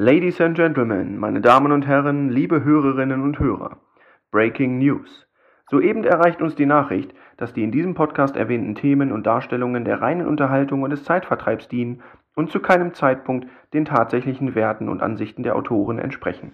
Ladies 0.00 0.40
and 0.40 0.56
Gentlemen, 0.56 1.18
meine 1.18 1.40
Damen 1.40 1.72
und 1.72 1.84
Herren, 1.84 2.28
liebe 2.28 2.62
Hörerinnen 2.62 3.20
und 3.20 3.40
Hörer. 3.40 3.78
Breaking 4.30 4.78
News. 4.78 5.26
Soeben 5.68 6.04
erreicht 6.04 6.40
uns 6.40 6.54
die 6.54 6.66
Nachricht, 6.66 7.12
dass 7.36 7.52
die 7.52 7.64
in 7.64 7.72
diesem 7.72 7.94
Podcast 7.94 8.36
erwähnten 8.36 8.76
Themen 8.76 9.10
und 9.10 9.26
Darstellungen 9.26 9.84
der 9.84 10.00
reinen 10.00 10.28
Unterhaltung 10.28 10.82
und 10.82 10.90
des 10.90 11.02
Zeitvertreibs 11.02 11.66
dienen 11.66 12.04
und 12.36 12.52
zu 12.52 12.60
keinem 12.60 12.94
Zeitpunkt 12.94 13.48
den 13.74 13.86
tatsächlichen 13.86 14.54
Werten 14.54 14.88
und 14.88 15.02
Ansichten 15.02 15.42
der 15.42 15.56
Autoren 15.56 15.98
entsprechen. 15.98 16.52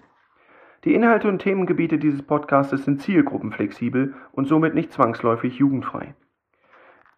Die 0.84 0.94
Inhalte 0.94 1.28
und 1.28 1.40
Themengebiete 1.40 1.98
dieses 1.98 2.22
Podcastes 2.22 2.86
sind 2.86 3.02
zielgruppenflexibel 3.02 4.14
und 4.32 4.48
somit 4.48 4.74
nicht 4.74 4.90
zwangsläufig 4.90 5.58
jugendfrei. 5.58 6.14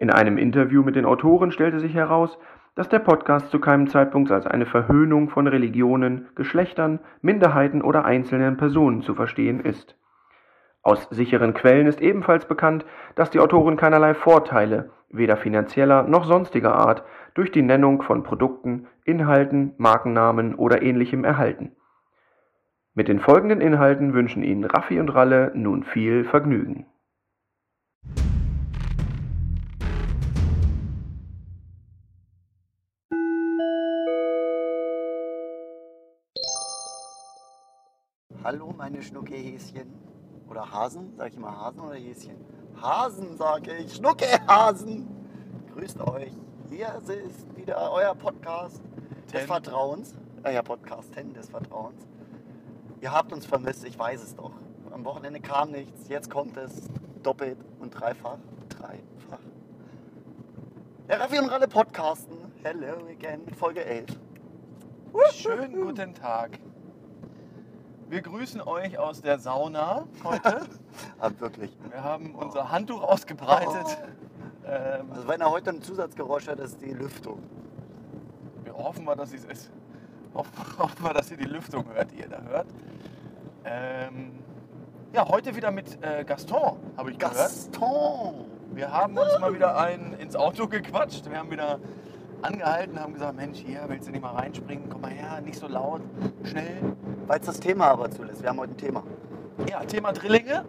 In 0.00 0.10
einem 0.10 0.38
Interview 0.38 0.82
mit 0.82 0.96
den 0.96 1.06
Autoren 1.06 1.52
stellte 1.52 1.78
sich 1.78 1.94
heraus, 1.94 2.36
dass 2.76 2.90
der 2.90 2.98
Podcast 3.00 3.50
zu 3.50 3.58
keinem 3.58 3.88
Zeitpunkt 3.88 4.30
als 4.30 4.46
eine 4.46 4.66
Verhöhnung 4.66 5.30
von 5.30 5.46
Religionen, 5.46 6.28
Geschlechtern, 6.36 7.00
Minderheiten 7.22 7.82
oder 7.82 8.04
einzelnen 8.04 8.58
Personen 8.58 9.00
zu 9.00 9.14
verstehen 9.14 9.60
ist. 9.60 9.96
Aus 10.82 11.08
sicheren 11.10 11.54
Quellen 11.54 11.86
ist 11.86 12.00
ebenfalls 12.00 12.46
bekannt, 12.46 12.84
dass 13.16 13.30
die 13.30 13.40
Autoren 13.40 13.76
keinerlei 13.76 14.14
Vorteile, 14.14 14.90
weder 15.08 15.38
finanzieller 15.38 16.04
noch 16.04 16.26
sonstiger 16.26 16.76
Art, 16.76 17.02
durch 17.34 17.50
die 17.50 17.62
Nennung 17.62 18.02
von 18.02 18.22
Produkten, 18.22 18.86
Inhalten, 19.04 19.72
Markennamen 19.78 20.54
oder 20.54 20.82
ähnlichem 20.82 21.24
erhalten. 21.24 21.72
Mit 22.94 23.08
den 23.08 23.20
folgenden 23.20 23.60
Inhalten 23.60 24.12
wünschen 24.12 24.42
Ihnen 24.42 24.64
Raffi 24.64 25.00
und 25.00 25.08
Ralle 25.08 25.50
nun 25.54 25.82
viel 25.82 26.24
Vergnügen. 26.24 26.86
Hallo, 38.46 38.72
meine 38.76 39.02
Schnuckehäschen. 39.02 39.92
Oder 40.48 40.70
Hasen? 40.70 41.12
Sag 41.16 41.32
ich 41.32 41.36
mal 41.36 41.50
Hasen 41.50 41.80
oder 41.80 41.96
Häschen? 41.96 42.36
Hasen, 42.80 43.36
sage 43.36 43.74
ich. 43.74 43.94
Schnuckehasen. 43.94 45.08
Grüßt 45.74 46.00
euch. 46.02 46.30
Hier 46.70 46.94
ist 47.08 47.56
wieder 47.56 47.90
euer 47.90 48.14
Podcast 48.14 48.80
des 49.24 49.32
Ten. 49.32 49.46
Vertrauens. 49.48 50.14
Euer 50.44 50.62
Podcast 50.62 51.12
Ten 51.12 51.34
des 51.34 51.48
Vertrauens. 51.48 52.06
Ihr 53.00 53.10
habt 53.10 53.32
uns 53.32 53.44
vermisst, 53.46 53.84
ich 53.84 53.98
weiß 53.98 54.22
es 54.22 54.36
doch. 54.36 54.52
Am 54.92 55.04
Wochenende 55.04 55.40
kam 55.40 55.72
nichts, 55.72 56.08
jetzt 56.08 56.30
kommt 56.30 56.56
es 56.56 56.88
doppelt 57.24 57.58
und 57.80 57.90
dreifach. 57.90 58.38
Dreifach. 58.68 59.42
Der 61.08 61.18
Raffi 61.18 61.40
und 61.40 61.48
Ralle 61.48 61.66
Podcasten. 61.66 62.36
Hello 62.62 63.08
again, 63.10 63.40
Folge 63.58 63.84
11. 63.84 64.06
Schönen 65.32 65.74
guten 65.82 66.14
Tag. 66.14 66.60
Wir 68.08 68.22
grüßen 68.22 68.60
euch 68.62 68.98
aus 68.98 69.20
der 69.20 69.38
Sauna 69.38 70.04
heute. 70.24 70.60
Ah, 71.18 71.30
wirklich. 71.38 71.76
Wir 71.90 72.02
haben 72.02 72.34
unser 72.34 72.70
Handtuch 72.70 73.02
ausgebreitet. 73.02 73.98
Ähm, 74.66 75.10
Also 75.12 75.28
wenn 75.28 75.40
er 75.40 75.50
heute 75.50 75.70
ein 75.70 75.82
Zusatzgeräusch 75.82 76.48
hat, 76.48 76.58
ist 76.60 76.80
die 76.80 76.92
Lüftung. 76.92 77.42
wir 78.64 78.74
hoffen 78.74 79.04
mal, 79.04 79.14
dass 79.14 79.32
es 79.32 79.44
ist. 79.44 79.70
Hoffen, 80.34 80.52
hoffen 80.78 81.04
wir, 81.04 81.12
dass 81.14 81.30
ihr 81.30 81.36
die 81.36 81.44
Lüftung 81.44 81.84
hört, 81.92 82.12
die 82.12 82.20
ihr 82.20 82.28
da 82.28 82.40
hört. 82.42 82.66
Ähm, 83.64 84.32
ja, 85.12 85.26
heute 85.28 85.54
wieder 85.56 85.70
mit 85.70 86.02
äh, 86.02 86.24
Gaston, 86.24 86.78
habe 86.96 87.10
ich 87.10 87.18
gehört. 87.18 87.36
Gaston! 87.36 88.44
Wir 88.72 88.90
haben 88.92 89.16
uns 89.16 89.38
mal 89.38 89.52
wieder 89.54 89.78
einen 89.78 90.12
ins 90.14 90.36
Auto 90.36 90.66
gequatscht. 90.68 91.28
Wir 91.28 91.38
haben 91.38 91.50
wieder 91.50 91.78
angehalten, 92.42 93.00
haben 93.00 93.14
gesagt, 93.14 93.36
Mensch, 93.36 93.58
hier, 93.58 93.84
willst 93.88 94.08
du 94.08 94.12
nicht 94.12 94.22
mal 94.22 94.34
reinspringen? 94.34 94.88
Komm 94.90 95.00
mal 95.02 95.10
her, 95.10 95.40
nicht 95.40 95.58
so 95.58 95.66
laut, 95.66 96.02
schnell. 96.44 96.94
Weil 97.26 97.40
es 97.40 97.46
das 97.46 97.60
Thema 97.60 97.88
aber 97.88 98.10
zulässt. 98.10 98.42
Wir 98.42 98.50
haben 98.50 98.58
heute 98.58 98.72
ein 98.72 98.76
Thema. 98.76 99.02
Ja, 99.68 99.80
Thema 99.84 100.12
Drillinge? 100.12 100.64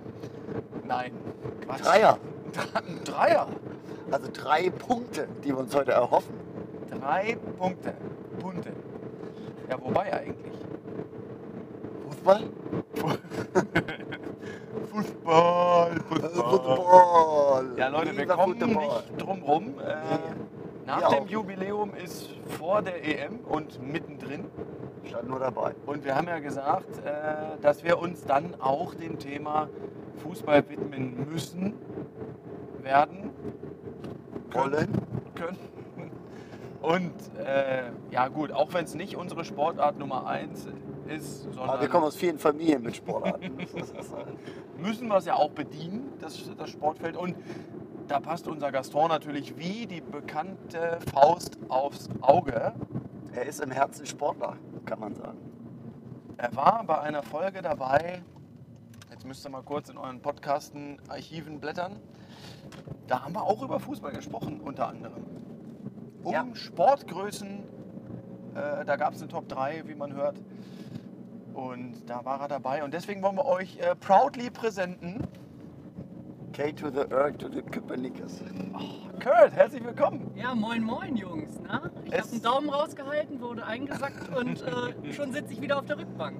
Nein. 0.85 1.11
Quatsch. 1.65 1.83
Dreier. 1.83 2.17
Ein 2.73 3.03
Dreier. 3.03 3.47
Also 4.09 4.29
drei 4.31 4.69
Punkte, 4.69 5.27
die 5.43 5.49
wir 5.49 5.59
uns 5.59 5.75
heute 5.75 5.91
erhoffen. 5.91 6.33
Drei 6.89 7.37
Punkte. 7.57 7.93
Punkte. 8.39 8.71
Ja, 9.69 9.77
wobei 9.81 10.13
eigentlich. 10.13 10.53
Fußball? 12.07 12.43
Fußball, 14.91 15.91
Football. 16.09 17.73
Ja, 17.77 17.87
Leute, 17.89 18.17
wir 18.17 18.25
kommen 18.25 18.57
Football. 18.59 18.69
nicht 18.69 19.21
drum 19.21 19.43
rum. 19.43 19.73
Äh, 19.79 20.56
nach 20.87 21.01
Ja. 21.01 21.19
dem 21.19 21.27
Jubiläum 21.27 21.93
ist 21.93 22.29
vor 22.57 22.81
der 22.81 23.03
EM 23.03 23.39
und 23.41 23.81
mittendrin. 23.85 24.45
Stand 25.03 25.27
nur 25.27 25.39
dabei. 25.39 25.75
Und 25.85 26.05
wir 26.05 26.15
haben 26.15 26.27
ja 26.27 26.39
gesagt, 26.39 26.97
äh, 27.05 27.61
dass 27.61 27.83
wir 27.83 27.99
uns 27.99 28.23
dann 28.23 28.55
auch 28.59 28.95
dem 28.95 29.19
Thema 29.19 29.69
Fußball 30.23 30.67
widmen 30.69 31.29
müssen, 31.29 31.73
werden, 32.81 33.31
Wollen? 34.51 34.87
können. 35.35 35.57
Und 36.81 37.13
äh, 37.37 37.91
ja 38.11 38.29
gut, 38.29 38.51
auch 38.53 38.73
wenn 38.73 38.85
es 38.85 38.95
nicht 38.95 39.17
unsere 39.17 39.43
Sportart 39.43 39.99
Nummer 39.99 40.25
eins 40.25 40.67
ist, 41.09 41.43
sondern 41.43 41.69
Aber 41.69 41.81
wir 41.81 41.89
kommen 41.89 42.05
aus 42.05 42.15
vielen 42.15 42.39
Familien 42.39 42.81
mit 42.81 42.95
Sportarten. 42.95 43.57
müssen 44.77 45.07
wir 45.09 45.17
es 45.17 45.25
ja 45.25 45.35
auch 45.35 45.51
bedienen, 45.51 46.13
das, 46.21 46.49
das 46.57 46.69
Sportfeld. 46.69 47.17
Und 47.17 47.35
da 48.07 48.19
passt 48.19 48.47
unser 48.47 48.71
Gaston 48.71 49.09
natürlich 49.09 49.57
wie 49.57 49.85
die 49.85 50.01
bekannte 50.01 50.99
Faust 51.11 51.57
aufs 51.69 52.09
Auge. 52.21 52.73
er 53.33 53.45
ist 53.45 53.59
im 53.61 53.71
Herzen 53.71 54.05
Sportler, 54.05 54.57
kann 54.85 54.99
man 54.99 55.13
sagen. 55.13 55.37
Er 56.37 56.55
war 56.55 56.83
bei 56.85 56.99
einer 57.01 57.23
Folge 57.23 57.61
dabei, 57.61 58.21
jetzt 59.11 59.25
müsst 59.25 59.45
ihr 59.45 59.49
mal 59.49 59.63
kurz 59.63 59.89
in 59.89 59.97
euren 59.97 60.21
Podcasten, 60.21 60.99
Archiven 61.09 61.59
blättern. 61.59 61.99
Da 63.07 63.23
haben 63.23 63.33
wir 63.33 63.43
auch 63.43 63.61
über 63.61 63.79
Fußball 63.79 64.11
gesprochen, 64.13 64.61
unter 64.61 64.87
anderem. 64.87 65.23
Um 66.23 66.33
Ja. 66.33 66.45
Sportgrößen, 66.53 67.63
äh, 68.55 68.85
da 68.85 68.95
gab 68.95 69.13
es 69.13 69.21
eine 69.21 69.29
Top 69.29 69.47
3, 69.47 69.83
wie 69.87 69.95
man 69.95 70.13
hört. 70.13 70.39
Und 71.53 72.07
da 72.07 72.23
war 72.23 72.41
er 72.41 72.47
dabei. 72.47 72.83
Und 72.83 72.93
deswegen 72.93 73.21
wollen 73.23 73.37
wir 73.37 73.45
euch 73.45 73.77
äh, 73.79 73.95
proudly 73.95 74.49
präsenten. 74.49 75.27
K 76.57 76.71
to 76.71 76.89
the 76.89 77.05
Earth 77.11 77.37
to 77.37 77.49
the 77.49 77.61
Copernicus. 77.61 78.41
Kurt, 79.23 79.51
herzlich 79.53 79.83
willkommen. 79.83 80.31
Ja, 80.35 80.55
moin 80.55 80.83
moin 80.83 81.15
Jungs. 81.15 81.59
Na? 81.63 81.91
Ich 82.05 82.13
habe 82.17 82.31
einen 82.31 82.41
Daumen 82.41 82.69
rausgehalten, 82.71 83.39
wurde 83.39 83.63
eingesackt 83.63 84.35
und 84.35 84.63
äh, 84.63 85.13
schon 85.13 85.33
sitze 85.33 85.53
ich 85.53 85.61
wieder 85.61 85.77
auf 85.77 85.85
der 85.85 85.99
Rückbank. 85.99 86.35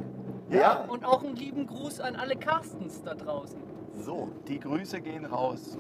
Ja, 0.50 0.86
Und 0.86 1.06
auch 1.06 1.24
einen 1.24 1.36
lieben 1.36 1.68
Gruß 1.68 2.00
an 2.00 2.16
alle 2.16 2.36
Carstens 2.36 3.04
da 3.04 3.14
draußen. 3.14 3.60
so. 4.00 4.30
Die 4.48 4.60
Grüße 4.60 5.02
gehen 5.02 5.24
raus. 5.24 5.78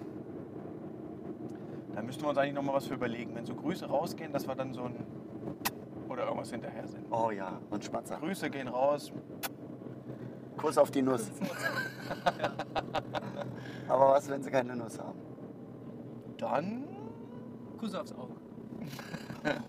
Da 1.95 2.03
müssten 2.03 2.21
wir 2.21 2.29
uns 2.29 2.37
eigentlich 2.37 2.53
noch 2.53 2.61
mal 2.61 2.75
was 2.75 2.85
für 2.85 2.93
überlegen. 2.93 3.33
Wenn 3.33 3.47
so 3.47 3.55
Grüße 3.55 3.87
rausgehen, 3.87 4.31
dass 4.33 4.47
wir 4.47 4.53
dann 4.53 4.71
so 4.71 4.83
ein. 4.83 5.03
oder 6.09 6.25
irgendwas 6.25 6.51
hinterher 6.51 6.87
sind. 6.87 7.07
Oh 7.11 7.31
ja, 7.31 7.59
und 7.71 7.83
Schmatzer. 7.83 8.17
Grüße 8.17 8.51
gehen 8.51 8.67
raus. 8.67 9.11
Kuss 10.57 10.77
auf 10.77 10.91
die 10.91 11.01
Nuss. 11.01 11.31
Aber 13.87 14.09
was, 14.09 14.29
wenn 14.29 14.43
sie 14.43 14.51
keine 14.51 14.75
Nuss 14.75 14.99
haben? 14.99 15.19
Dann. 16.37 16.83
Kuss 17.79 17.95
aufs 17.95 18.13
Auge. 18.13 18.33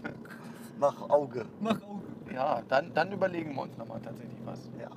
Mach 0.79 1.09
Auge. 1.09 1.47
Mach 1.61 1.81
Auge. 1.83 2.03
Ja, 2.33 2.63
dann, 2.69 2.93
dann 2.95 3.13
überlegen 3.13 3.55
wir 3.55 3.63
uns 3.63 3.77
noch 3.77 3.87
mal 3.87 4.01
tatsächlich 4.01 4.39
was. 4.45 4.71
Ja. 4.79 4.91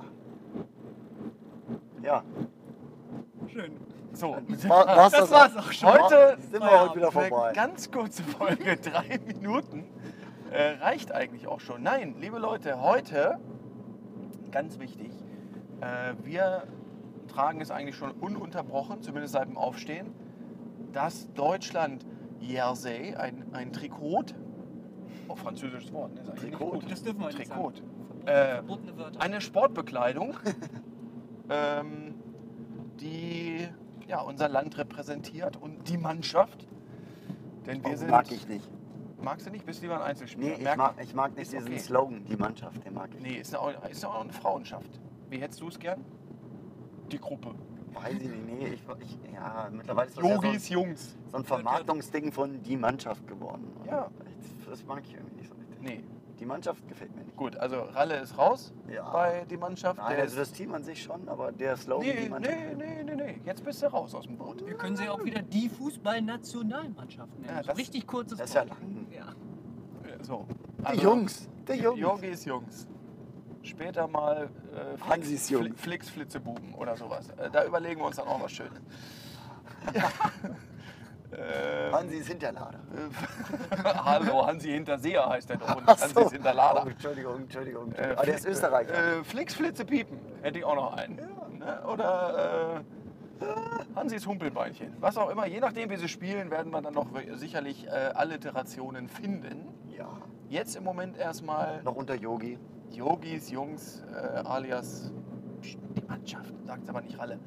Ja. 2.02 2.22
Schön. 3.48 3.76
So, 4.12 4.36
War, 4.68 4.86
war's 4.86 5.12
Das 5.12 5.30
war's 5.30 5.56
auch 5.56 5.72
schon. 5.72 5.88
Heute 5.88 6.36
sind 6.50 6.60
wir 6.60 6.80
heute 6.80 6.96
wieder 6.96 7.16
eine 7.16 7.28
vorbei. 7.30 7.52
ganz 7.54 7.90
kurze 7.90 8.22
Folge, 8.22 8.76
drei 8.82 9.18
Minuten. 9.26 9.84
Äh, 10.50 10.72
reicht 10.82 11.12
eigentlich 11.12 11.46
auch 11.46 11.60
schon. 11.60 11.82
Nein, 11.82 12.16
liebe 12.20 12.38
Leute, 12.38 12.82
heute, 12.82 13.38
ganz 14.50 14.78
wichtig, 14.78 15.10
äh, 15.80 16.12
wir 16.22 16.64
tragen 17.32 17.60
es 17.60 17.70
eigentlich 17.70 17.96
schon 17.96 18.10
ununterbrochen, 18.12 19.02
zumindest 19.02 19.32
seit 19.34 19.48
dem 19.48 19.56
Aufstehen, 19.56 20.12
das 20.92 21.32
Deutschland 21.34 22.04
Jersey, 22.40 23.14
ein, 23.14 23.44
ein 23.52 23.72
Trikot, 23.72 24.26
oh, 25.28 25.36
französisches 25.36 25.92
Wort, 25.92 26.14
ne? 26.14 26.34
Trikot. 26.34 26.80
Das 26.88 27.02
dürfen 27.02 27.20
wir 27.20 27.26
nicht 27.28 27.38
Trikot. 27.38 27.72
sagen. 27.76 28.26
Äh, 28.26 28.54
Verbotene 28.54 28.96
Wörter. 28.96 29.20
Eine 29.20 29.40
Sportbekleidung, 29.40 30.34
ähm, 31.50 32.14
die 33.00 33.66
ja, 34.08 34.20
unser 34.20 34.48
Land 34.48 34.76
repräsentiert 34.78 35.56
und 35.56 35.88
die 35.88 35.96
Mannschaft. 35.96 36.66
Denn 37.66 37.82
wir 37.84 37.92
Oh, 37.92 37.96
sind. 37.96 38.10
mag 38.10 38.30
ich 38.30 38.46
nicht. 38.48 38.68
Magst 39.22 39.46
du 39.46 39.50
nicht? 39.50 39.64
Bist 39.64 39.78
du 39.80 39.84
lieber 39.84 39.96
ein 39.96 40.02
Einzelspieler? 40.02 40.48
Nee, 40.48 40.54
ich 40.54 40.62
Merk- 40.64 40.76
mag, 40.76 40.94
ich 41.00 41.14
mag 41.14 41.30
nicht 41.36 41.42
Ist 41.44 41.52
diesen 41.52 41.68
okay. 41.68 41.78
Slogan, 41.78 42.24
die 42.24 42.36
Mannschaft, 42.36 42.84
den 42.84 42.94
mag 42.94 43.08
ich. 43.16 43.22
Nee, 43.22 43.34
ist 43.40 43.52
ja 43.52 43.60
auch, 43.60 43.70
ist 43.88 44.02
ja 44.02 44.08
auch 44.08 44.20
eine 44.20 44.32
Frauenschaft. 44.32 45.00
Wie 45.30 45.38
hättest 45.38 45.60
du 45.60 45.68
es 45.68 45.78
gern? 45.78 46.04
Die 47.12 47.18
Gruppe. 47.18 47.54
Weiß 47.94 48.14
ich 48.14 48.28
nicht, 48.30 48.46
nee, 48.46 48.66
ich, 48.68 48.82
ich, 49.00 49.18
ja, 49.34 49.68
mittlerweile 49.70 50.08
ist 50.08 50.16
das 50.16 50.24
ja 50.24 50.34
so, 50.36 50.42
Yogis, 50.42 50.68
Jungs. 50.70 51.16
so 51.30 51.36
ein 51.36 51.44
Vermarktungsding 51.44 52.32
von 52.32 52.62
die 52.62 52.76
Mannschaft 52.76 53.26
geworden. 53.28 53.70
Ja. 53.86 54.10
Das 54.68 54.82
mag 54.86 55.02
ich 55.04 55.12
irgendwie 55.14 55.36
nicht 55.36 55.48
so 55.48 55.54
richtig. 55.54 55.76
Nee, 55.82 56.02
Die 56.38 56.46
Mannschaft 56.46 56.88
gefällt 56.88 57.14
mir 57.14 57.22
nicht. 57.22 57.36
Gut, 57.36 57.54
also 57.56 57.82
Ralle 57.82 58.16
ist 58.16 58.36
raus 58.38 58.72
Ja. 58.90 59.08
bei 59.10 59.44
die 59.48 59.58
Mannschaft. 59.58 59.98
Nein, 59.98 60.14
Der 60.14 60.22
also 60.24 60.36
das 60.38 60.50
Team 60.52 60.72
an 60.74 60.82
sich 60.82 61.02
schon, 61.02 61.28
aber 61.28 61.52
der 61.52 61.76
Slogan, 61.76 62.06
die 62.16 62.22
nee, 62.22 62.28
Mannschaft. 62.30 62.56
nee, 62.56 62.74
nee, 62.74 63.02
nee, 63.04 63.14
nee. 63.14 63.40
Jetzt 63.44 63.62
bist 63.62 63.82
du 63.82 63.86
raus 63.92 64.14
aus 64.14 64.24
dem 64.24 64.38
Boot. 64.38 64.66
Wir 64.66 64.74
können 64.74 64.96
sie 64.96 65.08
auch 65.10 65.22
wieder 65.22 65.42
die 65.42 65.68
Fußballnationalmannschaft 65.68 67.38
nennen. 67.40 67.54
Ja, 67.54 67.62
so 67.62 67.68
das- 67.68 67.76
richtig 67.78 68.06
kurzes 68.06 68.38
Das 68.38 68.48
ist 68.48 68.54
ja 68.54 68.62
lang. 68.62 69.06
Ja. 69.10 69.26
So. 70.22 70.46
Die 70.80 70.84
Also, 70.86 71.02
Jungs, 71.02 71.48
die 71.68 71.72
Jungs. 71.74 72.00
Jogis 72.00 72.44
Jungs. 72.46 72.88
Später 73.62 74.08
mal 74.08 74.48
äh, 74.74 74.96
Flix, 74.96 75.08
Hansis 75.08 75.48
Jungs. 75.50 75.66
Fli- 75.68 75.76
Flix 75.76 76.08
Flitzebuben 76.10 76.74
oder 76.74 76.96
sowas. 76.96 77.28
Äh, 77.30 77.50
da 77.50 77.64
überlegen 77.64 78.00
wir 78.00 78.06
uns 78.06 78.16
dann 78.16 78.26
auch 78.28 78.42
was 78.42 78.52
Schönes. 78.52 78.72
ähm, 81.32 81.92
Hansis 81.94 82.26
Hinterlader. 82.28 82.80
Hallo, 84.04 84.46
Hansi 84.46 84.68
Hinterseher 84.70 85.28
heißt 85.28 85.48
der 85.50 85.56
doch. 85.58 85.76
Und 85.76 85.86
Hansis 85.86 86.12
so. 86.12 86.30
Hinterlader. 86.30 86.82
Oh, 86.86 86.88
Entschuldigung, 86.88 87.36
Entschuldigung. 87.42 87.92
Äh, 87.92 88.14
ah, 88.16 88.22
der 88.24 88.34
ist 88.34 88.46
Österreicher. 88.46 89.18
Äh, 89.20 89.24
Flix 89.24 89.54
Flitze 89.54 89.84
Piepen. 89.84 90.18
Hätte 90.42 90.58
ich 90.58 90.64
auch 90.64 90.74
noch 90.74 90.94
einen. 90.96 91.16
Ne? 91.16 91.82
Oder 91.86 92.82
äh, 93.40 93.44
Hansis 93.96 94.26
Humpelbeinchen. 94.26 94.94
Was 95.00 95.16
auch 95.16 95.30
immer. 95.30 95.46
Je 95.46 95.60
nachdem, 95.60 95.90
wie 95.90 95.96
sie 95.96 96.08
spielen, 96.08 96.50
werden 96.50 96.70
wir 96.72 96.82
dann 96.82 96.94
noch 96.94 97.06
sicherlich 97.34 97.86
äh, 97.86 97.90
Alliterationen 97.90 99.08
finden. 99.08 99.68
ja. 99.96 100.08
Jetzt 100.48 100.76
im 100.76 100.84
Moment 100.84 101.16
erstmal 101.16 101.82
Noch 101.82 101.94
unter 101.96 102.14
Yogi. 102.14 102.58
Yogis, 102.92 103.50
Jungs, 103.50 104.02
äh, 104.12 104.38
alias 104.44 105.12
die 105.96 106.02
Mannschaft, 106.08 106.52
sagt 106.64 106.88
aber 106.88 107.00
nicht 107.02 107.18
Ralle. 107.18 107.38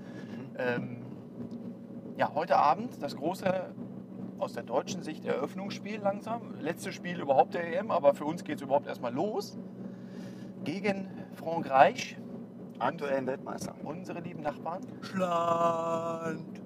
Ähm, 0.57 0.97
ja, 2.17 2.31
heute 2.33 2.57
Abend 2.57 3.01
das 3.01 3.15
große, 3.15 3.73
aus 4.39 4.53
der 4.53 4.63
deutschen 4.63 5.01
Sicht, 5.01 5.25
Eröffnungsspiel 5.25 5.99
langsam. 5.99 6.55
Letztes 6.59 6.95
Spiel 6.95 7.19
überhaupt 7.19 7.53
der 7.53 7.77
EM, 7.77 7.91
aber 7.91 8.13
für 8.13 8.25
uns 8.25 8.43
geht 8.43 8.57
es 8.57 8.61
überhaupt 8.61 8.87
erstmal 8.87 9.13
los. 9.13 9.57
Gegen 10.63 11.07
Frankreich, 11.33 12.17
Aktuellen 12.79 13.27
Weltmeister. 13.27 13.73
unsere 13.83 14.19
lieben 14.19 14.41
Nachbarn. 14.41 14.81
Schland. 15.01 16.61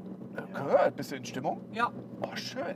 Gehört, 0.53 0.95
bist 0.95 1.11
du 1.11 1.15
in 1.15 1.25
Stimmung? 1.25 1.61
Ja, 1.71 1.91
Oh, 2.21 2.35
schön. 2.35 2.75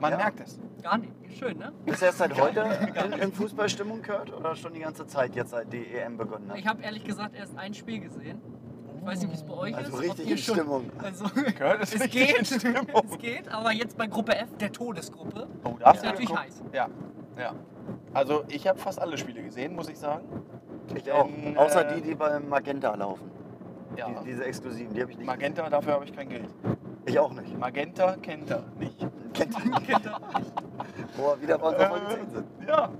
Man 0.00 0.12
Ja. 0.12 0.16
merkt 0.18 0.40
es. 0.40 0.60
Gar 0.82 0.98
nicht. 0.98 1.12
Schön, 1.38 1.58
ne? 1.58 1.72
Bist 1.84 2.00
du 2.02 2.06
erst 2.06 2.18
seit 2.18 2.40
heute 2.40 2.60
in, 3.06 3.12
in 3.20 3.32
Fußballstimmung 3.32 4.02
gehört 4.02 4.32
oder 4.32 4.54
schon 4.56 4.72
die 4.72 4.80
ganze 4.80 5.06
Zeit 5.06 5.34
jetzt 5.36 5.50
seit 5.50 5.72
die 5.72 5.86
EM 5.94 6.16
begonnen 6.16 6.50
hat? 6.50 6.58
Ich 6.58 6.66
habe 6.66 6.82
ehrlich 6.82 7.04
gesagt 7.04 7.34
erst 7.36 7.56
ein 7.56 7.74
Spiel 7.74 8.00
gesehen. 8.00 8.40
Ich 8.98 9.04
weiß 9.06 9.20
nicht, 9.22 9.30
wie 9.30 9.34
es 9.36 9.42
bei 9.44 9.54
euch 9.54 9.76
Also 9.76 9.96
ist. 9.98 10.02
richtig 10.10 10.30
in 10.30 10.38
schon- 10.38 10.54
Stimmung. 10.56 10.90
Also, 11.02 11.24
Gehört 11.56 11.82
es 11.82 11.94
es 11.94 12.10
geht. 12.10 12.46
Stimmung. 12.46 12.86
Es 13.10 13.18
geht, 13.18 13.48
aber 13.48 13.72
jetzt 13.72 13.96
bei 13.96 14.06
Gruppe 14.06 14.34
F, 14.36 14.48
der 14.58 14.72
Todesgruppe, 14.72 15.46
Oh, 15.64 15.76
da 15.78 15.92
ist 15.92 16.02
du 16.02 16.06
natürlich 16.06 16.28
geguckt? 16.28 16.46
heiß. 16.46 16.62
Ja, 16.72 16.88
ja. 17.38 17.52
Also 18.12 18.44
ich 18.48 18.66
habe 18.66 18.78
fast 18.78 19.00
alle 19.00 19.16
Spiele 19.16 19.42
gesehen, 19.42 19.74
muss 19.76 19.88
ich 19.88 19.98
sagen. 19.98 20.24
Ich 20.94 21.10
auch. 21.12 21.26
Denn, 21.28 21.56
Außer 21.56 21.88
äh, 21.90 21.94
die, 21.96 22.02
die 22.08 22.14
beim 22.14 22.48
Magenta 22.48 22.94
laufen. 22.94 23.30
Ja. 23.96 24.08
Die, 24.08 24.30
diese 24.30 24.44
exklusiven, 24.44 24.94
die 24.94 25.00
habe 25.02 25.10
ich 25.12 25.18
nicht. 25.18 25.26
Magenta, 25.26 25.68
dafür 25.70 25.94
habe 25.94 26.04
ich 26.04 26.14
kein 26.14 26.28
Geld. 26.28 26.48
Ich 27.06 27.18
auch 27.18 27.32
nicht. 27.32 27.56
Magenta 27.58 28.16
kennt 28.16 28.50
er 28.50 28.64
nicht. 28.78 28.98
Kennt 29.32 29.54
ihr? 29.88 30.00
Wo 31.16 31.28
wir 31.28 31.40
wieder 31.42 31.58
bei 31.58 31.68
unserer 31.68 31.88
Folge 31.88 32.06
10 32.08 32.30
sind. 32.30 32.46
Ja. 32.66 32.90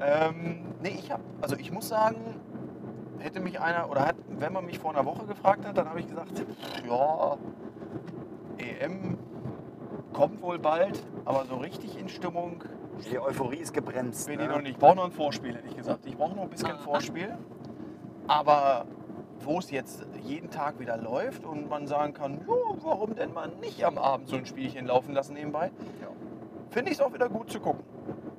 Ähm, 0.00 0.64
nee, 0.82 0.96
ich 0.98 1.10
habe, 1.12 1.22
also 1.40 1.56
ich 1.56 1.70
muss 1.70 1.88
sagen, 1.88 2.16
hätte 3.18 3.40
mich 3.40 3.60
einer, 3.60 3.88
oder 3.90 4.06
hat, 4.06 4.16
wenn 4.28 4.52
man 4.52 4.64
mich 4.66 4.78
vor 4.78 4.90
einer 4.92 5.04
Woche 5.06 5.26
gefragt 5.26 5.66
hat, 5.66 5.76
dann 5.76 5.88
habe 5.88 6.00
ich 6.00 6.08
gesagt, 6.08 6.44
ja, 6.88 7.36
EM 8.58 9.16
kommt 10.12 10.42
wohl 10.42 10.58
bald, 10.58 11.02
aber 11.24 11.44
so 11.46 11.56
richtig 11.56 11.98
in 11.98 12.08
Stimmung 12.08 12.64
Die 13.10 13.18
Euphorie 13.18 13.56
ist 13.58 13.72
gebremst. 13.72 14.26
bin 14.26 14.38
ne? 14.38 14.44
ich 14.44 14.48
noch 14.50 14.60
nicht. 14.60 14.72
Ich 14.72 14.78
brauche 14.78 14.96
noch 14.96 15.04
ein 15.04 15.12
Vorspiel, 15.12 15.54
hätte 15.54 15.68
ich 15.68 15.76
gesagt. 15.76 16.04
Ich 16.06 16.16
brauche 16.16 16.34
noch 16.34 16.42
ein 16.42 16.50
bisschen 16.50 16.72
Ah. 16.72 16.78
Vorspiel. 16.78 17.36
Aber 18.26 18.84
wo 19.40 19.58
es 19.58 19.70
jetzt 19.70 20.06
jeden 20.22 20.50
Tag 20.50 20.78
wieder 20.78 20.96
läuft 20.96 21.44
und 21.44 21.68
man 21.68 21.86
sagen 21.86 22.12
kann, 22.14 22.40
jo, 22.46 22.76
warum 22.82 23.14
denn 23.14 23.32
mal 23.32 23.48
nicht 23.60 23.84
am 23.84 23.98
Abend 23.98 24.28
so 24.28 24.36
ein 24.36 24.46
Spielchen 24.46 24.86
laufen 24.86 25.14
lassen 25.14 25.34
nebenbei, 25.34 25.70
Ja. 26.00 26.08
Finde 26.72 26.90
ich 26.90 26.98
es 26.98 27.04
auch 27.04 27.12
wieder 27.12 27.28
gut 27.28 27.50
zu 27.50 27.60
gucken. 27.60 27.84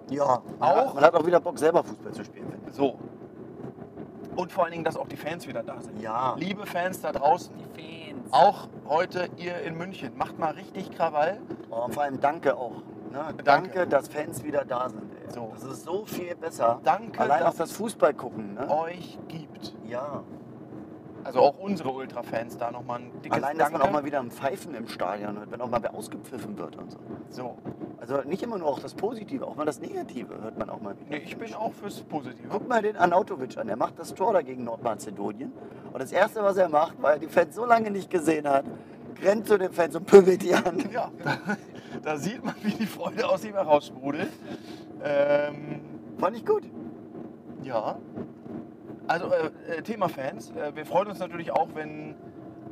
Ja, 0.10 0.26
man 0.60 0.70
Auch- 0.70 0.76
Hat, 0.88 0.96
man 0.96 1.04
hat 1.06 1.16
auch 1.16 1.26
wieder 1.26 1.40
Bock, 1.40 1.58
selber 1.58 1.84
Fußball 1.84 2.12
zu 2.12 2.24
spielen, 2.26 2.50
finde 2.52 2.72
So. 2.74 3.00
Und 4.36 4.52
vor 4.52 4.64
allen 4.64 4.72
Dingen, 4.74 4.84
dass 4.84 4.98
auch 4.98 5.08
die 5.08 5.16
Fans 5.16 5.48
wieder 5.48 5.62
da 5.64 5.80
sind. 5.80 6.00
Ja. 6.02 6.34
Liebe 6.38 6.66
Fans 6.66 7.02
da 7.02 7.12
draußen, 7.12 7.54
Die 7.76 8.10
Fans. 8.12 8.34
auch 8.34 8.68
heute 8.88 9.30
ihr 9.38 9.58
in 9.62 9.78
München, 9.78 10.18
macht 10.18 10.40
mal 10.40 10.52
richtig 10.54 10.92
Krawall. 10.92 11.40
Oh, 11.70 11.86
und 11.86 11.94
vor 11.94 12.04
allem 12.04 12.20
danke 12.20 12.58
auch. 12.58 12.78
Ne? 13.12 13.20
Danke. 13.28 13.44
Danke. 13.44 13.88
dass 13.88 14.08
Fans 14.08 14.44
wieder 14.44 14.66
da 14.66 14.90
sind. 14.90 15.04
Ey. 15.24 15.32
So. 15.32 15.52
Das 15.54 15.64
ist 15.64 15.84
so 15.84 16.04
viel 16.06 16.36
besser. 16.36 16.80
Danke, 16.84 17.20
Allein 17.20 17.42
dass 17.42 17.54
auch 17.54 17.58
das 17.60 17.72
Fußball 17.74 18.16
gucken. 18.16 18.56
Ne? 18.56 18.68
euch 18.70 19.20
gibt. 19.28 19.76
Ja. 19.88 20.24
Also 21.24 21.40
auch 21.40 21.58
unsere 21.60 21.90
Ultra-Fans 21.92 22.58
da 22.58 22.72
nochmal 22.72 23.00
ein 23.00 23.12
dickes 23.24 23.38
Allein, 23.38 23.58
dass 23.58 23.70
Danke. 23.70 23.80
man 23.80 23.88
auch 23.88 23.92
mal 23.94 24.06
wieder 24.06 24.20
ein 24.20 24.32
Pfeifen 24.32 24.76
im 24.76 24.88
Stadion 24.88 25.38
hört, 25.38 25.52
wenn 25.52 25.62
auch 25.62 25.70
mal 25.70 25.82
wer 25.82 25.94
ausgepfiffen 25.96 26.58
wird 26.58 26.76
und 26.76 26.92
so. 26.92 27.00
so. 27.30 27.58
Also 28.00 28.18
nicht 28.26 28.44
immer 28.44 28.58
nur 28.58 28.68
auch 28.68 28.80
das 28.80 28.94
Positive, 28.94 29.48
auch 29.48 29.56
mal 29.56 29.66
das 29.66 29.80
Negative 29.80 30.42
hört 30.42 30.58
man 30.60 30.70
auch 30.70 30.82
mal 30.82 30.94
wieder. 31.00 31.10
Nee, 31.12 31.24
ich 31.24 31.38
bin 31.38 31.54
auch 31.54 31.72
fürs 31.74 32.02
Positive. 32.02 32.48
Guck 32.50 32.68
mal 32.68 32.82
den 32.82 32.98
Anautovic 32.98 33.58
an, 33.58 33.68
der 33.68 33.78
macht 33.78 33.98
das 33.98 34.14
Tor 34.14 34.34
da 34.34 34.42
gegen 34.42 34.66
Nordmazedonien. 34.66 35.54
Und 35.94 36.02
das 36.02 36.12
Erste, 36.12 36.44
was 36.44 36.58
er 36.58 36.68
macht, 36.68 37.02
weil 37.02 37.14
er 37.14 37.20
die 37.20 37.28
Fans 37.28 37.56
so 37.56 37.66
lange 37.66 37.90
nicht 37.92 38.10
gesehen 38.10 38.48
hat, 38.50 38.66
rennt 39.24 39.48
zu 39.48 39.58
den 39.58 39.72
Fans 39.72 39.96
und 39.96 40.06
pöbelt 40.06 40.42
die 40.42 40.54
an. 40.54 40.84
Ja, 40.92 41.10
da, 41.24 41.38
da 42.04 42.18
sieht 42.18 42.44
man, 42.44 42.56
wie 42.62 42.72
die 42.72 42.86
Freude 42.86 43.30
aus 43.30 43.46
ihm 43.46 43.54
heraussprudelt. 43.54 44.30
Ähm, 45.02 45.80
Fand 46.18 46.36
ich 46.36 46.46
gut. 46.46 46.64
ja. 47.64 47.98
Also, 49.08 49.28
äh, 49.32 49.78
äh, 49.78 49.82
Thema 49.82 50.10
Fans. 50.10 50.52
Äh, 50.52 50.76
wir 50.76 50.86
freuen 50.86 51.08
uns 51.10 51.20
natürlich 51.20 51.52
auch, 51.52 51.70
wenn 51.74 52.16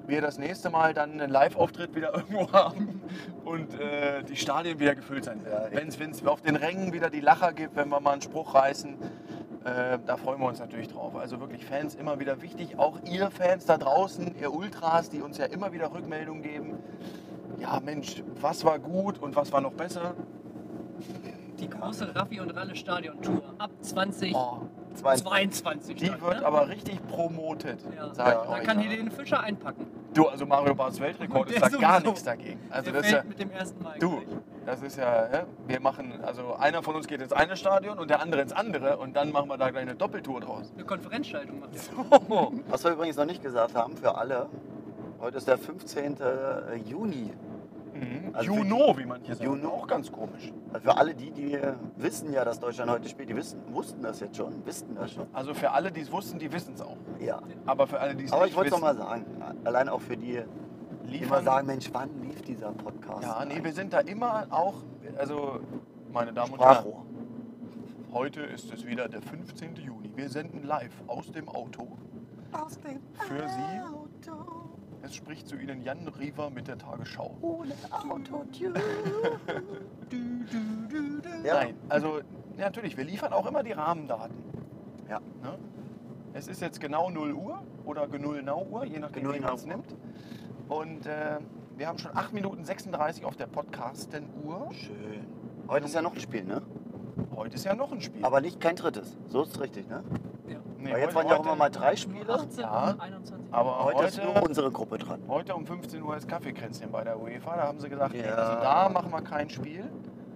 wir 0.07 0.22
das 0.22 0.38
nächste 0.38 0.69
Mal 0.69 0.94
dann 0.94 1.12
einen 1.19 1.30
Live-Auftritt 1.30 1.95
wieder 1.95 2.13
irgendwo 2.16 2.51
haben 2.51 3.01
und 3.45 3.80
äh, 3.80 4.24
die 4.24 4.36
Stadien 4.36 4.80
wieder 4.80 4.95
gefüllt 4.95 5.25
sein 5.25 5.42
Ja, 5.45 5.72
werden. 5.72 5.94
wenn 6.00 6.12
es 6.12 6.25
auf 6.25 6.42
den 6.42 6.56
Rängen 6.56 6.94
wieder 6.94 7.10
die 7.10 7.19
Lacher 7.22 7.54
gibt, 7.54 7.75
wenn 7.75 7.89
wir 7.89 8.00
mal 8.00 8.12
einen 8.13 8.22
Spruch 8.22 8.54
reißen. 8.56 8.95
Äh, 9.63 10.00
da 10.06 10.18
freuen 10.18 10.39
wir 10.39 10.48
uns 10.48 10.60
natürlich 10.60 10.88
drauf. 10.88 11.16
Also 11.16 11.39
wirklich 11.39 11.66
Fans 11.66 11.94
immer 11.95 12.19
wieder 12.19 12.42
wichtig. 12.42 12.80
Auch 12.80 12.98
ihr 13.06 13.30
Fans 13.30 13.66
da 13.66 13.77
draußen, 13.77 14.36
ihr 14.39 14.51
Ultras, 14.54 15.10
die 15.10 15.22
uns 15.22 15.38
ja 15.38 15.45
immer 15.45 15.72
wieder 15.72 15.94
Rückmeldungen 15.94 16.42
geben. 16.42 16.80
Ja, 17.60 17.80
Mensch, 17.80 18.24
was 18.39 18.66
war 18.66 18.80
gut 18.80 19.19
und 19.19 19.36
was 19.36 19.51
war 19.51 19.62
noch 19.62 19.74
besser? 19.74 20.16
Die 21.60 21.69
große 21.69 22.16
Raffi 22.16 22.39
und 22.39 22.50
Ralle 22.51 22.75
Stadion 22.75 23.22
Tour 23.22 23.44
ab 23.60 23.69
2022 23.81 24.34
Oh, 24.36 24.62
22. 24.96 25.96
die 25.96 26.06
dann, 26.08 26.22
wird 26.22 26.40
ne? 26.42 26.46
aber 26.46 26.68
richtig 26.68 27.06
promotet, 27.08 27.80
ja. 27.96 28.13
sag 28.13 28.27
Ja. 28.27 28.42
ich 28.42 28.48
Da 28.48 28.54
euch. 28.56 28.63
kann 28.63 28.80
Helene 28.80 29.12
Fischer 29.12 29.39
einpacken. 29.42 29.86
Du, 30.13 30.27
also 30.27 30.46
Mario 30.46 30.75
Barts 30.75 31.00
Weltrekord 31.00 31.50
ist 31.51 31.62
da 31.62 31.70
gar 31.70 32.00
nichts 32.01 32.24
dagegen. 32.24 32.60
Also 32.70 32.92
Der 32.92 33.01
das 33.01 33.06
ist 33.10 33.13
ja, 33.13 33.24
mit 33.24 33.39
dem 33.39 33.51
ersten 33.51 33.82
Mal. 33.82 33.98
du, 34.00 34.22
das 34.65 34.82
ist 34.82 34.98
ja, 34.98 35.46
wir 35.68 35.80
machen, 35.80 36.20
also 36.24 36.54
einer 36.56 36.84
von 36.84 36.96
uns 36.96 37.08
geht 37.08 37.22
ins 37.22 37.32
eine 37.32 37.56
Stadion 37.56 37.98
und 37.98 38.10
der 38.10 38.22
andere 38.22 38.42
ins 38.42 38.51
andere 38.54 38.98
und 38.98 39.15
dann 39.15 39.32
machen 39.32 39.50
wir 39.50 39.58
da 39.58 39.70
gleich 39.70 39.84
eine 39.84 39.96
Doppeltour 39.96 40.42
draus. 40.42 40.72
Eine 40.75 40.84
Konferenzschaltung 40.86 41.60
machen. 41.62 41.72
wir. 42.27 42.51
Was 42.70 42.84
wir 42.84 42.92
übrigens 42.92 43.15
noch 43.15 43.25
nicht 43.25 43.42
gesagt 43.42 43.74
haben 43.75 43.96
für 43.96 44.15
alle, 44.18 44.50
heute 45.22 45.38
ist 45.38 45.48
der 45.48 45.58
15. 45.58 46.18
Juni. 46.86 47.32
Mhm. 48.01 48.34
Also 48.36 48.53
für 48.53 48.58
Juno, 48.60 48.98
wie 48.98 49.05
manche 49.05 49.36
sagen. 49.36 49.46
Juno. 49.50 49.70
Auch 49.70 49.88
ganz 49.88 50.12
komisch. 50.12 50.51
Also 50.74 50.89
für 50.89 50.98
alle 50.98 51.13
die, 51.13 51.31
die 51.31 51.58
wissen 51.98 52.34
ja, 52.34 52.43
dass 52.43 52.60
Deutschland 52.60 52.89
heute 52.89 53.08
spielt, 53.08 53.29
die 53.29 53.36
wissen, 53.36 53.62
wussten 53.72 54.01
das 54.01 54.20
jetzt 54.20 54.36
schon, 54.38 54.65
wussten 54.65 54.96
das 54.96 55.12
schon. 55.12 55.27
Also 55.34 55.53
für 55.53 55.72
alle, 55.72 55.91
die 55.91 56.01
es 56.01 56.12
wussten, 56.12 56.39
die 56.39 56.51
wissen 56.51 56.74
es 56.74 56.81
auch. 56.81 56.98
Ja. 57.20 57.39
Aber 57.67 57.86
für 57.88 58.00
alle, 58.00 58.15
die 58.15 58.25
es 58.25 58.34
Aber 58.34 58.43
nicht 58.43 58.51
ich 58.51 58.58
wollte 58.58 58.70
es 58.70 58.81
wissen, 58.81 58.84
noch 58.86 58.93
mal 58.93 59.10
sagen, 59.10 59.25
allein 59.63 59.88
auch 59.88 60.01
für 60.01 60.17
die, 60.17 60.41
die 61.12 61.17
immer 61.17 61.43
sagen, 61.43 61.67
Mensch, 61.67 61.89
wann 61.93 62.10
lief 62.22 62.41
dieser 62.41 62.72
Podcast? 62.72 63.22
ja, 63.24 63.46
nee, 63.46 63.63
wir 63.63 63.74
sind 63.74 63.93
da 63.93 64.00
immer 64.00 64.48
auch, 64.50 64.75
also 65.17 65.60
meine 66.12 66.34
Damen 66.34 66.53
und 66.53 66.60
Herren, 66.60 66.75
Sprachrohr. 66.77 67.05
heute 68.13 68.41
ist 68.41 68.74
es 68.74 68.86
wieder 68.86 69.08
der 69.10 69.22
15. 69.22 69.75
Juni. 69.75 70.12
Wir 70.15 70.29
senden 70.29 70.63
live 70.63 70.93
aus 71.08 71.31
dem 71.31 71.48
Auto 71.50 71.88
Aus 72.51 72.79
dem 72.79 73.00
für 73.20 73.48
Sie. 73.48 73.81
Auto, 74.31 74.61
Es 75.03 75.15
spricht 75.15 75.48
zu 75.48 75.55
Ihnen 75.55 75.81
Jan 75.84 76.08
Riva 76.08 76.50
mit 76.50 76.67
der 76.67 76.77
Tagesschau. 76.77 77.36
ohne 77.41 77.74
Autotune. 77.89 78.79
Du, 80.10 80.17
du, 80.17 80.60
du, 80.89 81.22
du. 81.22 81.48
Ja. 81.48 81.53
Nein, 81.53 81.75
also 81.88 82.20
ja, 82.58 82.65
natürlich, 82.65 82.98
wir 82.98 83.05
liefern 83.05 83.31
auch 83.31 83.46
immer 83.46 83.63
die 83.63 83.72
Rahmendaten. 83.72 84.36
Ja. 85.10 85.20
Ne? 85.41 85.58
Es 86.34 86.48
ist 86.50 86.62
jetzt 86.62 86.81
genau 86.81 87.10
0 87.10 87.31
Uhr 87.34 87.62
oder 87.86 88.08
genau 88.08 88.65
Uhr, 88.70 88.84
je 88.84 89.00
nachdem, 89.00 89.34
wie 89.34 89.39
man 89.39 89.55
es 89.55 89.65
nimmt. 89.65 89.96
Und 90.67 91.05
äh, 91.05 91.39
wir 91.77 91.88
haben 91.88 91.98
schon 91.98 92.15
8 92.15 92.34
Minuten 92.34 92.65
36 92.65 93.24
auf 93.24 93.38
der 93.38 93.48
Podcasten-Uhr. 93.48 94.70
Schön. 94.74 95.25
Heute 95.70 95.86
ist 95.86 95.96
ja 95.96 96.01
noch 96.01 96.13
ein 96.13 96.20
Spiel, 96.20 96.43
ne? 96.43 96.62
Heute 97.36 97.55
ist 97.55 97.63
ja 97.63 97.74
noch 97.74 97.91
ein 97.91 98.01
Spiel. 98.01 98.25
Aber 98.25 98.41
nicht 98.41 98.60
kein 98.60 98.75
drittes. 98.75 99.17
So 99.27 99.43
ist 99.43 99.55
es 99.55 99.62
richtig, 99.62 99.88
ne? 99.88 100.03
Nee, 100.82 100.92
Weil 100.94 101.00
jetzt 101.02 101.08
heute- 101.10 101.16
waren 101.16 101.28
ja 101.28 101.34
auch 101.34 101.40
heute- 101.40 101.48
immer 101.50 101.56
mal 101.58 101.70
drei 101.70 101.96
Spiele. 101.96 102.34
18 102.34 102.62
Ja. 102.64 102.90
und 102.92 103.00
21. 103.02 103.48
Aber 103.54 103.84
Heute, 103.84 104.04
ist 104.06 104.18
nur 104.24 104.34
heute, 104.36 104.48
unsere 104.48 104.72
Gruppe 104.72 104.98
dran. 104.98 105.22
heute 105.28 105.56
um 105.56 105.66
15 105.66 106.02
Uhr 106.02 106.16
ist 106.18 106.28
Kaffeekränzchen 106.28 106.92
bei 106.92 107.04
der 107.04 107.20
UEFA. 107.22 107.56
Da 107.56 107.64
haben 107.68 107.80
sie 107.80 107.90
gesagt, 107.90 108.14
nee, 108.14 108.22
Ja. 108.26 108.34
also 108.36 108.62
da 108.62 108.90
machen 108.90 109.12
wir 109.12 109.22
kein 109.22 109.50
Spiel. 109.50 109.86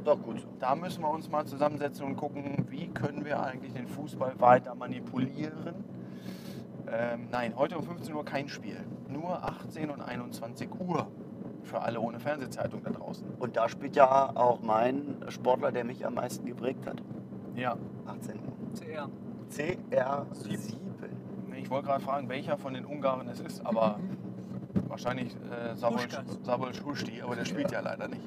Doch 0.04 0.22
gut 0.22 0.40
so. 0.42 0.48
Da 0.60 0.76
müssen 0.76 1.02
wir 1.02 1.10
uns 1.10 1.30
mal 1.32 1.46
zusammensetzen 1.46 2.06
und 2.06 2.16
gucken, 2.16 2.66
wie 2.70 2.88
können 2.90 3.26
wir 3.26 3.42
eigentlich 3.42 3.74
den 3.74 3.88
Fußball 3.88 4.40
weiter 4.40 4.76
manipulieren. 4.76 5.74
Ähm, 6.92 7.28
nein, 7.32 7.54
heute 7.58 7.78
um 7.78 7.84
15 7.84 8.14
Uhr 8.14 8.24
kein 8.24 8.48
Spiel. 8.48 8.78
Nur 9.10 9.44
18 9.44 9.90
und 9.90 10.02
21 10.02 10.70
Uhr. 10.80 11.08
Für 11.64 11.82
alle 11.82 12.00
ohne 12.00 12.20
Fernsehzeitung 12.20 12.84
da 12.84 12.92
draußen. 12.92 13.28
Und 13.40 13.58
da 13.58 13.68
spielt 13.68 13.96
ja 13.96 14.30
auch 14.36 14.60
mein 14.62 15.16
Sportler, 15.30 15.72
der 15.72 15.84
mich 15.84 16.06
am 16.06 16.14
meisten 16.14 16.46
geprägt 16.46 16.86
hat. 16.86 17.02
Ja. 17.56 17.76
18 18.06 18.36
Uhr. 18.36 18.74
CR. 18.80 19.10
CR7. 19.56 20.74
Ich 21.58 21.70
wollte 21.70 21.88
gerade 21.88 22.04
fragen, 22.04 22.30
welcher 22.30 22.58
von 22.58 22.74
den 22.74 22.86
Ungarn 22.86 23.28
es 23.30 23.40
ist, 23.40 23.66
aber 23.66 24.00
wahrscheinlich 24.88 25.36
äh, 25.36 25.76
Sabol 25.76 26.74
Schusti, 26.74 27.22
aber 27.22 27.36
der 27.36 27.46
spielt 27.46 27.72
ja, 27.72 27.80
leider 27.80 28.08
nicht. 28.08 28.22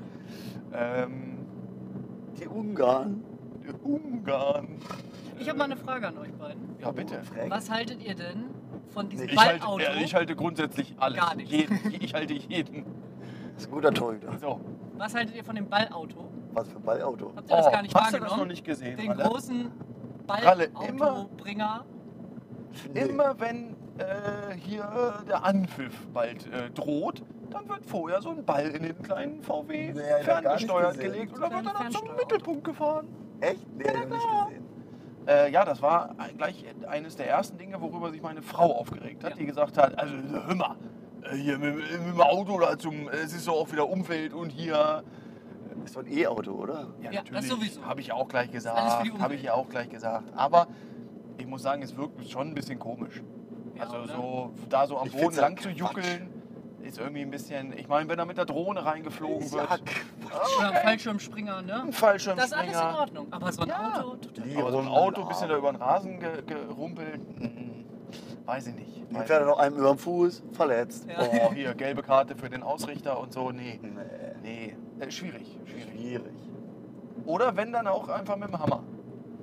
Ähm, 0.72 1.38
Die 2.38 2.46
Ungarn. 2.48 3.22
die 3.62 3.72
Ungarn. 3.88 4.68
Ich 5.38 5.48
habe 5.48 5.58
mal 5.58 5.64
eine 5.66 5.76
Frage 5.76 6.08
an 6.08 6.18
euch 6.18 6.32
beiden. 6.32 6.62
Ja, 6.80 6.90
bitte. 6.90 7.20
Was 7.48 7.70
haltet 7.70 8.02
ihr 8.02 8.14
denn 8.14 8.44
von 8.88 9.08
diesem 9.08 9.28
Ich 9.28 9.36
halte, 9.36 9.60
Ballauto? 9.60 9.82
ja, 9.82 9.94
ich 9.94 10.14
halte 10.14 10.34
grundsätzlich 10.34 10.94
alles. 10.98 11.20
Gar 11.20 11.34
nichts. 11.36 11.52
Jeden, 11.52 11.78
ich 12.00 12.12
halte 12.14 12.32
jeden. 12.34 12.84
Das 13.54 13.62
ist 13.64 13.68
ein 13.68 13.72
guiter 13.74 13.92
Torhüter. 13.94 14.36
So. 14.38 14.60
Was 14.96 15.14
haltet 15.14 15.36
ihr 15.36 15.44
von 15.44 15.54
dem 15.54 15.68
Ballauto? 15.68 16.28
Was 16.54 16.68
für 16.68 16.76
ein 16.78 16.82
Ballauto. 16.82 17.32
Habt 17.36 17.50
ihr 17.50 17.56
das 17.56 17.70
gar 17.70 17.82
nicht 17.82 17.94
Oh, 17.94 18.00
hast 18.00 18.12
du 18.12 18.18
das 18.18 18.20
wahrgenommen? 18.22 18.40
noch 18.40 18.48
nicht 18.48 18.64
gesehen? 18.64 18.96
Den 18.96 19.10
Ralle? 19.12 19.28
großen 19.28 19.70
Ralle, 20.28 20.68
immer-. 20.88 21.28
Immer 22.94 23.40
wenn 23.40 23.70
äh, 23.98 24.54
hier 24.56 25.14
der 25.28 25.44
Anpfiff 25.44 26.06
bald 26.12 26.46
äh, 26.52 26.70
droht, 26.70 27.22
dann 27.50 27.68
wird 27.68 27.84
vorher 27.86 28.20
so 28.20 28.30
ein 28.30 28.44
Ball 28.44 28.68
in 28.68 28.82
den 28.82 29.02
kleinen 29.02 29.42
VW 29.42 29.92
Nee, 29.94 30.02
ferngesteuert 30.22 31.00
gelegt 31.00 31.34
und 31.34 31.40
dann 31.40 31.52
wird 31.52 31.66
er 31.66 31.82
dann 31.82 31.92
zum. 31.92 32.08
Mittelpunkt 32.16 32.64
gefahren. 32.64 33.08
Echt? 33.40 33.66
Nee, 33.76 33.84
ich 33.84 33.92
nicht 33.94 34.10
gesehen. 34.10 34.64
Äh, 35.26 35.50
ja, 35.50 35.64
das 35.64 35.82
war 35.82 36.14
gleich 36.36 36.64
eines 36.88 37.16
der 37.16 37.28
ersten 37.28 37.58
Dinge, 37.58 37.80
worüber 37.80 38.10
sich 38.10 38.22
meine 38.22 38.42
Frau 38.42 38.76
aufgeregt 38.76 39.24
hat, 39.24 39.30
Ja. 39.30 39.36
die 39.36 39.46
gesagt 39.46 39.76
hat, 39.78 39.98
also 39.98 40.14
hör 40.46 40.54
mal, 40.54 40.76
äh, 41.22 41.34
hier 41.36 41.58
mit, 41.58 41.76
mit 41.76 41.90
dem 41.90 42.20
Auto 42.20 42.58
da 42.60 42.78
zum, 42.78 43.08
es 43.08 43.32
ist 43.34 43.46
doch 43.48 43.54
auch 43.54 43.72
wieder 43.72 43.88
Umwelt 43.88 44.32
und 44.34 44.50
hier. 44.50 45.02
Ist 45.88 45.96
doch 45.96 46.02
ein 46.02 46.12
E-Auto, 46.12 46.50
oder? 46.52 46.88
Ja, 47.00 47.22
das 47.32 47.48
sowieso. 47.48 47.82
Habe 47.84 48.00
ich 48.02 48.08
ja 48.08 48.14
auch 48.14 48.28
gleich 48.28 48.50
gesagt. 48.50 48.78
Habe 49.20 49.34
ich 49.34 49.42
ja 49.42 49.54
auch 49.54 49.68
gleich 49.70 49.88
gesagt. 49.88 50.30
Aber 50.36 50.66
ich 51.38 51.46
muss 51.46 51.62
sagen, 51.62 51.80
es 51.82 51.96
wirkt 51.96 52.28
schon 52.28 52.48
ein 52.48 52.54
bisschen 52.54 52.78
komisch. 52.78 53.22
Ja, 53.74 53.84
also 53.84 53.96
oder? 53.98 54.06
so 54.14 54.50
da 54.68 54.86
so 54.86 54.98
am 54.98 55.06
Ich 55.06 55.14
Boden 55.16 55.34
ja 55.34 55.40
lang 55.40 55.56
zu 55.56 55.68
Quatsch. 55.70 55.78
juckeln, 55.78 56.28
ist 56.82 56.98
irgendwie 56.98 57.22
ein 57.22 57.30
bisschen. 57.30 57.72
Ich 57.78 57.88
meine, 57.88 58.06
wenn 58.10 58.18
er 58.18 58.26
mit 58.26 58.36
der 58.36 58.44
Drohne 58.44 58.84
reingeflogen 58.84 59.46
Ist 59.46 59.52
wird, 59.54 59.66
ja 59.70 59.76
Oder 60.58 60.72
ein 60.74 60.82
Fallschirmspringer, 60.82 61.62
ne? 61.62 61.80
ein 61.82 61.86
Das 61.86 61.96
Fallschirmspringer. 61.96 62.44
ist 62.44 62.52
alles 62.76 62.92
in 62.92 62.98
Ordnung. 63.00 63.26
Aber 63.30 63.50
so 63.52 63.62
ein 63.62 63.68
Ja. 63.68 64.02
Auto, 64.02 64.16
total. 64.16 64.56
Aber 64.58 64.72
so 64.72 64.78
ein 64.80 64.88
Auto, 64.88 65.22
ein 65.22 65.28
bisschen 65.28 65.48
da 65.48 65.56
über 65.56 65.72
den 65.72 65.80
Rasen 65.80 66.20
ge 66.20 66.42
gerumpelt, 66.46 67.20
mm, 67.40 67.84
weiß 68.46 68.66
ich 68.66 68.74
nicht. 68.74 68.88
Dann 69.10 69.20
Weiß 69.20 69.26
fährt 69.26 69.40
er 69.40 69.46
noch 69.46 69.58
einem 69.58 69.76
über 69.76 69.88
den 69.94 69.98
Fuß, 69.98 70.42
verletzt. 70.52 71.06
Ja. 71.08 71.16
Oh, 71.48 71.52
hier, 71.54 71.74
gelbe 71.74 72.02
Karte 72.02 72.36
für 72.36 72.50
den 72.50 72.62
Ausrichter 72.62 73.18
und 73.18 73.32
so. 73.32 73.50
Nee, 73.52 73.80
Nee, 73.82 73.88
nee, 74.48 74.76
äh, 75.00 75.10
schwierig, 75.10 75.56
schwierig. 75.64 75.92
schwierig. 75.92 76.34
Oder 77.26 77.56
wenn 77.56 77.72
dann 77.72 77.86
auch 77.86 78.08
einfach 78.08 78.36
mit 78.36 78.48
dem 78.48 78.58
Hammer. 78.58 78.82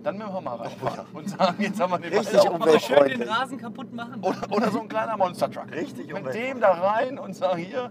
Dann 0.03 0.17
mit 0.17 0.27
dem 0.27 0.33
Hammer 0.33 0.59
reinfahren 0.59 1.05
ja. 1.11 1.19
und 1.19 1.29
sagen, 1.29 1.63
jetzt 1.63 1.79
haben 1.79 1.91
wir 1.91 1.97
den 1.97 2.13
Richtig 2.13 2.43
Ball 2.43 2.53
Aber 2.53 2.79
schön 2.79 3.07
den. 3.07 3.23
Rasen 3.23 3.57
kaputt 3.57 3.91
machen. 3.93 4.21
Oder, 4.21 4.51
oder 4.51 4.71
so 4.71 4.81
ein 4.81 4.87
kleiner 4.87 5.17
Monster-Truck. 5.17 5.71
Richtig 5.71 6.13
Mit 6.13 6.33
dem 6.33 6.59
da 6.59 6.71
rein 6.73 7.17
und 7.17 7.35
sagen, 7.35 7.57
hier, 7.63 7.89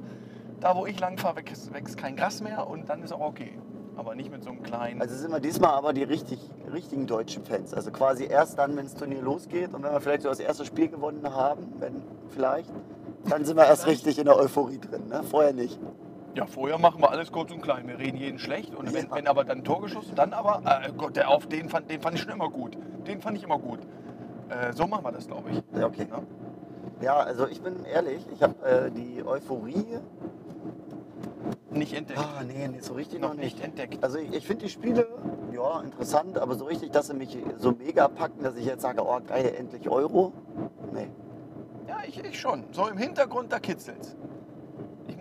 da 0.61 0.77
wo 0.77 0.87
ich 0.87 0.99
lang 1.01 1.19
fahre, 1.19 1.37
wächst, 1.37 1.73
wächst 1.73 1.97
kein 1.97 2.17
Gras 2.17 2.41
mehr 2.41 2.69
und 2.69 2.89
dann 2.89 3.03
ist 3.03 3.13
auch 3.13 3.21
okay. 3.21 3.59
Aber 3.97 4.15
nicht 4.15 4.31
mit 4.31 4.43
so 4.43 4.51
einem 4.51 4.63
kleinen. 4.63 5.01
Also 5.01 5.15
sind 5.17 5.31
wir 5.31 5.41
diesmal 5.41 5.71
aber 5.71 5.93
die 5.93 6.03
richtig, 6.03 6.39
richtigen 6.73 7.07
deutschen 7.07 7.45
Fans. 7.45 7.75
Also 7.75 7.91
quasi 7.91 8.25
erst 8.25 8.59
dann, 8.59 8.77
wenn 8.77 8.85
das 8.85 8.95
Turnier 8.95 9.23
losgeht 9.23 9.73
und 9.73 9.83
wenn 9.85 9.93
wir 9.93 10.01
vielleicht 10.01 10.23
so 10.23 10.29
das 10.29 10.41
erste 10.41 10.65
Spiel 10.65 10.89
gewonnen 10.89 11.33
haben, 11.33 11.73
wenn 11.79 12.03
vielleicht, 12.29 12.73
dann 13.29 13.45
sind 13.45 13.57
wir 13.57 13.67
erst 13.67 13.87
richtig 13.87 14.19
in 14.19 14.25
der 14.25 14.37
Euphorie 14.37 14.79
drin. 14.79 15.09
Ne? 15.09 15.23
Vorher 15.23 15.53
nicht. 15.53 15.79
Ja, 16.35 16.47
vorher 16.47 16.79
machen 16.79 17.01
wir 17.01 17.11
alles 17.11 17.31
kurz 17.31 17.53
und 17.53 17.63
klein. 17.63 17.87
Wir 17.87 17.99
reden 17.99 18.17
jeden 18.17 18.39
schlecht. 18.39 18.75
Und 18.75 18.93
wenn, 18.93 19.11
wenn 19.11 19.27
aber 19.27 19.45
dann 19.45 19.59
ein 19.59 19.65
Tor 19.65 19.81
geschossen, 19.81 20.15
dann 20.17 20.33
aber, 20.33 20.63
äh, 20.65 20.91
Gott, 20.97 21.17
der 21.17 21.29
auf 21.29 21.47
den 21.47 21.69
fand, 21.69 21.91
den 21.91 22.01
fand 22.01 22.17
ich 22.17 22.23
schon 22.23 22.33
immer 22.33 22.51
gut. 22.51 22.77
Den 23.07 23.21
fand 23.21 23.37
ich 23.37 23.45
immer 23.45 23.59
gut. 23.59 23.81
Äh, 24.49 24.73
so 24.73 24.87
machen 24.87 25.05
wir 25.05 25.13
das, 25.13 25.27
glaube 25.27 25.51
ich. 25.51 25.63
Ja, 25.79 25.87
okay. 25.87 26.07
Ja? 26.11 26.23
Ja, 27.01 27.17
also 27.19 27.47
ich 27.47 27.61
bin 27.61 27.85
ehrlich, 27.85 28.25
ich 28.33 28.43
habe 28.43 28.55
äh, 28.67 28.91
die 28.91 29.25
Euphorie. 29.25 29.99
Nicht 31.71 31.93
entdeckt. 31.93 32.21
Ah, 32.21 32.43
nee, 32.45 32.69
nee, 32.69 32.81
so 32.81 32.95
richtig 32.95 33.21
noch 33.21 33.31
noch 33.31 33.35
nicht 33.35 33.57
nicht. 33.57 33.65
entdeckt. 33.65 34.03
Also 34.03 34.19
ich, 34.19 34.33
ich 34.33 34.47
finde 34.47 34.65
die 34.65 34.71
Spiele, 34.71 35.07
ja, 35.53 35.81
interessant, 35.81 36.39
aber 36.39 36.55
so 36.55 36.67
richtig, 36.67 36.93
dass 36.93 37.09
sie 37.09 37.15
mich 37.15 37.37
so 37.59 37.73
mega 37.73 38.07
packen, 38.09 38.43
dass 38.43 38.57
ich 38.57 38.65
jetzt 38.65 38.83
sage, 38.83 39.03
oh 39.05 39.19
geil, 39.27 39.55
endlich 39.59 39.89
Euro. 39.89 40.33
Nee. 40.93 41.09
Ja, 41.89 41.99
ich, 42.07 42.23
ich 42.25 42.41
schon. 42.41 42.65
So 42.73 42.87
im 42.87 42.97
Hintergrund, 42.97 43.53
da 43.53 43.59
kitzelt's. 43.59 44.17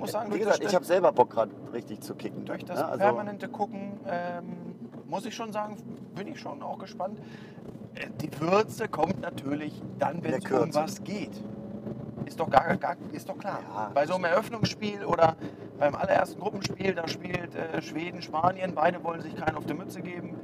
Ich 0.03 0.11
muss 0.13 0.21
sagen, 0.21 0.33
Wie 0.33 0.39
gesagt, 0.39 0.61
ich 0.61 0.75
habe 0.75 0.83
selber 0.83 1.13
Bock 1.13 1.29
gerade 1.29 1.51
richtig 1.71 2.01
zu 2.01 2.13
kicken. 2.13 2.43
durch 2.43 2.65
das 2.65 2.77
ne? 2.77 2.85
also, 2.85 2.97
permanente 2.97 3.47
Gucken, 3.47 4.01
ähm, 4.05 4.75
muss 5.07 5.25
ich 5.25 5.33
schon 5.33 5.53
sagen, 5.53 5.77
bin 6.13 6.27
ich 6.27 6.41
schon 6.41 6.61
auch 6.61 6.77
gespannt. 6.77 7.19
Äh, 7.95 8.07
Die 8.21 8.29
Würze 8.41 8.89
kommt 8.89 9.21
natürlich 9.21 9.81
dann, 9.99 10.21
wenn 10.21 10.33
es 10.33 10.51
um 10.51 10.75
was 10.75 11.01
geht. 11.05 11.31
Ist 12.25 12.37
doch, 12.37 12.49
gar, 12.49 12.75
gar, 12.75 12.97
ist 13.13 13.29
doch 13.29 13.37
klar. 13.37 13.59
Ja, 13.73 13.91
Bei 13.93 14.05
so 14.05 14.15
einem 14.15 14.25
Eröffnungsspiel 14.25 15.05
oder 15.05 15.37
beim 15.79 15.95
allerersten 15.95 16.37
Gruppenspiel, 16.41 16.93
da 16.95 17.07
spielt 17.07 17.55
äh, 17.55 17.81
Schweden, 17.81 18.21
Spanien, 18.21 18.75
beide 18.75 19.01
wollen 19.05 19.21
sich 19.21 19.35
keinen 19.37 19.55
auf 19.55 19.65
die 19.65 19.73
Mütze 19.73 20.01
geben. 20.01 20.35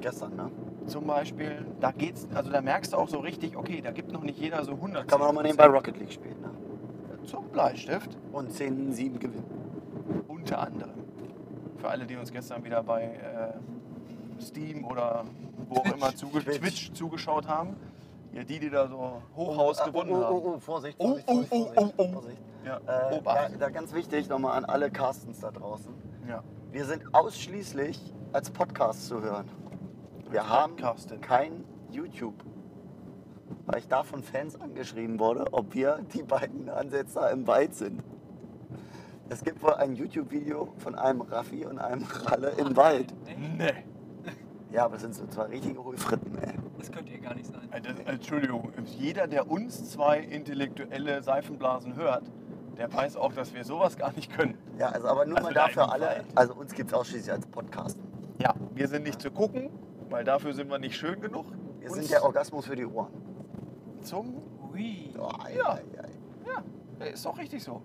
Gestern, 0.00 0.34
ne? 0.34 0.50
Zum 0.86 1.06
Beispiel, 1.06 1.64
da 1.78 1.92
geht's, 1.92 2.26
also 2.34 2.50
da 2.50 2.60
merkst 2.60 2.92
du 2.92 2.96
auch 2.96 3.08
so 3.08 3.18
richtig, 3.20 3.56
okay, 3.56 3.80
da 3.80 3.92
gibt 3.92 4.10
noch 4.10 4.22
nicht 4.22 4.38
jeder 4.40 4.64
so 4.64 4.72
100 4.72 5.06
Kann 5.06 5.20
man 5.20 5.28
nochmal 5.28 5.44
nebenbei 5.44 5.66
Rocket 5.66 5.96
League 5.98 6.12
spielen. 6.12 6.40
Ne? 6.40 6.47
Zum 7.28 7.48
Bleistift. 7.48 8.16
Und 8.32 8.50
10-7 8.50 9.18
gewinnen. 9.18 10.24
Unter 10.28 10.60
anderem. 10.60 10.94
Für 11.76 11.88
alle, 11.90 12.06
die 12.06 12.16
uns 12.16 12.32
gestern 12.32 12.64
wieder 12.64 12.82
bei 12.82 13.02
äh, 13.02 14.40
Steam 14.42 14.84
oder 14.84 15.24
wo 15.68 15.80
auch 15.80 15.84
immer 15.94 16.14
zuge 16.14 16.40
Twitch. 16.42 16.58
Twitch 16.58 16.92
zugeschaut 16.92 17.46
haben. 17.46 17.76
Ja, 18.32 18.44
die, 18.44 18.58
die 18.58 18.70
da 18.70 18.88
so 18.88 19.22
Hochhaus 19.36 19.82
gewonnen 19.84 20.10
oh, 20.12 20.16
oh, 20.16 20.24
haben. 20.24 20.34
Oh, 20.36 20.52
oh, 20.54 20.58
Vorsicht, 20.58 20.96
Oh, 20.98 21.18
Vorsicht, 21.18 21.48
Vorsicht, 21.48 21.74
Vorsicht. 21.74 22.12
Vorsicht. 22.14 22.38
Ja, 22.64 22.76
Äh, 22.78 22.80
da, 22.86 23.10
Obacht. 23.16 23.50
da 23.58 23.68
ganz 23.68 23.92
wichtig 23.92 24.28
nochmal 24.28 24.56
an 24.56 24.64
alle 24.64 24.90
Carstens 24.90 25.40
da 25.40 25.50
draußen. 25.50 25.92
Ja. 26.28 26.42
Wir 26.72 26.84
sind 26.84 27.02
ausschließlich 27.14 28.12
als 28.32 28.50
Podcast 28.50 29.06
zu 29.06 29.20
hören. 29.20 29.46
Wir 30.30 30.48
haben 30.48 30.74
kein 31.20 31.64
YouTube. 31.90 32.34
Weil 33.66 33.78
ich 33.80 33.88
da 33.88 34.02
von 34.02 34.22
Fans 34.22 34.60
angeschrieben 34.60 35.18
wurde, 35.18 35.46
ob 35.52 35.74
wir 35.74 35.98
die 36.14 36.22
beiden 36.22 36.68
Ansetzer 36.70 37.30
im 37.30 37.46
Wald 37.46 37.74
sind. 37.74 38.02
Es 39.28 39.44
gibt 39.44 39.62
wohl 39.62 39.74
ein 39.74 39.94
YouTube-Video 39.94 40.72
von 40.78 40.94
einem 40.94 41.20
Raffi 41.20 41.66
und 41.66 41.78
einem 41.78 42.04
Ralle 42.24 42.50
im 42.56 42.76
Wald. 42.76 43.12
Nee. 43.58 43.84
Ja, 44.72 44.84
aber 44.84 44.94
das 44.94 45.02
sind 45.02 45.14
so 45.14 45.26
zwei 45.26 45.44
richtige 45.44 45.82
Hohlfritten, 45.82 46.36
ey. 46.38 46.54
Das 46.78 46.90
könnte 46.92 47.12
ihr 47.12 47.18
gar 47.20 47.34
nicht 47.34 47.46
sein. 47.46 47.68
Äh, 47.72 47.80
das- 47.80 47.94
Entschuldigung, 48.06 48.72
jeder, 48.98 49.26
der 49.26 49.50
uns 49.50 49.90
zwei 49.90 50.20
intellektuelle 50.20 51.22
Seifenblasen 51.22 51.96
hört, 51.96 52.24
der 52.76 52.92
weiß 52.92 53.16
auch, 53.16 53.32
dass 53.32 53.52
wir 53.54 53.64
sowas 53.64 53.96
gar 53.98 54.12
nicht 54.12 54.32
können. 54.34 54.56
Ja, 54.78 54.88
also 54.90 55.08
aber 55.08 55.26
nur 55.26 55.36
Also 55.38 55.48
mal 55.48 55.54
da 55.54 55.64
dafür 55.66 55.92
alle. 55.92 56.24
Also 56.34 56.54
uns 56.54 56.72
gibt 56.72 56.90
es 56.90 56.94
ausschließlich 56.94 57.32
als 57.32 57.46
Podcast. 57.46 57.98
Ja, 58.38 58.54
wir 58.74 58.88
sind 58.88 59.02
nicht 59.04 59.20
zu 59.20 59.30
gucken, 59.30 59.70
weil 60.10 60.24
dafür 60.24 60.52
sind 60.54 60.70
wir 60.70 60.78
nicht 60.78 60.96
schön 60.96 61.20
genug. 61.20 61.46
Wir 61.80 61.90
Uns 61.90 61.98
sind 62.00 62.10
der 62.12 62.24
Orgasmus 62.24 62.66
für 62.66 62.76
die 62.76 62.86
Ohren. 62.86 63.10
Zum. 64.08 64.34
Ui. 64.72 65.14
Oh, 65.18 65.28
Ja. 65.56 65.74
ei, 65.74 65.82
ei, 65.98 66.02
ei. 66.02 66.10
Ja, 67.00 67.06
ist 67.06 67.24
doch 67.24 67.38
richtig 67.38 67.62
so. 67.62 67.82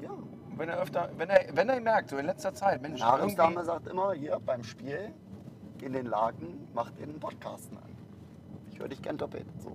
ja. 0.00 0.10
Wenn 0.56 0.68
er 0.68 0.78
öfter, 0.80 1.08
wenn 1.16 1.30
er, 1.30 1.46
wenn 1.56 1.68
er 1.70 1.80
merkt, 1.80 2.10
so 2.10 2.18
in 2.18 2.26
letzter 2.26 2.52
Zeit, 2.52 2.82
Mensch, 2.82 3.00
Haarungsdame 3.00 3.64
sagt 3.64 3.86
immer, 3.88 4.12
hier 4.12 4.38
beim 4.44 4.62
Spiel 4.62 5.12
in 5.80 5.94
den 5.94 6.06
Lagen 6.06 6.68
macht 6.74 6.92
ihr 7.00 7.06
den 7.06 7.18
Podcasten 7.18 7.78
an. 7.78 7.96
Ich 8.70 8.78
höre 8.78 8.88
dich 8.88 9.00
gern 9.00 9.16
doppelt. 9.16 9.46
So. 9.60 9.74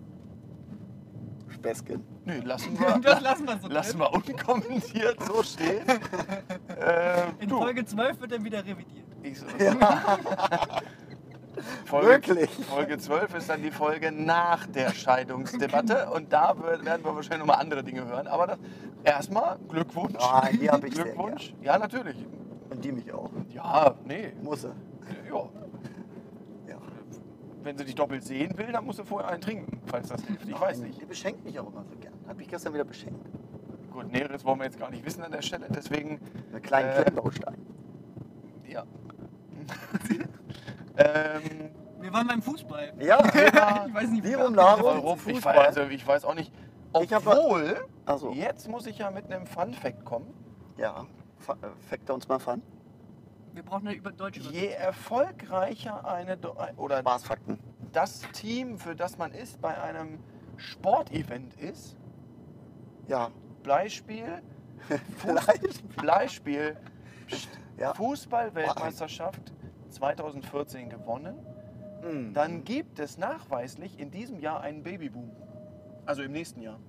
Späßchen. 1.50 2.04
Nö, 2.26 2.40
lassen 2.44 2.80
wir, 2.80 3.00
Das 3.00 3.22
lassen 3.22 3.46
wir 3.48 3.58
so 3.58 3.68
lassen 3.70 4.00
wir 4.00 4.14
unkommentiert 4.14 5.18
so 5.24 5.42
stehen. 5.42 5.86
äh, 6.80 7.30
In 7.40 7.50
du, 7.50 7.58
Folge 7.58 7.84
12 7.84 8.22
wird 8.22 8.32
dann 8.34 8.44
wieder 8.46 8.64
revidiert. 8.64 9.08
ich, 9.24 9.40
Ja, 9.60 9.74
Folge, 11.88 12.08
Wirklich? 12.08 12.50
Folge 12.65 12.98
12 12.98 13.36
ist 13.36 13.50
dann 13.50 13.62
die 13.63 13.72
Folge 13.72 14.12
nach 14.12 14.67
der 14.67 14.91
Scheidungsdebatte 14.91 16.10
und 16.10 16.32
da 16.34 16.56
werden 16.62 17.03
wir 17.03 17.15
wahrscheinlich 17.15 17.39
nochmal 17.48 17.62
andere 17.62 17.84
Dinge 17.84 18.06
hören. 18.06 18.27
Aber 18.27 18.48
das, 18.48 18.60
erstmal 19.03 19.58
Glückwunsch. 19.70 20.13
Nein, 20.20 20.60
die 20.62 20.70
hab 20.70 20.84
ich 20.84 20.94
sehr 20.96 21.06
Glückwunsch. 21.06 21.53
Ja, 21.62 21.77
natürlich. 21.79 22.17
und 22.70 22.84
die 22.84 22.91
mich 22.91 23.12
auch. 23.13 23.29
Ja, 23.50 23.96
nee. 24.06 24.34
Muss 24.44 24.63
sie. 24.63 24.74
Ja. 25.29 25.50
Ja. 26.67 26.77
Wenn 27.63 27.77
sie 27.77 27.86
dich 27.86 27.96
doppelt 27.96 28.24
sehen 28.25 28.58
will, 28.58 28.72
dann 28.72 28.84
musst 28.86 29.00
du 29.00 29.06
vorher 29.06 29.29
einen 29.29 29.41
trinken, 29.41 29.82
falls 29.86 30.10
das 30.10 30.22
hilft. 30.25 30.48
Ich 30.48 30.60
weiß 30.60 30.79
nicht. 30.79 31.00
Die 31.01 31.06
beschenkt 31.06 31.46
mich 31.46 31.58
auch 31.60 31.72
immer 31.72 31.86
so 31.86 31.96
gern. 32.01 32.13
Hat 32.27 32.36
mich 32.38 32.50
gestern 32.50 32.74
wieder 32.74 32.84
beschenkt. 32.84 33.25
Gut, 33.94 34.12
Näheres 34.12 34.44
wollen 34.44 34.60
wir 34.60 34.65
jetzt 34.65 34.77
gar 34.77 34.89
nicht 34.91 35.06
wissen 35.06 35.24
an 35.24 35.32
der 35.32 35.41
Stelle. 35.41 35.67
Deswegen, 35.70 36.20
Mit 36.51 36.63
kleinen 36.63 36.89
Äh, 36.89 37.03
Klemmbausteinen. 37.03 37.65
ja. 38.67 38.84
Ähm, 40.98 41.72
Wir 42.00 42.13
waren 42.13 42.27
beim 42.27 42.42
Fußball. 42.42 42.94
Ja, 43.00 43.20
Ich 43.88 43.94
weiß 43.94 44.10
nicht, 44.10 44.24
Virum 44.24 44.54
Larum, 44.56 45.18
ich, 45.27 45.44
weiß, 45.46 45.56
also 45.77 45.82
ich 45.84 46.06
weiß 46.08 46.25
auch 46.25 46.34
nicht. 46.36 46.51
Ich 47.01 47.13
hab- 47.13 47.27
Obwohl, 47.27 47.86
Also, 48.06 48.32
jetzt 48.32 48.68
muss 48.70 48.86
ich 48.88 48.98
ja 49.00 49.12
mit 49.12 49.25
einem 49.32 49.46
Fun 49.46 49.74
Fact 49.74 50.04
kommen. 50.06 50.34
ja, 50.77 51.06
äh, 51.48 51.54
Factor 51.89 52.16
uns 52.16 52.27
mal 52.27 52.39
fun. 52.39 52.62
Wir 53.54 53.63
brauchen 53.63 53.88
eine 53.88 53.98
über 53.98 54.12
deutsche 54.12 54.39
Je 54.42 54.68
erfolgreicher 54.68 56.06
eine 56.08 56.38
Do- 56.38 56.56
oder 56.77 57.00
Spaßfakten. 57.00 57.60
das 57.92 58.22
Team, 58.34 58.77
für 58.77 58.96
das 58.96 59.18
man 59.18 59.32
ist, 59.34 59.60
bei 59.62 59.80
einem 59.82 60.20
Sportevent 60.58 61.54
ist, 61.56 61.96
Ja, 63.08 63.30
Beispiel, 63.63 64.42
vielleicht. 65.18 65.96
Beispiel 66.06 66.77
Psst, 67.27 67.50
Ja. 67.77 67.94
Fußball-Weltmeisterschaft 67.96 69.54
2014 69.89 70.89
gewonnen, 70.89 71.38
Hm. 72.01 72.34
dann 72.34 72.63
gibt 72.63 73.00
es 73.00 73.17
nachweislich 73.17 74.00
in 74.00 74.12
diesem 74.12 74.39
Jahr 74.39 74.62
einen 74.62 74.84
Babyboom. 74.84 75.32
Also 76.06 76.22
im 76.24 76.32
nächsten 76.32 76.62
Jahr. 76.62 76.79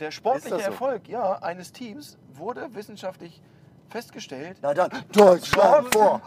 Der 0.00 0.10
sportliche 0.10 0.56
so? 0.56 0.62
Erfolg 0.62 1.08
ja, 1.08 1.34
eines 1.42 1.72
Teams 1.72 2.18
wurde 2.32 2.74
wissenschaftlich 2.74 3.40
festgestellt, 3.88 4.58
Na 4.62 4.74
dann, 4.74 4.90
Deutschland 5.12 5.92
vor! 5.94 6.20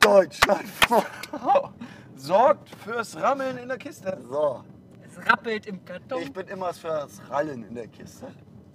Deutschland 0.00 0.68
vor! 0.68 1.04
sorgt 2.16 2.68
fürs 2.70 3.16
Rammeln 3.20 3.58
in 3.58 3.68
der 3.68 3.78
Kiste. 3.78 4.18
So, 4.28 4.62
Es 5.04 5.18
rappelt 5.30 5.66
im 5.66 5.84
Karton. 5.84 6.22
ich 6.22 6.32
bin 6.32 6.46
immer 6.48 6.72
fürs 6.72 7.20
Rallen 7.30 7.64
in 7.64 7.74
der 7.74 7.88
Kiste. 7.88 8.26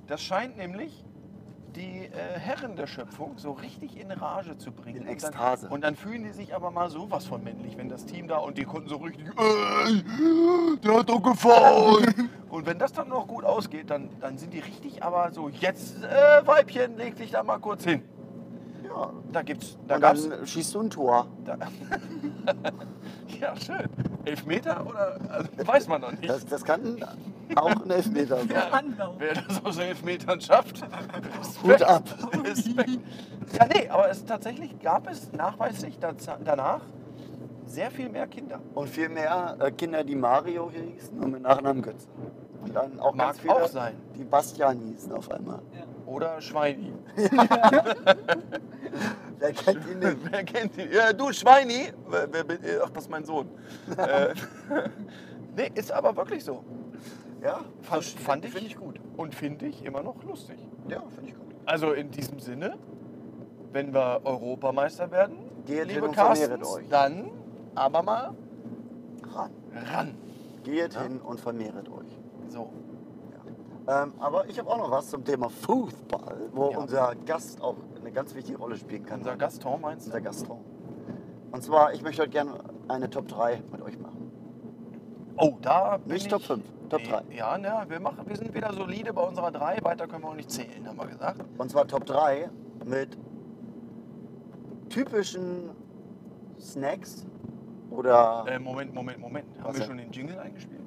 Das 0.08 0.22
scheint 0.22 0.58
nämlich 0.58 1.04
die 1.76 2.06
äh, 2.06 2.40
Herren 2.40 2.76
der 2.76 2.88
Schöpfung 2.88 3.38
so 3.38 3.52
richtig 3.52 4.00
in 4.00 4.12
Rage 4.12 4.58
zu 4.58 4.72
bringen. 4.72 4.98
In 4.98 5.04
Und 5.04 5.10
Ekstase. 5.10 5.66
Dann, 5.66 5.74
und 5.74 5.84
dann 5.84 5.96
fühlen 5.96 6.24
die 6.24 6.32
sich 6.32 6.56
aber 6.56 6.72
mal 6.72 6.90
sowas 6.90 7.26
von 7.26 7.44
männlich, 7.44 7.78
wenn 7.78 7.90
das 7.90 8.06
Team 8.06 8.28
da 8.28 8.38
und 8.38 8.58
die 8.58 8.64
konnten 8.64 8.90
so 8.90 8.98
richtig, 8.98 9.26
ey, 9.38 10.04
der 10.84 11.00
hat 11.00 11.10
doch 11.10 11.22
gefallen. 11.22 12.30
und 12.50 12.66
wenn 12.66 12.80
das 12.80 12.94
dann 12.94 13.10
noch 13.10 13.28
gut 13.28 13.44
ausgeht, 13.44 13.90
dann, 13.90 14.10
dann 14.20 14.38
sind 14.38 14.54
die 14.54 14.60
richtig 14.60 15.04
aber 15.04 15.32
so, 15.32 15.50
jetzt 15.50 16.04
äh, 16.04 16.46
Weibchen, 16.46 16.98
leg 16.98 17.16
dich 17.16 17.32
da 17.32 17.44
mal 17.44 17.60
kurz 17.60 17.84
hin. 17.84 18.04
Ja. 18.84 19.12
Da 19.32 19.42
gibt's, 19.42 19.78
da 19.88 19.96
Und 19.96 20.02
gab's, 20.02 20.28
dann 20.28 20.46
schießt 20.46 20.76
du 20.76 20.82
ein 20.82 20.90
Tor. 20.90 21.28
ja 23.40 23.56
schön. 23.56 23.90
Elfmeter 24.26 24.86
oder, 24.86 25.18
also, 25.30 25.50
weiß 25.66 25.88
man 25.88 26.02
noch 26.02 26.12
nicht. 26.12 26.30
Das, 26.30 26.46
das 26.46 26.64
kann 26.64 26.98
auch 27.56 27.84
ein 27.84 27.90
Elfmeter 27.90 28.38
sein. 28.38 28.50
Ja. 28.50 28.82
Wer 29.18 29.34
das 29.34 29.66
aus 29.66 29.78
Elfmetern 29.78 30.40
schafft, 30.42 30.82
Hut 31.64 31.82
ab. 31.82 32.04
Respekt. 32.44 33.00
Ja, 33.54 33.68
nee, 33.68 33.90
aber 33.90 34.10
es 34.10 34.26
tatsächlich 34.26 34.80
gab 34.80 35.10
es 35.10 35.32
nachweislich 35.34 36.00
danach 36.00 36.82
sehr 37.66 37.92
viel 37.92 38.10
mehr 38.10 38.28
Kinder. 38.28 38.60
Und 38.74 38.90
viel 38.90 39.10
mehr 39.10 39.58
äh, 39.60 39.72
Kinder, 39.72 40.04
die 40.04 40.16
Mario 40.16 40.70
hießen 40.72 41.20
und 41.20 41.32
mit 41.32 41.42
Nachnamen 41.42 41.82
Götze. 41.82 42.08
Und 42.62 42.76
dann 42.76 43.00
auch 43.00 43.16
Mag 43.16 43.28
ganz 43.28 43.40
viele, 43.40 43.56
auch 43.56 43.68
sein. 43.68 43.96
die 44.16 44.24
Bastian 44.24 44.80
hießen 44.80 45.12
auf 45.14 45.32
einmal. 45.32 45.62
Oder 46.12 46.42
Schweini. 46.42 46.92
Wer 49.40 49.54
kennt 49.54 49.88
ihn 49.88 50.00
nicht? 50.00 50.18
Wer 50.30 50.44
kennt 50.44 50.78
ihn? 50.78 50.90
Ja, 50.92 51.14
du 51.14 51.32
Schweini. 51.32 51.94
Wer, 52.10 52.28
wer, 52.32 52.44
bin- 52.44 52.60
ach, 52.84 52.90
das 52.90 53.06
ist 53.06 53.10
mein 53.10 53.24
Sohn. 53.24 53.48
äh, 53.98 54.34
nee, 55.56 55.72
ist 55.74 55.92
aber 55.92 56.16
wirklich 56.18 56.44
so. 56.44 56.64
Ja, 57.42 57.62
Fand, 57.82 58.04
fand 58.04 58.46
ich, 58.46 58.52
Finde 58.52 58.68
ich 58.68 58.76
gut. 58.76 59.00
Und 59.18 59.34
finde 59.34 59.66
ich 59.68 59.84
immer 59.86 60.04
noch 60.04 60.22
lustig. 60.24 60.58
Ja, 60.90 61.02
finde 61.16 61.30
ich 61.32 61.36
gut. 61.36 61.48
Also 61.66 61.94
in 61.94 62.12
diesem 62.12 62.40
Sinne, 62.40 62.78
wenn 63.72 63.94
wir 63.94 64.22
Europameister 64.26 65.10
werden, 65.12 65.38
Geht 65.66 65.80
hin 65.80 65.88
liebe 65.96 66.08
und 66.08 66.14
vermehret 66.16 66.50
Carstens, 66.62 66.76
euch. 66.76 66.90
dann 66.90 67.32
aber 67.74 68.04
mal 68.04 68.34
Ran. 69.34 69.52
ran. 69.92 70.16
Geht 70.64 70.94
Ja. 70.94 71.04
hin 71.04 71.20
und 71.22 71.40
vermehret 71.40 71.88
euch. 71.90 72.20
So. 72.50 72.70
Ähm, 73.92 74.14
aber 74.20 74.48
ich 74.48 74.58
habe 74.58 74.70
auch 74.70 74.78
noch 74.78 74.90
was 74.92 75.10
zum 75.10 75.26
Thema 75.26 75.50
Fußball, 75.50 76.50
wo 76.54 76.72
Ja. 76.72 76.78
unser 76.78 77.16
Gast 77.26 77.62
auch 77.62 77.76
eine 78.00 78.12
ganz 78.12 78.34
wichtige 78.34 78.58
Rolle 78.58 78.78
spielen 78.78 79.06
kann. 79.06 79.20
Unser 79.20 79.36
Gaston 79.36 79.82
meinst 79.82 80.06
du? 80.06 80.12
Unser 80.12 80.22
Gaston. 80.22 80.60
Und 81.52 81.62
zwar, 81.62 81.94
ich 81.94 82.02
möchte 82.02 82.22
heute 82.22 82.32
gerne 82.32 82.54
eine 82.88 83.10
Top 83.10 83.28
3 83.28 83.62
mit 83.72 83.82
euch 83.82 84.00
machen. 84.00 84.32
Oh, 85.38 85.58
da 85.62 85.98
bin 85.98 86.14
Nicht 86.14 86.28
ich, 86.28 86.32
Top 86.32 86.42
5, 86.44 86.64
Top 86.90 87.02
Nee, 87.02 87.10
3. 87.10 87.36
Ja, 87.36 87.58
ne, 87.58 87.86
wir, 87.90 88.00
machen, 88.00 88.20
wir 88.26 88.36
sind 88.38 88.54
wieder 88.54 88.72
solide 88.72 89.12
bei 89.12 89.24
unserer 89.24 89.52
3. 89.52 89.80
Weiter 89.84 90.08
können 90.08 90.24
wir 90.24 90.30
auch 90.30 90.36
nicht 90.36 90.52
zählen, 90.52 90.88
haben 90.88 90.98
wir 90.98 91.08
gesagt. 91.08 91.42
Und 91.58 91.70
zwar 91.70 91.86
Top 91.88 92.06
3 92.06 92.50
mit 92.86 93.18
typischen 94.90 95.72
Snacks 96.60 97.26
oder. 97.90 98.46
Äh, 98.48 98.60
Moment, 98.60 98.94
Moment, 98.94 99.20
Moment. 99.20 99.46
Haben 99.62 99.76
wir 99.78 99.84
schon 99.84 99.98
den 99.98 100.12
Jingle 100.12 100.38
eingespielt? 100.40 100.81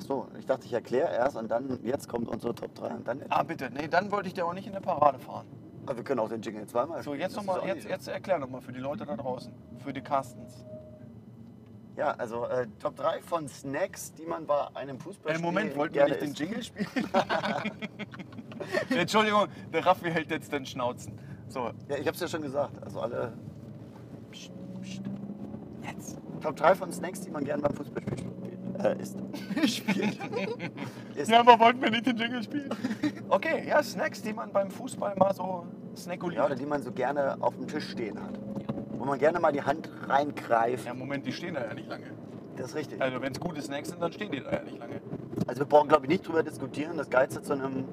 Ach 0.00 0.06
so, 0.06 0.26
ich 0.38 0.46
dachte, 0.46 0.66
ich 0.66 0.72
erkläre 0.72 1.12
erst 1.12 1.36
und 1.36 1.50
dann, 1.50 1.78
jetzt 1.84 2.08
kommt 2.08 2.28
unsere 2.28 2.54
Top 2.54 2.74
3 2.74 2.88
und 2.94 3.06
dann. 3.08 3.22
Ah, 3.28 3.42
bitte. 3.42 3.70
Nee, 3.70 3.88
dann 3.88 4.10
wollte 4.10 4.28
ich 4.28 4.34
dir 4.34 4.46
auch 4.46 4.54
nicht 4.54 4.66
in 4.66 4.72
der 4.72 4.80
Parade 4.80 5.18
fahren. 5.18 5.46
Aber 5.86 5.96
wir 5.96 6.04
können 6.04 6.20
auch 6.20 6.28
den 6.28 6.40
Jingle 6.42 6.66
zweimal 6.66 7.02
So, 7.02 7.14
jetzt 7.14 7.36
nochmal, 7.36 7.66
jetzt, 7.66 7.88
jetzt 7.88 8.08
erklär 8.08 8.38
nochmal 8.38 8.60
für 8.60 8.72
die 8.72 8.80
Leute 8.80 9.04
da 9.04 9.16
draußen. 9.16 9.52
Für 9.78 9.92
die 9.92 10.00
Carstens. 10.00 10.64
Ja, 11.96 12.12
also 12.12 12.46
äh, 12.46 12.66
Top 12.78 12.96
3 12.96 13.20
von 13.20 13.48
Snacks, 13.48 14.12
die 14.14 14.24
man 14.24 14.46
bei 14.46 14.68
einem 14.74 14.96
Äh, 14.96 15.00
Fußballspiel 15.00 15.44
Moment, 15.44 15.76
wollten 15.76 15.94
wir 15.94 16.04
nicht 16.06 16.22
den. 16.22 16.32
Jingle 16.34 16.62
spielen? 16.62 16.86
Entschuldigung, 18.90 19.48
der 19.72 19.84
Raffi 19.84 20.10
hält 20.10 20.30
jetzt 20.30 20.52
den 20.52 20.64
Schnauzen. 20.64 21.18
So, 21.48 21.70
Ja, 21.88 21.96
ich 21.96 22.06
hab's 22.06 22.20
ja 22.20 22.28
schon 22.28 22.42
gesagt. 22.42 22.82
Also 22.82 23.00
alle. 23.00 23.32
Psst, 24.30 24.52
psst. 24.80 25.02
jetzt. 25.82 26.18
Top 26.40 26.56
3 26.56 26.74
von 26.74 26.92
Snacks, 26.92 27.20
die 27.22 27.30
man 27.30 27.44
gerne 27.44 27.62
beim 27.62 27.74
Fußballspiel 27.74 28.18
spielt. 28.18 28.39
Äh, 28.84 29.00
isst. 29.00 29.16
spielt. 29.66 30.18
isst. 31.14 31.32
aber 31.32 31.58
wollten 31.58 31.82
wir 31.82 31.90
nicht 31.90 32.06
den 32.06 32.16
Jingle 32.16 32.42
spielen? 32.42 32.70
Okay, 33.28 33.64
ja, 33.68 33.82
Snacks, 33.82 34.22
die 34.22 34.32
man 34.32 34.52
beim 34.52 34.70
Fußball 34.70 35.16
mal 35.16 35.34
so 35.34 35.66
snackoliert. 35.96 36.40
Ja, 36.40 36.46
oder 36.46 36.54
die 36.54 36.66
man 36.66 36.82
so 36.82 36.92
gerne 36.92 37.36
auf 37.40 37.56
dem 37.56 37.66
Tisch 37.66 37.90
stehen 37.90 38.20
hat. 38.20 38.38
Wo 38.92 39.04
man 39.04 39.18
gerne 39.18 39.40
mal 39.40 39.52
die 39.52 39.62
Hand 39.62 39.88
reingreift. 40.06 40.86
Ja, 40.86 40.94
Moment, 40.94 41.26
die 41.26 41.32
stehen 41.32 41.54
da 41.54 41.64
ja 41.64 41.74
nicht 41.74 41.88
lange. 41.88 42.06
Das 42.56 42.68
ist 42.70 42.74
richtig. 42.74 43.00
Also 43.00 43.20
wenn 43.22 43.32
es 43.32 43.40
gute 43.40 43.62
Snacks 43.62 43.88
sind, 43.88 44.02
dann 44.02 44.12
stehen 44.12 44.30
die 44.30 44.40
da 44.40 44.52
ja 44.52 44.62
nicht 44.62 44.78
lange. 44.78 45.00
Also 45.46 45.60
wir 45.60 45.66
brauchen, 45.66 45.88
glaube 45.88 46.06
ich, 46.06 46.10
nicht 46.10 46.26
drüber 46.26 46.42
diskutieren. 46.42 46.96
Das 46.96 47.08
Geilste 47.08 47.42
zu 47.42 47.54
einem 47.54 47.84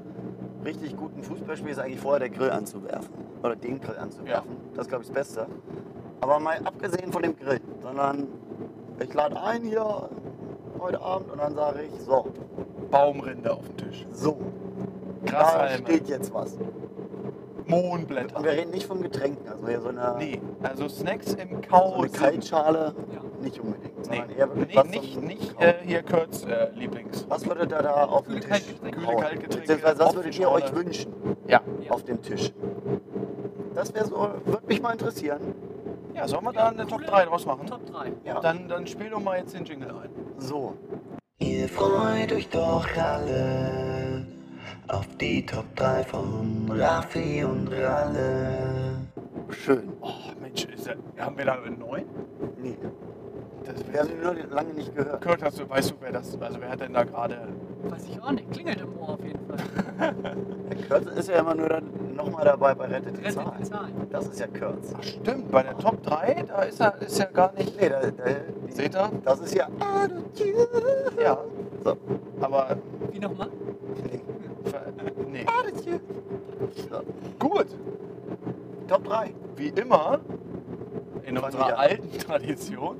richtig 0.65 0.97
guten 0.97 1.23
Fußballspiel 1.23 1.71
ist 1.71 1.79
eigentlich 1.79 1.99
vorher 1.99 2.19
der 2.19 2.29
Grill 2.29 2.51
anzuwerfen. 2.51 3.13
Oder 3.43 3.55
den 3.55 3.79
Grill 3.79 3.97
anzuwerfen. 3.97 4.57
Das 4.73 4.85
ist, 4.85 4.89
glaube 4.89 5.03
ich, 5.03 5.09
das 5.09 5.15
Beste. 5.15 5.47
Aber 6.19 6.39
mal 6.39 6.57
abgesehen 6.65 7.11
von 7.11 7.23
dem 7.23 7.35
Grill, 7.37 7.61
sondern 7.81 8.27
ich 8.99 9.13
lade 9.13 9.41
ein 9.41 9.63
hier 9.63 10.09
heute 10.79 11.01
Abend 11.01 11.31
und 11.31 11.39
dann 11.39 11.55
sage 11.55 11.79
ich, 11.83 12.01
so, 12.01 12.27
Baumrinde 12.91 13.51
auf 13.53 13.67
dem 13.67 13.77
Tisch. 13.77 14.05
so, 14.11 14.37
da 15.25 15.31
Grashalme, 15.31 15.77
steht 15.85 16.07
jetzt 16.09 16.33
was. 16.33 16.57
Mohnblätter. 17.65 18.37
Und 18.37 18.45
wir 18.45 18.51
reden 18.53 18.71
nicht 18.71 18.85
von 18.85 19.01
Getränken, 19.01 19.47
also 19.49 19.67
hier 19.67 19.81
so 19.81 19.89
eine, 19.89 20.15
Nee, 20.17 20.41
also 20.63 20.87
Snacks 20.87 21.33
im 21.33 21.49
so 21.49 21.53
eine 21.55 21.61
Kau. 21.67 22.05
Kaltschale, 22.13 22.95
Ja. 23.13 23.19
nicht 23.43 23.59
unbedingt, 23.59 23.97
Nee, 23.97 24.03
sondern 24.17 24.29
eher 24.29 24.49
wirklich 24.55 24.67
nee 24.69 24.75
was 24.77 24.87
nicht, 24.89 25.13
zum 25.15 25.23
nicht 25.25 25.55
Kauen. 25.57 25.67
äh, 25.67 25.73
hier 25.85 26.03
Kurz 26.03 26.45
äh, 26.45 26.69
Lieblings. 26.75 27.25
Was 27.27 27.45
würdet 27.45 27.71
ihr 27.73 27.81
da 27.81 28.05
auf 28.05 28.23
Kühle 28.25 28.39
Tisch 28.39 28.49
Kaltgetränke. 28.49 28.99
Kühle? 28.99 29.17
Kaltgetränke, 29.17 29.57
Beziehungsweise 29.59 29.99
was 29.99 30.15
würdet 30.15 30.39
ihr 30.39 30.49
euch 30.49 30.73
wünschen 30.75 31.13
Ja. 31.47 31.61
Ja. 31.81 31.91
auf 31.91 32.03
dem 32.05 32.21
Tisch? 32.21 32.53
Das 33.75 33.93
wäre 33.93 34.05
so, 34.07 34.15
würde 34.45 34.65
mich 34.67 34.81
mal 34.81 34.93
interessieren. 34.93 35.41
Ja, 36.15 36.25
sollen 36.27 36.45
wir 36.45 36.53
da 36.53 36.69
eine 36.69 36.87
Top 36.87 37.05
3 37.05 37.25
draus 37.25 37.45
machen? 37.45 37.67
Top 37.67 37.85
3. 37.85 38.13
Ja. 38.23 38.39
Dann, 38.39 38.67
dann 38.69 38.87
spiel 38.87 39.09
doch 39.09 39.19
mal 39.19 39.37
jetzt 39.37 39.53
den 39.53 39.65
Jingle 39.65 39.89
ein. 39.89 40.09
So, 40.39 40.77
Ihr 41.39 41.67
freut 41.67 42.31
euch 42.31 42.47
doch 42.49 42.87
alle 42.95 44.25
auf 44.87 45.07
die 45.17 45.45
Top 45.45 45.75
3 45.75 46.03
von 46.03 46.71
Raffi 46.71 47.43
und 47.43 47.67
Ralle. 47.69 48.97
schön. 49.49 49.93
Oh, 50.01 50.13
Mensch, 50.39 50.65
ist 50.65 50.85
der, 50.85 50.97
haben 51.17 51.37
wir 51.37 51.45
da 51.45 51.53
einen 51.61 51.79
neuen? 51.79 52.05
Nee, 52.61 52.77
Das 53.67 53.91
wir 53.91 53.99
haben 53.99 54.09
ihn 54.09 54.21
nur 54.21 54.33
lange 54.55 54.73
nicht 54.73 54.95
gehört. 54.95 55.21
Kurt, 55.21 55.43
hast 55.43 55.59
du, 55.59 55.69
weißt 55.69 55.91
du, 55.91 55.95
wer 55.99 56.11
das 56.13 56.39
Also 56.39 56.61
wer 56.61 56.69
hat 56.69 56.79
denn 56.79 56.93
da 56.93 57.03
gerade. 57.03 57.47
Weiß 57.83 58.05
ich 58.07 58.21
auch 58.21 58.31
nicht. 58.31 58.49
Klingelt 58.51 58.81
im 58.81 58.97
Ohr 58.99 59.09
auf 59.09 59.23
jeden 59.23 59.39
Fall. 59.45 59.57
Kurt 60.89 61.05
ist 61.17 61.29
ja 61.29 61.39
immer 61.39 61.55
nur 61.55 61.69
dann 61.69 61.89
nochmal 62.15 62.45
dabei 62.45 62.73
bei 62.75 62.85
Rettet 62.85 63.17
die 63.17 63.21
Rettet 63.21 63.33
Zahlen. 63.35 63.51
die 63.59 63.63
Zahlen. 63.63 63.93
Das 64.09 64.27
ist 64.27 64.39
ja 64.39 64.47
Kurt. 64.47 64.77
Ach 64.97 65.03
stimmt, 65.03 65.51
bei 65.51 65.63
der 65.63 65.77
Top 65.77 66.01
3, 66.03 66.45
da 66.47 66.61
ist 66.63 66.79
er 66.79 67.01
ist 67.01 67.19
ja 67.19 67.25
gar 67.25 67.53
nicht. 67.53 67.79
Nee, 67.79 67.89
da, 67.89 67.99
da, 68.01 68.23
Seht 68.69 68.95
ihr? 68.95 69.11
das 69.23 69.39
ist 69.41 69.53
ja. 69.55 69.67
Ja. 71.21 71.37
So. 71.83 71.97
Aber. 72.41 72.77
Wie 73.11 73.19
nochmal? 73.19 73.49
Nee. 74.03 74.21
Nee. 75.31 75.45
So. 76.89 77.01
Gut. 77.39 77.67
Top 78.87 79.03
3. 79.03 79.33
Wie 79.55 79.69
immer, 79.69 80.19
in 81.27 81.37
unserer 81.37 81.77
alten 81.77 82.17
Tradition, 82.19 82.97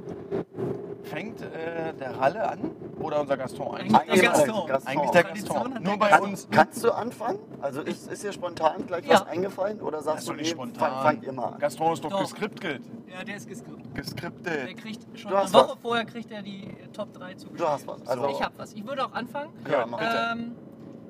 fängt 1.04 1.42
äh, 1.42 1.94
der 1.94 2.18
Ralle 2.20 2.50
an 2.50 2.72
oder 3.00 3.22
unser 3.22 3.38
Gaston 3.38 3.76
eigentlich? 3.76 3.96
Eigentlich 3.96 4.20
der 4.22 4.30
Gaston. 4.32 4.68
Gaston. 4.68 4.92
Eigentlich 4.92 5.12
der 5.12 5.24
Gaston. 5.24 5.74
hat 5.76 5.84
Nur 5.84 5.98
bei 5.98 6.10
Gaston. 6.10 6.30
uns. 6.30 6.48
Kannst 6.52 6.84
du 6.84 6.92
anfangen? 6.92 7.40
Also 7.62 7.82
ist, 7.82 8.12
ist 8.12 8.24
dir 8.24 8.34
spontan 8.34 8.86
gleich 8.86 9.06
Ja. 9.06 9.22
was 9.22 9.28
eingefallen? 9.28 9.80
Oder 9.82 9.98
Das 9.98 10.06
sagst 10.06 10.20
ist 10.20 10.28
du, 10.28 10.32
doch 10.34 10.38
nicht 10.40 10.48
nee, 10.48 10.52
spontan. 10.54 10.92
fang, 10.92 11.04
fang 11.04 11.24
immer 11.24 11.54
an? 11.54 11.60
Gaston 11.60 11.94
ist 11.94 12.04
doch, 12.04 12.10
Doch. 12.10 12.20
geskriptet. 12.22 12.82
Ja, 13.08 13.24
der 13.24 13.38
ist 13.38 13.48
geskriptet. 13.48 13.86
Der 13.96 14.04
Geskriptet. 14.04 14.78
kriegt 14.78 15.20
schon 15.20 15.32
Du 15.32 15.36
eine 15.38 15.46
hast 15.46 15.54
Woche 15.54 15.70
was. 15.70 15.78
vorher 15.82 16.06
kriegt 16.06 16.32
er 16.32 16.42
die 16.42 16.76
Top 16.94 17.14
3 17.14 17.34
zugeschrieben. 17.36 17.58
Du 17.58 17.68
hast 17.68 17.88
was. 17.88 18.06
Also, 18.08 18.30
Ich 18.30 18.42
hab 18.42 18.58
was. 18.58 18.74
Ich 18.74 18.86
würde 18.86 19.06
auch 19.06 19.14
anfangen. 19.14 19.52
Ja, 19.66 19.80
Ja, 19.80 19.86
mach. 19.86 20.00
bitte. 20.00 20.18
Ähm, 20.34 20.56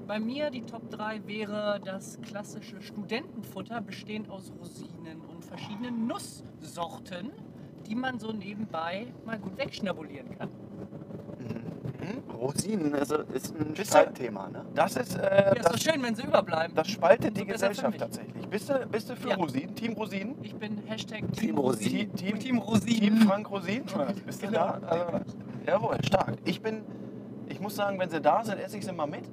bei 0.05 0.19
mir 0.19 0.51
die 0.51 0.61
Top 0.61 0.89
3 0.91 1.21
wäre 1.25 1.81
das 1.83 2.19
klassische 2.21 2.81
Studentenfutter, 2.81 3.81
bestehend 3.81 4.29
aus 4.29 4.53
Rosinen 4.57 5.21
verschiedenen 5.47 6.07
Nusssorten, 6.07 7.31
die 7.87 7.95
man 7.95 8.19
so 8.19 8.31
nebenbei 8.31 9.07
mal 9.25 9.39
gut 9.39 9.57
wegschnabulieren 9.57 10.37
kann. 10.37 10.49
Mhm. 11.39 12.31
Rosinen 12.35 12.93
ist, 12.93 13.11
ist 13.11 13.55
ein 13.59 13.73
ihr- 13.75 13.85
Streitthema, 13.85 14.49
ne? 14.49 14.65
Das 14.75 14.95
ist, 14.95 15.15
äh, 15.17 15.21
Ja, 15.23 15.51
ist 15.53 15.65
doch 15.65 15.71
das, 15.71 15.81
schön, 15.83 16.01
wenn 16.03 16.15
sie 16.15 16.23
überbleiben. 16.23 16.75
das 16.75 16.87
spaltet 16.89 17.35
die 17.37 17.43
besser 17.45 17.67
für 17.67 17.73
Gesellschaft 17.73 17.97
tatsächlich. 17.99 18.47
Bist 18.47 18.69
du, 18.69 18.85
bist 18.87 19.09
du 19.09 19.15
für 19.15 19.29
Ja. 19.29 19.35
Rosinen? 19.35 19.75
Team 19.75 19.93
Rosinen? 19.93 20.35
Ich 20.43 20.55
bin 20.55 20.77
Hashtag 20.85 21.19
Team 21.21 21.31
Team 21.33 21.57
Rosinen. 21.57 22.11
Rosinen. 22.11 22.15
Team, 22.15 22.39
Team 22.39 22.57
Rosinen. 22.59 22.99
Team 22.99 23.27
Frank 23.27 23.49
Rosin? 23.49 23.83
Oder 23.95 24.13
Bist 24.25 24.41
du 24.43 24.47
Genau. 24.47 24.59
da? 24.59 24.87
Also, 24.87 25.35
jawohl, 25.65 25.97
stark. 26.03 26.35
Ich 26.45 26.61
bin, 26.61 26.83
ich 27.47 27.59
muss 27.59 27.75
sagen, 27.75 27.99
wenn 27.99 28.09
sie 28.09 28.21
da 28.21 28.43
sind, 28.43 28.59
esse 28.59 28.77
ich 28.77 28.85
sie 28.85 28.91
mal 28.93 29.07
mit. 29.07 29.23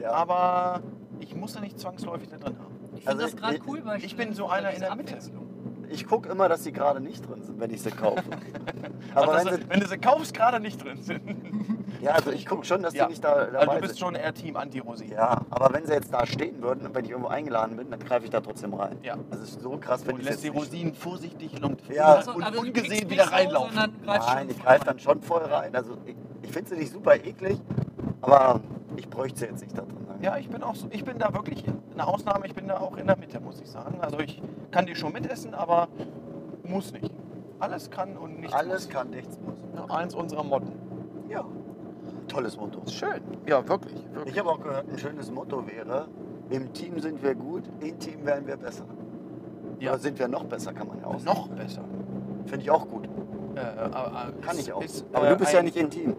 Ja. 0.00 0.12
Aber 0.12 0.80
ich 1.20 1.34
muss 1.34 1.52
sie 1.54 1.60
nicht 1.60 1.78
zwangsläufig 1.78 2.28
da 2.28 2.36
drin 2.38 2.56
haben. 2.58 2.74
Ich 2.94 3.04
finde 3.04 3.08
Also 3.10 3.22
das 3.22 3.36
gerade 3.36 3.56
ich- 3.56 3.66
cool, 3.66 3.84
weil 3.84 4.02
ich 4.04 4.16
bin 4.16 4.32
so 4.32 4.48
einer 4.48 4.70
in 4.70 4.80
der 4.80 4.94
Mitte. 4.94 5.16
Ich 5.92 6.06
gucke 6.06 6.28
immer, 6.30 6.48
dass 6.48 6.62
die 6.62 6.72
gerade 6.72 7.00
nicht 7.00 7.28
drin 7.28 7.42
sind, 7.42 7.60
wenn 7.60 7.70
ich 7.70 7.82
sie 7.82 7.90
kaufe. 7.90 8.22
Aber 9.14 9.34
wenn 9.34 9.44
wenn, 9.46 9.54
sie, 9.56 9.60
sie, 9.62 9.68
wenn 9.70 9.80
du 9.80 9.86
sie 9.88 9.98
kaufst, 9.98 10.32
gerade 10.34 10.58
nicht 10.58 10.82
drin 10.82 11.02
sind. 11.02 11.20
ja, 12.00 12.12
also 12.12 12.30
ich 12.30 12.46
gucke 12.46 12.64
schon, 12.64 12.82
dass 12.82 12.94
Ja. 12.94 13.04
die 13.04 13.10
nicht 13.10 13.22
da 13.24 13.32
Also 13.34 13.52
dabei 13.52 13.74
du 13.74 13.80
bist 13.82 13.94
sind. 13.94 13.98
schon 14.00 14.14
eher 14.14 14.32
Team 14.32 14.56
Anti-Rosin. 14.56 15.10
Ja, 15.10 15.42
aber 15.50 15.72
wenn 15.74 15.84
sie 15.86 15.92
jetzt 15.92 16.12
da 16.12 16.24
stehen 16.26 16.62
würden 16.62 16.86
und 16.86 16.94
wenn 16.94 17.04
ich 17.04 17.10
irgendwo 17.10 17.28
eingeladen 17.28 17.76
bin, 17.76 17.90
dann 17.90 18.00
greife 18.00 18.24
ich 18.24 18.30
da 18.30 18.40
trotzdem 18.40 18.72
rein. 18.74 18.96
Ja. 19.02 19.16
Also 19.30 19.44
so 19.60 19.76
krass 19.76 20.00
finde 20.02 20.14
Und 20.14 20.20
ich 20.22 20.26
lässt 20.28 20.44
die. 20.44 20.48
Rosinen 20.48 20.94
vorsichtig 20.94 21.62
und, 21.62 21.80
Ja. 21.88 22.14
Also, 22.14 22.32
und 22.32 22.42
kriegst 22.42 22.58
ungesehen 22.58 23.10
wieder 23.10 23.30
reinlaufen. 23.30 23.76
Nein, 24.06 24.48
ich 24.50 24.58
greife 24.62 24.84
dann 24.86 24.98
schon 24.98 25.20
voll 25.20 25.42
rein. 25.42 25.74
Also 25.76 25.98
ich, 26.06 26.16
ich 26.42 26.50
finde 26.50 26.70
sie 26.70 26.76
nicht 26.76 26.92
super 26.92 27.16
eklig, 27.16 27.60
aber 28.22 28.60
ich 28.96 29.08
bräuchte 29.10 29.40
sie 29.40 29.44
jetzt 29.46 29.60
nicht 29.62 29.76
da 29.76 29.82
drin. 29.82 30.01
Ja, 30.22 30.36
ich 30.36 30.48
bin 30.48 30.62
auch 30.62 30.76
so, 30.76 30.86
ich 30.90 31.04
bin 31.04 31.18
da 31.18 31.34
wirklich 31.34 31.64
eine 31.92 32.06
Ausnahme, 32.06 32.46
ich 32.46 32.54
bin 32.54 32.68
da 32.68 32.78
auch 32.78 32.96
in 32.96 33.08
der 33.08 33.18
Mitte, 33.18 33.40
muss 33.40 33.60
ich 33.60 33.68
sagen. 33.68 33.98
Also 34.00 34.20
ich 34.20 34.40
kann 34.70 34.86
die 34.86 34.94
schon 34.94 35.12
mitessen, 35.12 35.52
aber 35.52 35.88
muss 36.62 36.92
nicht. 36.92 37.12
Alles 37.58 37.90
kann 37.90 38.16
und 38.16 38.38
nichts 38.40 38.54
Alles 38.54 38.84
muss. 38.86 38.94
kann, 38.94 39.10
nichts 39.10 39.38
muss. 39.44 39.58
Ja, 39.74 39.94
eins 39.94 40.14
unserer 40.14 40.44
Motten. 40.44 40.72
Ja, 41.28 41.44
tolles 42.28 42.56
Motto. 42.56 42.82
Schön. 42.88 43.20
Ja, 43.46 43.66
wirklich. 43.68 44.00
wirklich. 44.12 44.34
Ich 44.34 44.38
habe 44.38 44.50
auch 44.50 44.60
gehört, 44.60 44.88
ein 44.88 44.98
schönes 44.98 45.30
Motto 45.30 45.66
wäre, 45.66 46.06
im 46.50 46.72
Team 46.72 47.00
sind 47.00 47.20
wir 47.22 47.34
gut, 47.34 47.64
im 47.80 47.98
Team 47.98 48.24
werden 48.24 48.46
wir 48.46 48.56
besser. 48.56 48.84
Ja. 49.80 49.90
Oder 49.90 49.98
sind 50.00 50.18
wir 50.20 50.28
noch 50.28 50.44
besser, 50.44 50.72
kann 50.72 50.86
man 50.86 51.00
ja 51.00 51.06
auch 51.06 51.18
sagen. 51.18 51.36
noch 51.36 51.48
besser. 51.48 51.82
Finde 52.46 52.62
ich 52.62 52.70
auch 52.70 52.86
gut. 52.86 53.08
Äh, 53.56 53.60
aber, 53.60 54.32
Kann 54.40 54.56
es 54.56 54.60
ich 54.60 54.72
auch. 54.72 54.82
ist, 54.82 55.04
aber 55.12 55.26
äh, 55.26 55.30
du 55.30 55.36
bist 55.36 55.52
ja 55.52 55.62
nicht 55.62 55.76
im 55.76 55.90
Team. 55.90 56.16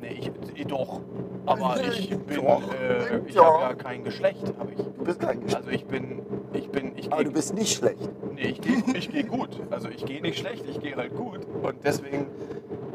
Nee, 0.00 0.14
ich, 0.20 0.32
ich 0.54 0.66
doch. 0.66 1.00
Aber 1.46 1.80
ich 1.80 2.10
bin, 2.10 2.44
äh, 2.44 3.18
ich 3.26 3.38
habe 3.38 3.60
ja 3.60 3.74
kein 3.74 4.04
Geschlecht, 4.04 4.42
habe 4.58 4.72
ich. 4.72 4.78
Du 4.78 5.04
bist 5.04 5.20
kein 5.20 5.40
Geschlecht. 5.40 5.56
Also 5.56 5.70
ich 5.70 5.86
bin, 5.86 6.22
ich 6.52 6.68
bin, 6.70 6.96
ich 6.96 7.06
aber 7.06 7.22
gehe, 7.22 7.26
du 7.26 7.32
bist 7.32 7.54
nicht 7.54 7.76
schlecht. 7.76 8.08
nee, 8.34 8.48
ich 8.48 8.60
gehe, 8.60 8.82
ich 8.94 9.10
gehe 9.10 9.24
gut. 9.24 9.50
Also 9.70 9.88
ich 9.88 10.04
gehe 10.04 10.20
nicht 10.20 10.38
schlecht, 10.38 10.64
ich 10.68 10.80
gehe 10.80 10.96
halt 10.96 11.14
gut. 11.14 11.40
Und 11.62 11.84
deswegen, 11.84 12.26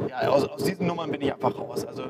ja, 0.08 0.30
aus, 0.30 0.48
aus 0.48 0.64
diesen 0.64 0.88
Nummern 0.88 1.12
bin 1.12 1.22
ich 1.22 1.34
einfach 1.34 1.58
raus. 1.58 1.86
Also 1.86 2.04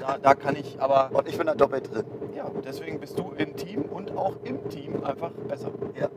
da, 0.00 0.18
da 0.20 0.34
kann 0.34 0.56
ich, 0.56 0.80
aber 0.80 1.10
Und 1.12 1.28
ich 1.28 1.36
bin 1.38 1.46
da 1.46 1.54
doppelt 1.54 1.92
drin. 1.92 2.04
ja, 2.34 2.50
deswegen 2.64 2.98
bist 3.00 3.18
du 3.18 3.32
im 3.36 3.56
Team 3.56 3.82
und 3.82 4.16
auch 4.16 4.34
im 4.44 4.68
Team 4.68 5.02
einfach 5.04 5.30
besser. 5.48 5.70
Ja. 5.98 6.08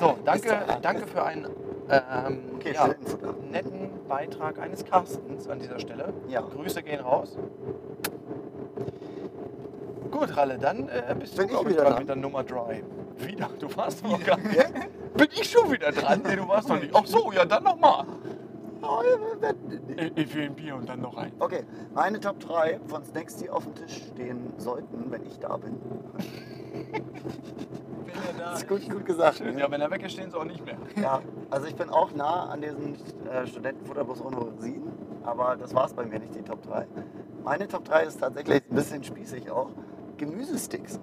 So, 0.00 0.16
danke, 0.24 0.48
danke 0.80 1.06
für 1.06 1.22
einen 1.22 1.46
ähm, 1.88 2.38
Okay, 2.56 2.72
ja, 2.74 2.88
netten 3.50 3.90
Beitrag 4.08 4.58
eines 4.58 4.84
Carstens 4.84 5.48
an 5.48 5.58
dieser 5.58 5.78
Stelle. 5.78 6.12
Ja. 6.28 6.40
Grüße 6.40 6.82
gehen 6.82 7.00
raus. 7.00 7.36
Gut, 10.12 10.36
Ralle, 10.36 10.58
dann 10.58 10.88
äh, 10.90 11.16
bist 11.18 11.36
Bin 11.36 11.48
du 11.48 11.54
ich 11.54 11.58
glaub 11.58 11.66
ich, 11.66 11.72
wieder 11.72 11.84
dran 11.84 11.98
mit 11.98 12.08
der 12.08 12.16
Nummer 12.16 12.44
3. 12.44 12.84
Wieder? 13.16 13.48
Du 13.58 13.74
warst 13.76 14.04
noch 14.04 14.22
gar 14.24 14.36
nicht. 14.36 15.14
Bin 15.14 15.28
ich 15.32 15.50
schon 15.50 15.72
wieder 15.72 15.90
dran? 15.90 16.22
Nee, 16.24 16.36
du 16.36 16.46
warst 16.46 16.68
noch 16.68 16.78
nicht. 16.78 16.94
Ach 16.94 17.06
so, 17.06 17.32
ja, 17.32 17.44
dann 17.44 17.64
nochmal. 17.64 18.04
Ich 20.16 20.34
will 20.34 20.44
ein 20.44 20.54
Bier 20.54 20.76
und 20.76 20.88
dann 20.88 21.00
noch 21.00 21.16
ein. 21.16 21.32
Okay, 21.38 21.64
meine 21.94 22.20
Top 22.20 22.40
3 22.40 22.80
von 22.86 23.04
Snacks, 23.04 23.36
die 23.36 23.48
auf 23.48 23.64
dem 23.64 23.74
Tisch 23.74 24.08
stehen 24.12 24.52
sollten, 24.58 25.10
wenn 25.10 25.24
ich 25.24 25.38
da 25.38 25.56
bin. 25.56 25.80
Wenn 28.04 28.14
er 28.14 28.44
da 28.44 28.50
Das 28.50 28.62
ist 28.62 28.68
gut, 28.68 28.90
gut 28.90 29.06
gesagt. 29.06 29.38
Schön, 29.38 29.54
ne? 29.54 29.60
ja, 29.60 29.70
wenn 29.70 29.80
er 29.80 29.90
weg 29.90 30.02
ist, 30.02 30.12
stehen 30.12 30.30
sie 30.30 30.36
auch 30.36 30.44
nicht 30.44 30.62
mehr. 30.66 30.76
Ja, 31.00 31.22
also 31.50 31.66
ich 31.66 31.74
bin 31.76 31.88
auch 31.88 32.12
nah 32.12 32.50
an 32.50 32.60
diesem 32.60 32.94
äh, 33.30 33.46
Studentenfutterbus 33.46 34.20
ohne 34.20 34.36
Rosinen, 34.36 34.92
aber 35.22 35.56
das 35.56 35.74
war 35.74 35.86
es 35.86 35.94
bei 35.94 36.04
mir 36.04 36.18
nicht, 36.18 36.34
die 36.34 36.42
Top 36.42 36.60
3. 36.62 36.86
Meine 37.44 37.68
Top 37.68 37.84
3 37.84 38.02
ist 38.04 38.20
tatsächlich 38.20 38.62
ein 38.68 38.74
bisschen 38.74 39.02
spießig 39.02 39.50
auch. 39.50 39.70
Gemüsesticks. 40.26 41.00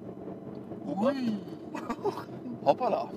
Ui. 0.87 1.13
Hoppala. 2.65 3.09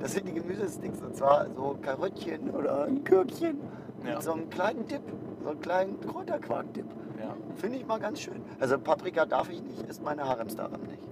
Das 0.00 0.12
sind 0.12 0.26
die 0.28 0.32
Gemüsesticks 0.32 1.02
und 1.02 1.14
zwar 1.14 1.46
so 1.54 1.76
Karöttchen 1.82 2.50
oder 2.50 2.84
ein 2.84 3.04
Gürkchen 3.04 3.58
Ja. 4.04 4.14
mit 4.14 4.22
so 4.22 4.32
einem 4.32 4.48
kleinen 4.48 4.86
Dip, 4.86 5.02
so 5.42 5.50
einem 5.50 5.60
kleinen 5.60 6.00
Kräuterquark-Dip. 6.00 6.86
Ja. 7.20 7.34
Finde 7.56 7.76
ich 7.76 7.86
mal 7.86 7.98
ganz 8.00 8.20
schön. 8.20 8.40
Also 8.60 8.78
Paprika 8.78 9.26
darf 9.26 9.50
ich 9.50 9.62
nicht, 9.62 9.82
ist 9.88 10.02
meine 10.02 10.24
Haremsdarin 10.26 10.80
nicht. 10.84 11.02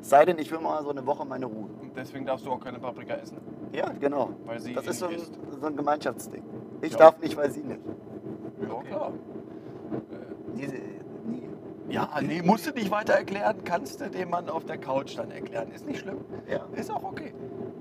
Es 0.00 0.10
sei 0.10 0.26
denn, 0.26 0.38
ich 0.38 0.50
will 0.52 0.60
mal 0.60 0.82
so 0.82 0.90
eine 0.90 1.06
Woche 1.06 1.24
meine 1.24 1.46
Ruhe. 1.46 1.68
Und 1.80 1.96
deswegen 1.96 2.26
darfst 2.26 2.44
du 2.44 2.50
auch 2.50 2.60
keine 2.60 2.78
Paprika 2.78 3.14
essen. 3.14 3.38
Ja, 3.72 3.90
genau. 3.98 4.30
Weil 4.44 4.60
sie 4.60 4.74
Das 4.74 4.86
ist 4.86 4.98
so 4.98 5.06
ein, 5.06 5.14
isst. 5.14 5.38
so 5.60 5.66
ein 5.66 5.74
Gemeinschaftsding. 5.76 6.42
Ich 6.82 6.92
Ja. 6.92 6.98
darf 6.98 7.18
nicht, 7.20 7.34
weil 7.36 7.50
sie 7.50 7.62
nicht. 7.62 7.80
Ja, 8.60 8.74
Okay. 8.74 8.88
klar. 8.88 9.12
Diese. 10.54 10.74
Ja, 11.88 12.08
nee, 12.22 12.42
musst 12.42 12.66
du 12.66 12.70
nicht 12.70 12.90
weiter 12.90 13.14
erklären, 13.14 13.56
kannst 13.64 14.00
du 14.00 14.08
dem 14.10 14.30
Mann 14.30 14.48
auf 14.48 14.64
der 14.64 14.78
Couch 14.78 15.16
dann 15.18 15.30
erklären. 15.30 15.70
Ist 15.72 15.86
nicht 15.86 16.00
schlimm. 16.00 16.24
Ja. 16.48 16.60
Ist 16.74 16.90
auch 16.90 17.02
okay. 17.04 17.34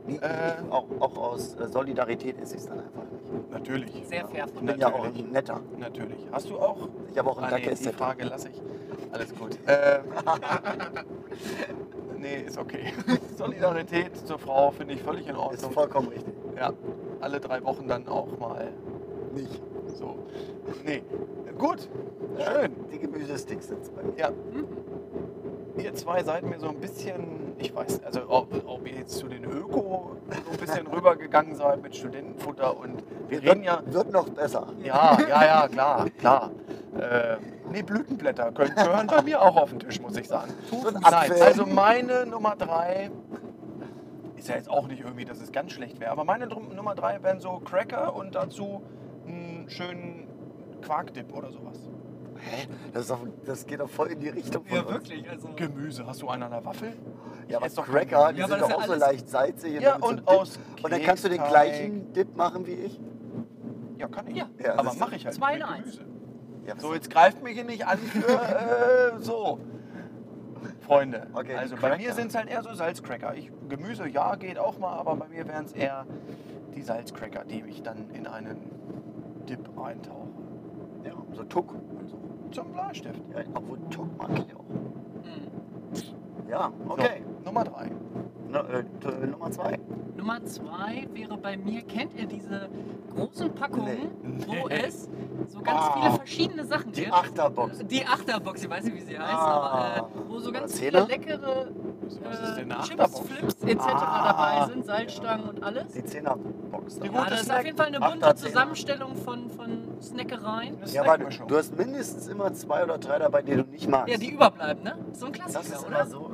nie 0.05 0.17
Äh. 0.17 0.29
auch, 0.69 0.85
auch 0.99 1.17
aus 1.17 1.55
äh, 1.55 1.67
Solidarität 1.67 2.39
ist 2.41 2.53
es 2.55 2.65
dann 2.67 2.79
einfach 2.79 3.03
nicht. 3.11 3.51
Natürlich. 3.51 4.03
sehr 4.07 4.27
fair 4.27 4.45
Ich 4.47 4.53
von 4.53 4.65
bin 4.65 4.75
dir. 4.75 4.81
ja 4.81 4.87
auch 4.93 5.03
Natürlich. 5.05 5.25
ein 5.25 5.31
netter. 5.31 5.59
Natürlich. 5.77 6.17
Hast 6.31 6.49
du 6.49 6.57
auch? 6.59 6.89
Ich 7.11 7.17
habe 7.17 7.29
auch 7.29 7.37
einen 7.37 7.53
Ah, 7.53 7.57
nee, 7.57 7.61
die 7.61 7.69
Dackel 7.83 7.93
Frage 7.93 8.23
lasse 8.25 8.49
ich. 8.49 8.61
Alles 9.11 9.33
gut. 9.35 9.57
Äh, 9.67 9.99
nee, 12.17 12.41
ist 12.45 12.57
okay. 12.57 12.93
Solidarität 13.37 14.15
zur 14.27 14.39
Frau 14.39 14.71
finde 14.71 14.95
ich 14.95 15.01
völlig 15.01 15.27
in 15.27 15.35
Ist 15.35 15.41
Ordnung. 15.41 15.71
vollkommen 15.71 16.07
richtig. 16.09 16.33
Ja, 16.57 16.73
alle 17.21 17.39
drei 17.39 17.63
Wochen 17.63 17.87
dann 17.87 18.07
auch 18.07 18.27
mal 18.39 18.71
Nicht. 19.33 19.61
So. 19.95 20.15
Nee, 20.83 21.03
gut. 21.57 21.89
Schön. 22.37 22.71
Die 22.91 22.99
Gemüsesticks 22.99 23.67
sind 23.67 23.95
bei 23.95 24.03
mir. 24.03 24.17
Ja. 24.17 24.31
Ihr 25.77 25.93
zwei 25.95 26.23
seid 26.23 26.43
mir 26.43 26.59
so 26.59 26.69
ein 26.69 26.79
bisschen, 26.79 27.53
ich 27.57 27.75
weiß, 27.75 28.03
also 28.03 28.21
ob, 28.27 28.47
ob 28.67 28.87
ihr 28.87 28.95
jetzt 28.95 29.17
zu 29.17 29.27
den 29.27 29.43
Öko 29.43 30.17
so 30.45 30.51
ein 30.51 30.57
bisschen 30.57 30.87
rübergegangen 30.93 31.55
seid 31.55 31.81
mit 31.81 31.95
Studentenfutter 31.95 32.77
und 32.77 33.03
wir 33.27 33.41
reden 33.41 33.63
ja, 33.63 33.81
Wird 33.85 34.11
noch 34.11 34.29
besser. 34.29 34.67
ja, 34.83 35.17
ja, 35.27 35.45
ja, 35.45 35.67
klar, 35.67 36.09
klar. 36.19 36.51
Äh, 36.95 37.37
nee, 37.71 37.81
Blütenblätter 37.81 38.51
können, 38.51 38.75
gehören 38.75 39.07
bei 39.07 39.23
mir 39.23 39.41
auch 39.41 39.55
auf 39.55 39.71
den 39.71 39.79
Tisch, 39.79 39.99
muss 39.99 40.15
ich 40.15 40.27
sagen. 40.27 40.53
Nein, 41.01 41.31
also 41.41 41.65
meine 41.65 42.27
Nummer 42.27 42.55
drei 42.55 43.09
ist 44.35 44.47
ja 44.47 44.55
jetzt 44.55 44.69
auch 44.69 44.87
nicht 44.87 45.01
irgendwie, 45.01 45.25
dass 45.25 45.41
es 45.41 45.51
ganz 45.51 45.71
schlecht 45.71 45.99
wäre, 45.99 46.11
aber 46.11 46.23
meine 46.23 46.45
Nummer 46.45 46.93
drei 46.93 47.23
wären 47.23 47.39
so 47.39 47.61
Cracker 47.65 48.15
und 48.15 48.35
dazu 48.35 48.83
einen 49.63 49.69
schönen 49.69 50.27
Quarkdip 50.81 51.33
oder 51.33 51.51
sowas. 51.51 51.77
Hä? 52.37 52.67
Das, 52.91 53.03
ist 53.03 53.11
doch, 53.11 53.19
das 53.45 53.65
geht 53.65 53.79
doch 53.79 53.89
voll 53.89 54.07
in 54.09 54.19
die 54.19 54.29
Richtung 54.29 54.65
von 54.65 54.75
Ja, 54.75 54.83
uns. 54.83 54.91
wirklich. 54.91 55.29
Also, 55.29 55.49
Gemüse, 55.55 56.05
hast 56.05 56.21
du 56.21 56.29
einen 56.29 56.43
an 56.43 56.51
der 56.51 56.65
Waffel? 56.65 56.93
Ja, 57.47 57.57
aber 57.57 57.69
doch 57.69 57.85
Cracker, 57.85 58.33
die 58.33 58.39
Ja, 58.39 58.47
sind 58.47 58.61
doch 58.61 58.71
auch 58.73 58.83
so 58.85 58.95
leicht 58.95 59.29
salzig. 59.29 59.79
Ja, 59.81 59.95
und 59.97 60.19
Dip. 60.19 60.27
aus 60.27 60.59
Und 60.81 60.91
dann 60.91 61.01
kannst 61.01 61.23
du 61.23 61.29
den 61.29 61.43
gleichen 61.43 62.11
Dip 62.13 62.35
machen 62.35 62.65
wie 62.67 62.71
ich. 62.73 62.99
Ja, 63.97 64.07
kann 64.07 64.27
ich. 64.27 64.37
Ja. 64.37 64.49
Ja, 64.63 64.73
aber 64.77 64.93
mache 64.93 65.15
ich 65.15 65.25
halt 65.25 65.35
Zwei 65.35 65.55
in 65.55 65.63
eins. 65.63 65.99
Ja, 66.65 66.75
So, 66.77 66.93
jetzt 66.93 67.09
greift 67.09 67.43
mich 67.43 67.53
hier 67.53 67.63
nicht 67.65 67.85
an 67.85 67.97
für 67.97 68.27
äh, 68.27 69.19
so. 69.19 69.59
Freunde, 70.81 71.27
Okay, 71.33 71.55
also 71.55 71.75
bei 71.77 71.97
mir 71.97 72.13
sind 72.13 72.27
es 72.27 72.35
halt 72.35 72.49
eher 72.49 72.61
so 72.61 72.73
Salzcracker. 72.73 73.35
Ich, 73.35 73.51
Gemüse, 73.69 74.07
ja, 74.07 74.35
geht 74.35 74.57
auch 74.59 74.77
mal, 74.79 74.97
aber 74.97 75.15
bei 75.15 75.27
mir 75.29 75.47
wären 75.47 75.63
es 75.65 75.71
eher 75.71 76.05
die 76.75 76.81
Salzcracker, 76.81 77.45
die 77.45 77.63
ich 77.67 77.83
dann 77.83 78.09
in 78.11 78.27
einen 78.27 78.57
Dip 79.47 79.59
eintauche. 79.77 80.27
ja, 81.03 81.11
so 81.33 81.43
Tuck 81.43 81.73
und 81.73 82.09
so. 82.09 82.17
Zum 82.51 82.71
Bleistift. 82.73 83.21
Ja, 83.33 83.43
obwohl 83.53 83.79
Tuck 83.89 84.07
mag 84.17 84.29
ich 84.37 84.55
auch. 84.55 84.63
Mhm. 85.23 86.49
Ja, 86.49 86.71
okay. 86.87 87.23
So, 87.39 87.45
Nummer 87.45 87.63
drei. 87.63 87.89
Äh, 88.53 88.83
t- 89.01 89.25
Nummer 89.27 89.51
zwei. 89.51 89.79
Nummer 90.15 90.45
zwei 90.45 91.07
wäre 91.13 91.37
bei 91.37 91.57
mir, 91.57 91.81
kennt 91.81 92.13
ihr 92.13 92.27
diese 92.27 92.69
großen 93.15 93.53
Packungen, 93.55 94.11
wo 94.47 94.67
Nee. 94.67 94.81
es 94.85 95.09
so 95.47 95.59
ganz 95.61 95.79
Ah. 95.81 95.93
viele 95.99 96.11
verschiedene 96.17 96.65
Sachen 96.65 96.91
Die 96.91 97.01
gibt? 97.01 97.13
Achterbox. 97.13 97.79
Die 97.85 98.05
Achterbox, 98.05 98.63
ich 98.63 98.69
weiß 98.69 98.83
nicht, 98.85 98.95
wie 98.95 99.01
sie 99.01 99.17
heißt, 99.19 99.33
Ah. 99.33 99.97
aber 99.99 100.07
äh, 100.07 100.29
wo 100.29 100.39
so 100.39 100.51
ganz 100.51 100.79
viele 100.79 101.01
leckere 101.05 101.67
äh, 101.67 102.83
Chips? 102.83 103.19
Flips 103.21 103.55
etc. 103.63 103.79
Ah. 103.85 104.33
dabei 104.63 104.71
sind, 104.73 104.85
Salzstangen 104.85 105.49
und 105.49 105.63
alles. 105.63 105.91
Die 105.93 106.03
Zehnerbox. 106.03 106.99
Die. 106.99 107.07
Ja, 107.07 107.11
gute 107.11 107.29
das 107.31 107.39
ist 107.41 107.45
Snack- 107.45 107.59
auf 107.59 107.65
jeden 107.65 107.77
Fall 107.77 107.87
eine 107.87 107.99
bunte 107.99 108.25
Achter. 108.27 108.35
Zusammenstellung 108.35 109.15
von, 109.15 109.49
von 109.49 109.87
Snackereien. 110.01 110.77
Ja, 110.91 111.01
aber 111.03 111.17
du 111.17 111.57
hast 111.57 111.75
mindestens 111.77 112.27
immer 112.27 112.53
zwei 112.53 112.83
oder 112.83 112.97
drei 112.97 113.19
dabei, 113.19 113.41
die 113.41 113.55
du 113.55 113.63
nicht 113.63 113.89
magst. 113.89 114.11
Ja, 114.11 114.17
die 114.17 114.31
überbleiben, 114.31 114.83
ne? 114.83 114.95
So 115.13 115.25
ein 115.27 115.31
Klassiker, 115.31 115.59
das 115.59 115.69
ist 115.69 115.85
oder? 115.87 116.01
immer 116.01 116.05
so. 116.05 116.31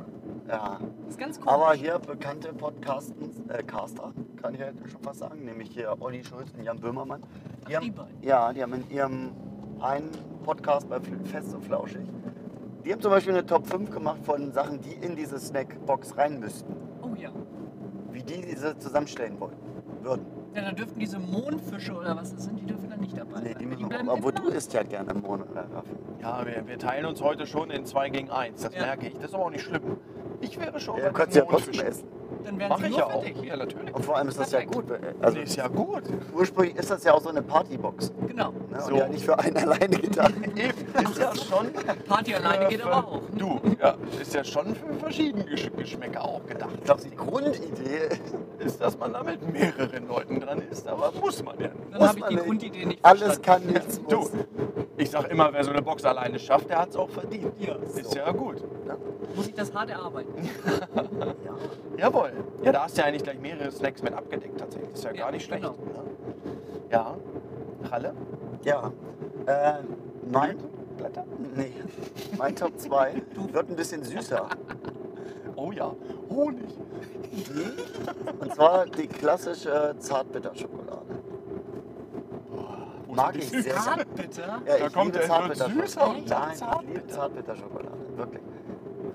Ja. 0.50 0.78
Das 1.04 1.10
ist 1.10 1.18
ganz 1.18 1.38
cool. 1.38 1.48
Aber 1.48 1.72
hier 1.74 1.98
bekannte 1.98 2.52
Podcasten, 2.52 3.30
äh, 3.48 3.62
Caster, 3.62 4.12
kann 4.42 4.54
ich 4.54 4.60
halt 4.60 4.74
schon 4.90 5.00
fast 5.02 5.20
sagen, 5.20 5.44
nämlich 5.44 5.70
hier 5.70 5.94
Olli 6.00 6.24
Schulz 6.24 6.50
und 6.56 6.64
Jan 6.64 6.78
Böhmermann. 6.80 7.22
Die 7.68 7.76
Ach, 7.76 7.80
haben, 7.80 7.84
die 7.84 7.90
beiden. 7.92 8.22
ja, 8.22 8.52
die 8.52 8.62
haben 8.62 8.72
in 8.74 8.90
ihrem 8.90 9.30
einen 9.80 10.10
Podcast 10.42 10.88
bei 10.88 10.98
Fest 11.24 11.54
und 11.54 11.62
Flauschig, 11.64 12.06
die 12.84 12.92
haben 12.92 13.00
zum 13.00 13.10
Beispiel 13.10 13.34
eine 13.34 13.46
Top 13.46 13.66
5 13.66 13.90
gemacht 13.90 14.24
von 14.24 14.52
Sachen, 14.52 14.80
die 14.80 14.92
in 14.94 15.14
diese 15.14 15.38
Snackbox 15.38 16.16
rein 16.16 16.40
müssten. 16.40 16.74
Oh 17.02 17.14
ja. 17.14 17.30
Wie 18.10 18.22
die 18.22 18.40
diese 18.40 18.76
zusammenstellen 18.78 19.38
wollen, 19.38 19.56
würden. 20.02 20.26
Ja, 20.54 20.62
dann 20.62 20.74
dürften 20.74 20.98
diese 20.98 21.18
Mondfische 21.20 21.92
oder 21.94 22.16
was 22.16 22.34
das 22.34 22.44
sind, 22.44 22.58
die 22.58 22.66
dürfen 22.66 22.90
dann 22.90 22.98
nicht 23.00 23.16
dabei 23.16 23.40
Nee, 23.40 23.50
sein. 23.50 23.58
die 23.60 23.66
müssen 23.66 23.88
bleiben 23.88 24.08
obwohl 24.08 24.32
du 24.32 24.48
isst 24.48 24.72
ja 24.72 24.82
gerne 24.82 25.14
Mohn 25.14 25.42
oder 25.42 25.64
Raffi. 25.72 25.94
Ja, 26.20 26.44
wir, 26.44 26.66
wir 26.66 26.76
teilen 26.78 27.06
uns 27.06 27.22
heute 27.22 27.46
schon 27.46 27.70
in 27.70 27.84
2 27.86 28.08
gegen 28.10 28.30
1. 28.30 28.60
Das 28.62 28.74
Ja. 28.74 28.80
merke 28.82 29.06
ich. 29.06 29.14
Das 29.14 29.26
ist 29.26 29.34
aber 29.34 29.44
auch 29.44 29.50
nicht 29.50 29.62
schlimm. 29.62 29.98
Ich 30.40 30.58
wäre 30.58 30.80
schon 30.80 30.96
Ja, 30.98 31.08
du 31.08 31.12
kannst 31.12 31.36
ja 31.36 31.44
trotzdem 31.44 31.86
essen. 31.86 32.04
Dann 32.44 32.58
werden 32.58 32.68
Mach 32.70 32.78
sie 32.78 32.84
ich 32.86 32.90
nur 32.90 32.98
ja 33.00 33.06
für 33.08 33.14
auch. 33.16 33.24
dich. 33.24 33.42
Ja, 33.42 33.56
natürlich. 33.56 33.94
Und 33.94 34.04
vor 34.04 34.16
allem 34.16 34.28
ist 34.28 34.40
das 34.40 34.52
ja 34.52 34.64
gut. 34.64 34.84
Also 35.20 35.36
Nee, 35.36 35.44
ist 35.44 35.56
ja 35.56 35.68
gut. 35.68 36.02
ursprünglich 36.34 36.76
ist 36.76 36.90
das 36.90 37.04
ja 37.04 37.12
auch 37.12 37.20
so 37.20 37.28
eine 37.28 37.42
Partybox. 37.42 38.12
Genau. 38.26 38.52
Ne? 38.70 38.80
So. 38.80 38.92
Und 38.92 38.96
ja 38.96 39.08
nicht 39.08 39.24
für 39.24 39.38
einen 39.38 39.56
alleine 39.58 39.98
gedacht. 39.98 40.32
Eben, 40.56 41.10
ist 41.10 41.18
ja 41.18 41.32
schon. 41.34 41.66
Party 42.08 42.34
alleine 42.34 42.64
äh, 42.64 42.68
geht 42.68 42.82
aber 42.82 43.06
auch. 43.06 43.20
Du, 43.36 43.60
ja, 43.78 43.94
ist 44.20 44.32
ja 44.34 44.42
schon 44.42 44.74
für 44.74 44.94
verschiedene 44.94 45.44
Gesch 45.44 45.70
Geschmäcker 45.76 46.24
auch 46.24 46.46
gedacht. 46.46 46.70
Ich 46.78 46.84
glaube, 46.84 47.02
die 47.02 47.14
Grundidee 47.14 48.08
Ist, 48.58 48.80
dass 48.80 48.98
man 48.98 49.12
da 49.12 49.22
mit 49.22 49.42
mehreren 49.52 50.08
Leuten 50.08 50.40
dran 50.40 50.62
ist, 50.70 50.86
aber 50.88 51.12
muss 51.20 51.42
man 51.44 51.58
ja 51.60 51.68
nicht. 51.68 51.76
Dann 51.92 51.98
muss 52.00 52.08
habe 52.08 52.18
ich 52.18 52.20
man 52.22 52.30
die 52.30 52.34
nicht. 52.36 52.46
Grundidee 52.46 52.84
nicht 52.86 53.04
alles 53.04 53.22
verstanden. 53.34 53.64
kann, 53.66 53.72
nichts 53.74 54.00
Du. 54.08 54.28
Ich 55.00 55.10
sag 55.10 55.30
immer, 55.30 55.52
wer 55.52 55.64
so 55.64 55.70
eine 55.70 55.82
Box 55.82 56.04
alleine 56.04 56.38
schafft, 56.38 56.68
der 56.70 56.80
hat 56.80 56.90
es 56.90 56.96
auch 56.96 57.08
verdient. 57.08 57.52
Ja, 57.58 57.74
Ist 57.76 58.14
ja 58.14 58.30
gut. 58.32 58.62
Muss 59.34 59.46
ich 59.46 59.54
das 59.54 59.72
hart 59.74 59.90
erarbeiten. 59.90 60.32
Ja. 61.44 62.06
Jawohl. 62.06 62.32
Ja, 62.62 62.72
da 62.72 62.84
hast 62.84 62.96
du 62.96 63.02
ja 63.02 63.06
eigentlich 63.08 63.22
gleich 63.22 63.38
mehrere 63.40 63.70
Snacks 63.70 64.02
mit 64.02 64.12
abgedeckt 64.14 64.58
tatsächlich. 64.58 64.92
Ist 64.92 65.04
ja, 65.04 65.12
Ja, 65.12 65.24
gar 65.24 65.32
nicht 65.32 65.44
schlecht. 65.44 65.62
genau. 65.62 65.74
ne? 65.74 66.10
Ja. 66.90 67.16
Ralle? 67.90 68.14
Ja. 68.64 68.92
Äh, 69.46 69.72
mein, 70.30 70.56
Blätter? 70.96 71.24
nee, 71.56 71.72
mein 72.38 72.54
Top 72.56 72.78
2 72.78 73.22
wird 73.52 73.68
ein 73.70 73.76
bisschen 73.76 74.02
süßer. 74.02 74.48
Oh 75.56 75.72
ja. 75.72 75.94
Honig. 76.30 76.68
Und 78.40 78.54
zwar 78.54 78.86
die 78.86 79.06
klassische 79.06 79.94
Zartbitterschokolade. 79.98 81.00
Mag 83.14 83.36
ich 83.36 83.48
sehr. 83.48 83.74
Bitte. 84.14 84.40
Ja, 84.42 84.60
Da 84.78 84.86
ich 84.86 84.92
kommt 84.92 85.14
liebe 85.14 85.26
Zartbitterschokolade. 85.26 85.86
süßer 85.88 86.08
und 86.08 86.28
Nein, 86.28 86.48
ich 86.52 86.58
Zartbitter. 86.58 86.82
liebe 87.00 87.06
Zartbitterschokolade. 87.08 87.96
Wirklich. 88.16 88.42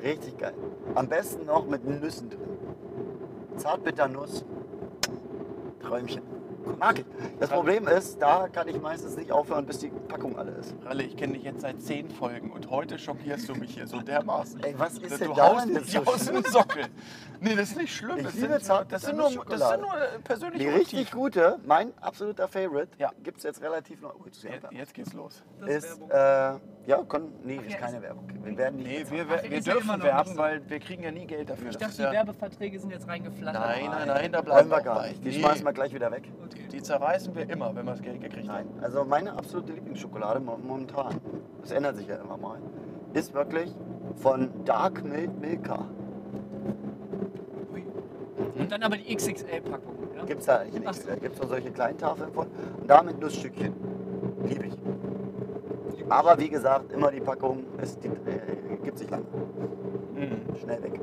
Richtig 0.03 0.37
geil. 0.37 0.53
Am 0.95 1.07
besten 1.07 1.45
noch 1.45 1.65
mit 1.67 1.85
Nüssen 1.85 2.29
drin. 2.29 2.39
Zartbitternuss. 3.57 4.45
Träumchen. 5.81 6.21
Mag 6.79 6.97
ich. 6.99 7.05
Das 7.39 7.51
Problem 7.51 7.87
ist, 7.87 8.19
da 8.19 8.47
kann 8.47 8.67
ich 8.67 8.81
meistens 8.81 9.15
nicht 9.15 9.31
aufhören, 9.31 9.67
bis 9.67 9.79
die 9.79 9.89
Packung 10.07 10.35
alle 10.37 10.51
ist. 10.53 10.73
Ralle, 10.83 11.03
ich 11.03 11.15
kenne 11.15 11.33
dich 11.33 11.43
jetzt 11.43 11.61
seit 11.61 11.79
zehn 11.79 12.09
Folgen 12.09 12.51
und 12.51 12.71
heute 12.71 12.97
schockierst 12.97 13.47
du 13.49 13.53
mich 13.55 13.75
hier 13.75 13.85
so 13.87 13.99
dermaßen. 14.01 14.63
Ey, 14.63 14.73
was 14.77 14.97
ist 14.97 15.11
du 15.13 15.17
denn 15.17 15.29
haust 15.29 15.39
daran 15.39 15.69
jetzt 15.73 15.93
mich 15.93 16.03
so 16.03 16.11
aus 16.11 16.25
dem 16.25 16.43
Sockel. 16.43 16.85
Nee, 17.45 17.55
das 17.55 17.69
ist 17.71 17.77
nicht 17.77 17.95
schlimm. 17.95 18.17
Ich 18.17 18.23
das, 18.23 18.33
liebe 18.35 18.47
sind, 18.53 18.63
Zart- 18.63 18.91
das, 18.91 19.01
sind 19.03 19.17
nur, 19.17 19.29
das 19.45 19.69
sind 19.69 19.81
nur 19.81 19.93
äh, 19.95 20.19
persönliche 20.23 20.63
Die 20.63 20.69
richtig 20.69 21.13
Motive. 21.15 21.15
gute, 21.55 21.59
mein 21.65 21.93
absoluter 22.01 22.47
Favorite, 22.47 22.87
Ja. 22.97 23.11
gibt 23.23 23.37
es 23.37 23.43
jetzt 23.43 23.61
relativ 23.61 24.01
neu. 24.01 24.09
Oh, 24.19 24.23
jetzt 24.25 24.43
Jetzt, 24.71 24.93
geht's 24.93 25.13
los. 25.13 25.43
Das 25.59 25.69
ist, 25.69 26.01
äh, 26.09 26.15
ja, 26.15 26.59
kon, 27.07 27.31
nee, 27.43 27.59
Ach 27.63 27.67
ist 27.69 27.77
keine 27.77 27.97
ist- 27.97 28.03
Werbung. 28.03 28.27
Wir 28.43 28.57
werden 28.57 28.75
nicht 28.77 28.87
Nee, 28.87 29.17
wir, 29.17 29.29
wir 29.29 29.43
immer 29.43 29.59
dürfen 29.61 29.87
noch 29.87 30.03
werben, 30.03 30.31
so. 30.31 30.37
weil 30.37 30.69
wir 30.69 30.79
kriegen 30.79 31.03
ja 31.03 31.11
nie 31.11 31.25
Geld 31.27 31.49
dafür. 31.49 31.69
Ich 31.69 31.77
dachte, 31.77 31.97
die 31.97 32.03
Werbeverträge 32.03 32.79
sind 32.79 32.89
jetzt 32.91 33.07
reingeflattert. 33.07 33.61
nein, 33.61 33.85
nein, 33.91 34.07
nein, 34.07 34.31
da 34.31 34.41
bleiben 34.41 34.69
wir 34.69 34.77
wir 34.77 34.83
gar 34.83 35.07
nicht. 35.07 35.23
Die 35.23 35.29
Nee, 35.29 35.39
schmeißen 35.39 35.63
wir 35.65 35.73
gleich 35.73 35.93
wieder 35.93 36.11
weg. 36.11 36.23
Okay. 36.45 36.67
Die 36.71 36.81
zerreißen 36.81 37.35
wir 37.35 37.49
immer, 37.49 37.75
wenn 37.75 37.85
wir 37.85 37.91
das 37.91 38.01
Geld 38.01 38.21
gekriegt 38.21 38.47
Nein, 38.47 38.67
haben. 38.75 38.83
also 38.83 39.05
meine 39.05 39.33
absolute 39.33 39.71
Lieblingsschokolade 39.73 40.39
mo- 40.39 40.57
momentan, 40.57 41.19
das 41.61 41.71
ändert 41.71 41.95
sich 41.97 42.07
ja 42.07 42.15
immer 42.17 42.37
mal, 42.37 42.59
ist 43.13 43.33
wirklich 43.33 43.73
von 44.15 44.49
Dark 44.65 45.03
Milk 45.03 45.39
Milka. 45.39 45.85
Und 48.65 48.71
dann 48.71 48.81
aber 48.81 48.97
die 48.97 49.15
XXL-Packung. 49.15 49.93
Ja? 50.15 50.25
Gibt 50.25 50.39
es 50.39 50.47
da 50.47 50.57
eigentlich 50.57 50.81
Ach 50.87 50.91
nichts. 50.91 51.03
so. 51.03 51.09
Da 51.09 51.15
gibt 51.17 51.35
es 51.35 51.39
nur 51.39 51.49
solche 51.49 51.69
kleinen 51.69 51.99
Tafeln 51.99 52.33
von. 52.33 52.47
Und 52.81 52.89
da 52.89 53.03
mit 53.03 53.19
Nussstückchen. 53.19 53.73
Liebe 54.43 54.65
ich. 54.65 54.73
Aber 56.09 56.39
wie 56.39 56.49
gesagt, 56.49 56.91
immer 56.91 57.11
die 57.11 57.19
Packung, 57.19 57.63
es 57.77 57.99
die, 57.99 58.07
äh, 58.07 58.77
gibt 58.83 58.97
sich 58.97 59.07
lange. 59.11 59.25
Mhm. 60.15 60.55
Schnell 60.57 60.81
weg. 60.81 60.99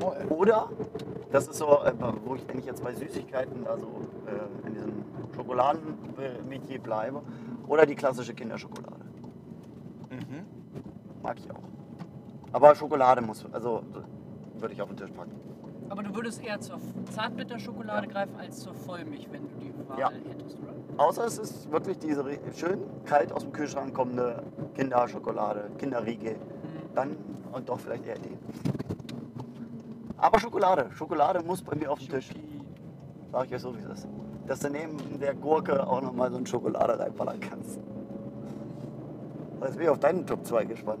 Jawohl. 0.00 0.16
Oder, 0.28 0.68
das 1.32 1.48
ist 1.48 1.56
so, 1.56 1.66
äh, 1.82 1.92
wo 2.24 2.36
ich 2.36 2.48
eigentlich 2.48 2.66
jetzt 2.66 2.84
bei 2.84 2.94
Süßigkeiten, 2.94 3.66
also 3.66 3.86
äh, 4.26 4.68
in 4.68 4.74
diesem 4.74 5.04
Schokoladenmetier 5.34 6.78
bleibe, 6.78 7.22
oder 7.66 7.86
die 7.86 7.96
klassische 7.96 8.34
Kinderschokolade. 8.34 9.04
Mhm. 10.10 10.44
Mag 11.24 11.38
ich 11.40 11.50
auch. 11.50 11.62
Aber 12.52 12.72
Schokolade 12.76 13.20
muss, 13.20 13.44
also 13.50 13.82
würde 14.54 14.74
ich 14.74 14.80
auf 14.80 14.88
den 14.88 14.96
Tisch 14.96 15.10
packen. 15.10 15.32
Aber 15.88 16.02
du 16.02 16.14
würdest 16.14 16.42
eher 16.44 16.60
zur 16.60 16.78
Zartbitterschokolade 17.12 18.06
Ja. 18.06 18.12
greifen 18.12 18.36
als 18.38 18.60
zur 18.60 18.74
Vollmilch, 18.74 19.28
wenn 19.30 19.42
du 19.48 19.54
die 19.60 19.72
Wahl 19.88 19.98
Ja. 19.98 20.10
hättest, 20.10 20.58
oder? 20.58 21.02
Außer 21.04 21.24
es 21.26 21.38
ist 21.38 21.70
wirklich 21.70 21.98
diese 21.98 22.24
schön 22.54 22.80
kalt 23.04 23.32
aus 23.32 23.42
dem 23.42 23.52
Kühlschrank 23.52 23.94
kommende 23.94 24.42
Kinderschokolade, 24.74 25.70
Kinderriegel. 25.78 26.34
Mhm. 26.34 26.94
Dann 26.94 27.16
und 27.52 27.68
doch 27.68 27.78
vielleicht 27.78 28.06
eher 28.06 28.18
den. 28.18 28.38
Aber 30.18 30.38
Schokolade, 30.40 30.86
Schokolade 30.92 31.42
muss 31.44 31.62
bei 31.62 31.76
mir 31.76 31.90
auf 31.92 31.98
den 31.98 32.08
Tisch. 32.08 32.30
Sag 33.32 33.46
ich 33.46 33.54
euch 33.54 33.60
so, 33.60 33.74
wie 33.76 33.80
es 33.80 33.86
ist. 33.86 34.08
Dass 34.46 34.60
du 34.60 34.70
neben 34.70 34.96
der 35.20 35.34
Gurke 35.34 35.86
auch 35.86 36.00
nochmal 36.00 36.30
so 36.30 36.38
eine 36.38 36.46
Schokolade 36.46 36.98
reinballern 36.98 37.38
kannst. 37.40 37.78
Jetzt 39.62 39.74
bin 39.74 39.82
ich 39.84 39.88
auf 39.88 39.98
deinen 40.00 40.26
Top 40.26 40.44
2 40.46 40.64
gespannt. 40.64 41.00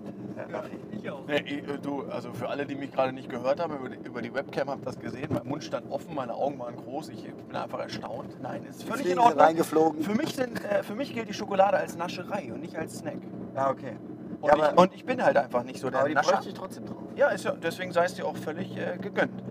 Raffi. 0.52 0.76
Ich 0.92 1.10
auch. 1.10 1.26
Nee, 1.26 1.42
ich, 1.46 1.68
äh, 1.68 1.78
du, 1.78 2.04
also 2.10 2.32
für 2.32 2.48
alle, 2.48 2.66
die 2.66 2.74
mich 2.74 2.92
gerade 2.92 3.12
nicht 3.12 3.28
gehört 3.28 3.60
haben, 3.60 3.74
über 3.76 3.88
die, 3.88 3.96
über 4.06 4.22
die 4.22 4.32
Webcam 4.34 4.70
habt 4.70 4.86
das 4.86 4.98
gesehen. 4.98 5.28
Mein 5.32 5.46
Mund 5.46 5.64
stand 5.64 5.90
offen, 5.90 6.14
meine 6.14 6.34
Augen 6.34 6.58
waren 6.58 6.76
groß. 6.76 7.08
Ich 7.10 7.24
bin 7.24 7.56
einfach 7.56 7.80
erstaunt. 7.80 8.36
Nein, 8.42 8.64
ist 8.64 8.82
völlig 8.84 9.00
in 9.00 9.12
Fliegen 9.12 9.20
sie 9.20 9.26
Ordnung. 9.26 9.40
reingeflogen. 9.44 10.02
Für 10.02 10.14
mich, 10.14 10.34
sind, 10.34 10.64
äh, 10.64 10.82
für 10.82 10.94
mich 10.94 11.12
gilt 11.14 11.28
die 11.28 11.34
Schokolade 11.34 11.76
als 11.76 11.96
Nascherei 11.96 12.50
und 12.52 12.60
nicht 12.60 12.76
als 12.76 12.98
Snack. 12.98 13.18
Ja, 13.54 13.70
okay. 13.70 13.96
Und, 14.40 14.48
Ja, 14.58 14.72
ich, 14.72 14.78
und 14.78 14.94
ich 14.94 15.04
bin 15.04 15.22
halt 15.24 15.36
einfach 15.36 15.62
nicht 15.64 15.78
so 15.80 15.90
der 15.90 16.00
aber 16.00 16.08
die 16.08 16.14
Nascher. 16.14 16.40
ich 16.46 16.54
trotzdem 16.54 16.86
drauf. 16.86 17.02
Ja, 17.16 17.28
ist 17.28 17.44
ja, 17.44 17.52
deswegen 17.52 17.92
sei 17.92 18.04
es 18.04 18.14
dir 18.14 18.26
auch 18.26 18.36
völlig 18.36 18.76
äh, 18.76 18.98
gegönnt. 18.98 19.42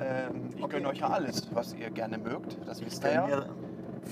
Ähm, 0.00 0.48
ich 0.56 0.62
Okay. 0.62 0.76
gönne 0.76 0.88
euch 0.88 0.98
ja 0.98 1.08
alles, 1.08 1.48
was 1.54 1.74
ihr 1.74 1.90
gerne 1.90 2.16
mögt. 2.18 2.56
Das 2.66 2.84
wisst 2.84 3.04
ihr 3.04 3.12
ja. 3.12 3.26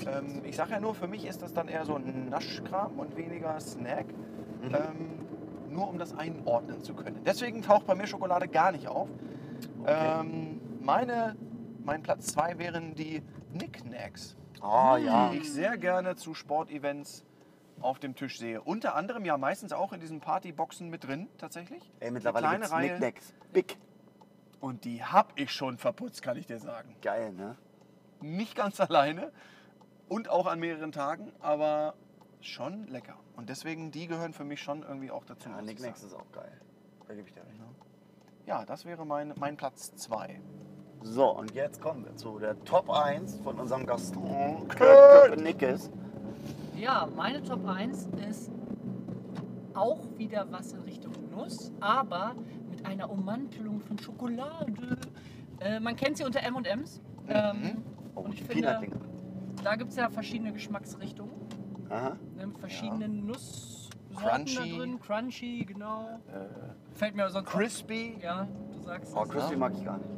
Ähm, 0.07 0.41
ich 0.45 0.55
sage 0.55 0.71
ja 0.71 0.79
nur, 0.79 0.95
für 0.95 1.07
mich 1.07 1.25
ist 1.25 1.41
das 1.41 1.53
dann 1.53 1.67
eher 1.67 1.85
so 1.85 1.95
ein 1.95 2.29
Naschkram 2.29 2.99
und 2.99 3.15
weniger 3.17 3.59
Snack. 3.59 4.07
Mhm. 4.61 4.75
Ähm, 4.75 5.21
nur 5.71 5.87
um 5.87 5.97
das 5.97 6.13
einordnen 6.17 6.81
zu 6.81 6.93
können. 6.93 7.21
Deswegen 7.25 7.61
taucht 7.61 7.87
bei 7.87 7.95
mir 7.95 8.07
Schokolade 8.07 8.47
gar 8.47 8.71
nicht 8.71 8.87
auf. 8.87 9.09
Okay. 9.81 10.19
Ähm, 10.19 10.61
meine, 10.81 11.35
mein 11.83 12.03
Platz 12.03 12.27
zwei 12.27 12.57
wären 12.57 12.93
die 12.95 13.21
Knickknacks, 13.53 14.35
Oh 14.61 14.97
ja. 14.97 15.29
die 15.29 15.37
ich 15.37 15.51
sehr 15.51 15.77
gerne 15.77 16.15
zu 16.15 16.33
Sportevents 16.33 17.23
auf 17.79 17.99
dem 17.99 18.15
Tisch 18.15 18.37
sehe. 18.37 18.61
Unter 18.61 18.95
anderem 18.95 19.25
ja 19.25 19.37
meistens 19.37 19.73
auch 19.73 19.93
in 19.93 19.99
diesen 19.99 20.19
Partyboxen 20.19 20.89
mit 20.89 21.07
drin, 21.07 21.27
tatsächlich. 21.37 21.91
Ey, 21.99 22.11
mittlerweile 22.11 22.43
kleine 22.47 22.59
gibt's 22.59 22.73
Reihe. 22.73 22.89
Knickknacks. 22.89 23.33
Big. 23.53 23.77
Und 24.59 24.85
die 24.85 25.03
hab 25.03 25.33
ich 25.39 25.51
schon 25.51 25.77
verputzt, 25.77 26.21
kann 26.21 26.37
ich 26.37 26.45
dir 26.45 26.59
sagen. 26.59 26.95
Geil, 27.01 27.33
ne? 27.33 27.55
Nicht 28.19 28.55
ganz 28.55 28.79
alleine 28.79 29.31
und 30.11 30.29
auch 30.29 30.45
an 30.45 30.59
mehreren 30.59 30.91
Tagen, 30.91 31.31
aber 31.39 31.93
schon 32.41 32.85
lecker. 32.87 33.15
Und 33.37 33.47
deswegen, 33.47 33.91
die 33.91 34.07
gehören 34.07 34.33
für 34.33 34.43
mich 34.43 34.61
schon 34.61 34.83
irgendwie 34.83 35.09
auch 35.09 35.23
dazu. 35.23 35.47
Ja, 35.47 35.55
sagen. 35.63 35.93
ist 35.93 36.13
auch 36.13 36.29
geil. 36.33 36.51
Da 37.07 37.13
gebe 37.13 37.29
ich 37.29 37.33
dir 37.33 37.39
recht. 37.39 37.61
Ja, 38.45 38.65
das 38.65 38.83
wäre 38.83 39.05
mein, 39.05 39.33
mein 39.39 39.55
Platz 39.55 39.95
2. 39.95 40.41
So, 41.01 41.29
und 41.29 41.53
jetzt 41.53 41.81
kommen 41.81 42.03
wir 42.03 42.13
zu 42.17 42.39
der 42.39 42.61
Top 42.65 42.89
1 42.89 43.39
von 43.39 43.57
unserem 43.57 43.85
Gaston 43.85 44.67
Kurt 44.67 45.41
Nickes. 45.41 45.89
Ja, 46.75 47.07
meine 47.15 47.41
Top 47.41 47.65
1 47.65 48.09
ist 48.29 48.51
auch 49.73 50.01
wieder 50.17 50.45
was 50.51 50.73
in 50.73 50.81
Richtung 50.81 51.13
Nuss, 51.29 51.71
aber 51.79 52.35
mit 52.69 52.85
einer 52.85 53.09
Ummantelung 53.09 53.79
von 53.79 53.97
Schokolade. 53.97 54.97
Äh, 55.61 55.79
man 55.79 55.95
kennt 55.95 56.17
sie 56.17 56.25
unter 56.25 56.41
M&M's. 56.41 56.99
Ähm, 57.29 57.81
Oh, 58.15 58.21
Und 58.21 58.33
die 58.33 58.41
ich 58.41 58.43
finde-. 58.43 58.89
Da 59.63 59.75
gibt 59.75 59.91
es 59.91 59.95
ja 59.97 60.09
verschiedene 60.09 60.53
Geschmacksrichtungen. 60.53 61.33
Aha. 61.89 62.17
Ne, 62.35 62.47
mit 62.47 62.57
verschiedenen 62.59 63.25
Nusssorten 63.25 64.45
Crunchy. 64.45 64.55
da 64.71 64.77
drin. 64.77 64.99
Crunchy, 64.99 65.65
genau. 65.65 66.07
Äh, 66.27 66.95
Fällt 66.95 67.15
mir 67.15 67.29
sonst 67.29 67.49
crispy. 67.49 68.15
Auch, 68.19 68.23
ja, 68.23 68.47
du 68.71 68.81
sagst 68.83 69.13
Oh, 69.15 69.23
es. 69.23 69.29
Crispy 69.29 69.55
mag 69.57 69.73
ich 69.75 69.83
gar 69.83 69.97
nicht. 69.97 70.09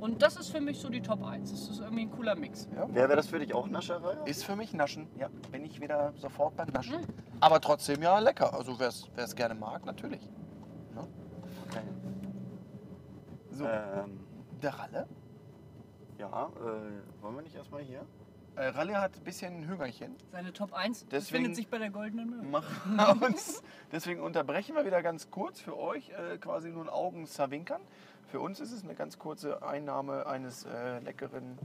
Und 0.00 0.20
das 0.20 0.36
ist 0.36 0.50
für 0.50 0.60
mich 0.60 0.80
so 0.80 0.88
die 0.88 1.00
Top 1.00 1.22
1. 1.24 1.50
Das 1.50 1.68
ist 1.68 1.78
irgendwie 1.80 2.02
ein 2.02 2.10
cooler 2.10 2.34
Mix. 2.34 2.68
Ja. 2.74 2.86
Wer 2.88 3.08
wäre 3.08 3.16
das 3.16 3.28
für 3.28 3.38
dich 3.38 3.54
auch 3.54 3.68
Nascherei? 3.68 4.16
Ist 4.24 4.44
für 4.44 4.56
mich 4.56 4.72
Naschen. 4.74 5.06
Ja, 5.16 5.28
bin 5.52 5.64
ich 5.64 5.80
wieder 5.80 6.12
sofort 6.16 6.56
beim 6.56 6.68
Naschen. 6.70 6.96
Mhm. 7.00 7.06
Aber 7.40 7.60
trotzdem 7.60 8.02
ja 8.02 8.18
lecker. 8.18 8.52
Also 8.52 8.78
wer 8.80 8.88
es 8.88 9.34
gerne 9.36 9.54
mag, 9.54 9.86
natürlich. 9.86 10.28
Okay. 10.96 11.82
So, 13.50 13.64
Ähm, 13.64 14.20
der 14.60 14.74
Ralle. 14.74 15.06
ja, 16.18 16.26
äh, 16.48 17.22
wollen 17.22 17.36
wir 17.36 17.42
nicht 17.42 17.54
erstmal 17.54 17.82
hier? 17.82 18.04
Äh, 18.54 18.66
Ralle 18.68 19.00
hat 19.00 19.16
ein 19.16 19.24
bisschen 19.24 19.66
Hüngerchen. 19.66 20.14
Seine 20.30 20.52
Top 20.52 20.74
1 20.74 21.06
Deswegen- 21.06 21.20
befindet 21.44 21.56
sich 21.56 21.68
bei 21.68 21.78
der 21.78 21.90
goldenen 21.90 22.28
Möwe. 22.30 22.42
Machen 22.44 22.96
wir 23.20 23.26
uns. 23.26 23.62
Deswegen 23.90 24.20
unterbrechen 24.20 24.76
wir 24.76 24.84
wieder 24.84 25.02
ganz 25.02 25.30
kurz 25.30 25.60
für 25.60 25.78
euch 25.78 26.10
äh, 26.10 26.36
quasi 26.38 26.70
nur 26.70 26.84
ein 26.84 26.90
Augenzerwinkern. 26.90 27.80
Für 28.26 28.40
uns 28.40 28.60
ist 28.60 28.72
es 28.72 28.84
eine 28.84 28.94
ganz 28.94 29.18
kurze 29.18 29.62
Einnahme 29.62 30.26
eines 30.26 30.64
äh, 30.66 30.98
leckeren 31.00 31.58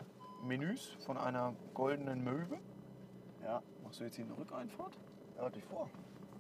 Menüs 0.44 0.96
von 1.06 1.18
einer 1.18 1.54
goldenen 1.74 2.24
Möwe. 2.24 2.58
Ja, 3.44 3.62
Machst 3.84 4.00
du 4.00 4.04
jetzt 4.06 4.16
hier 4.16 4.26
eine 4.26 4.38
Rückeinfahrt? 4.38 4.98
ja 5.38 5.44
hatte 5.44 5.60
ich 5.60 5.66
vor. 5.66 5.90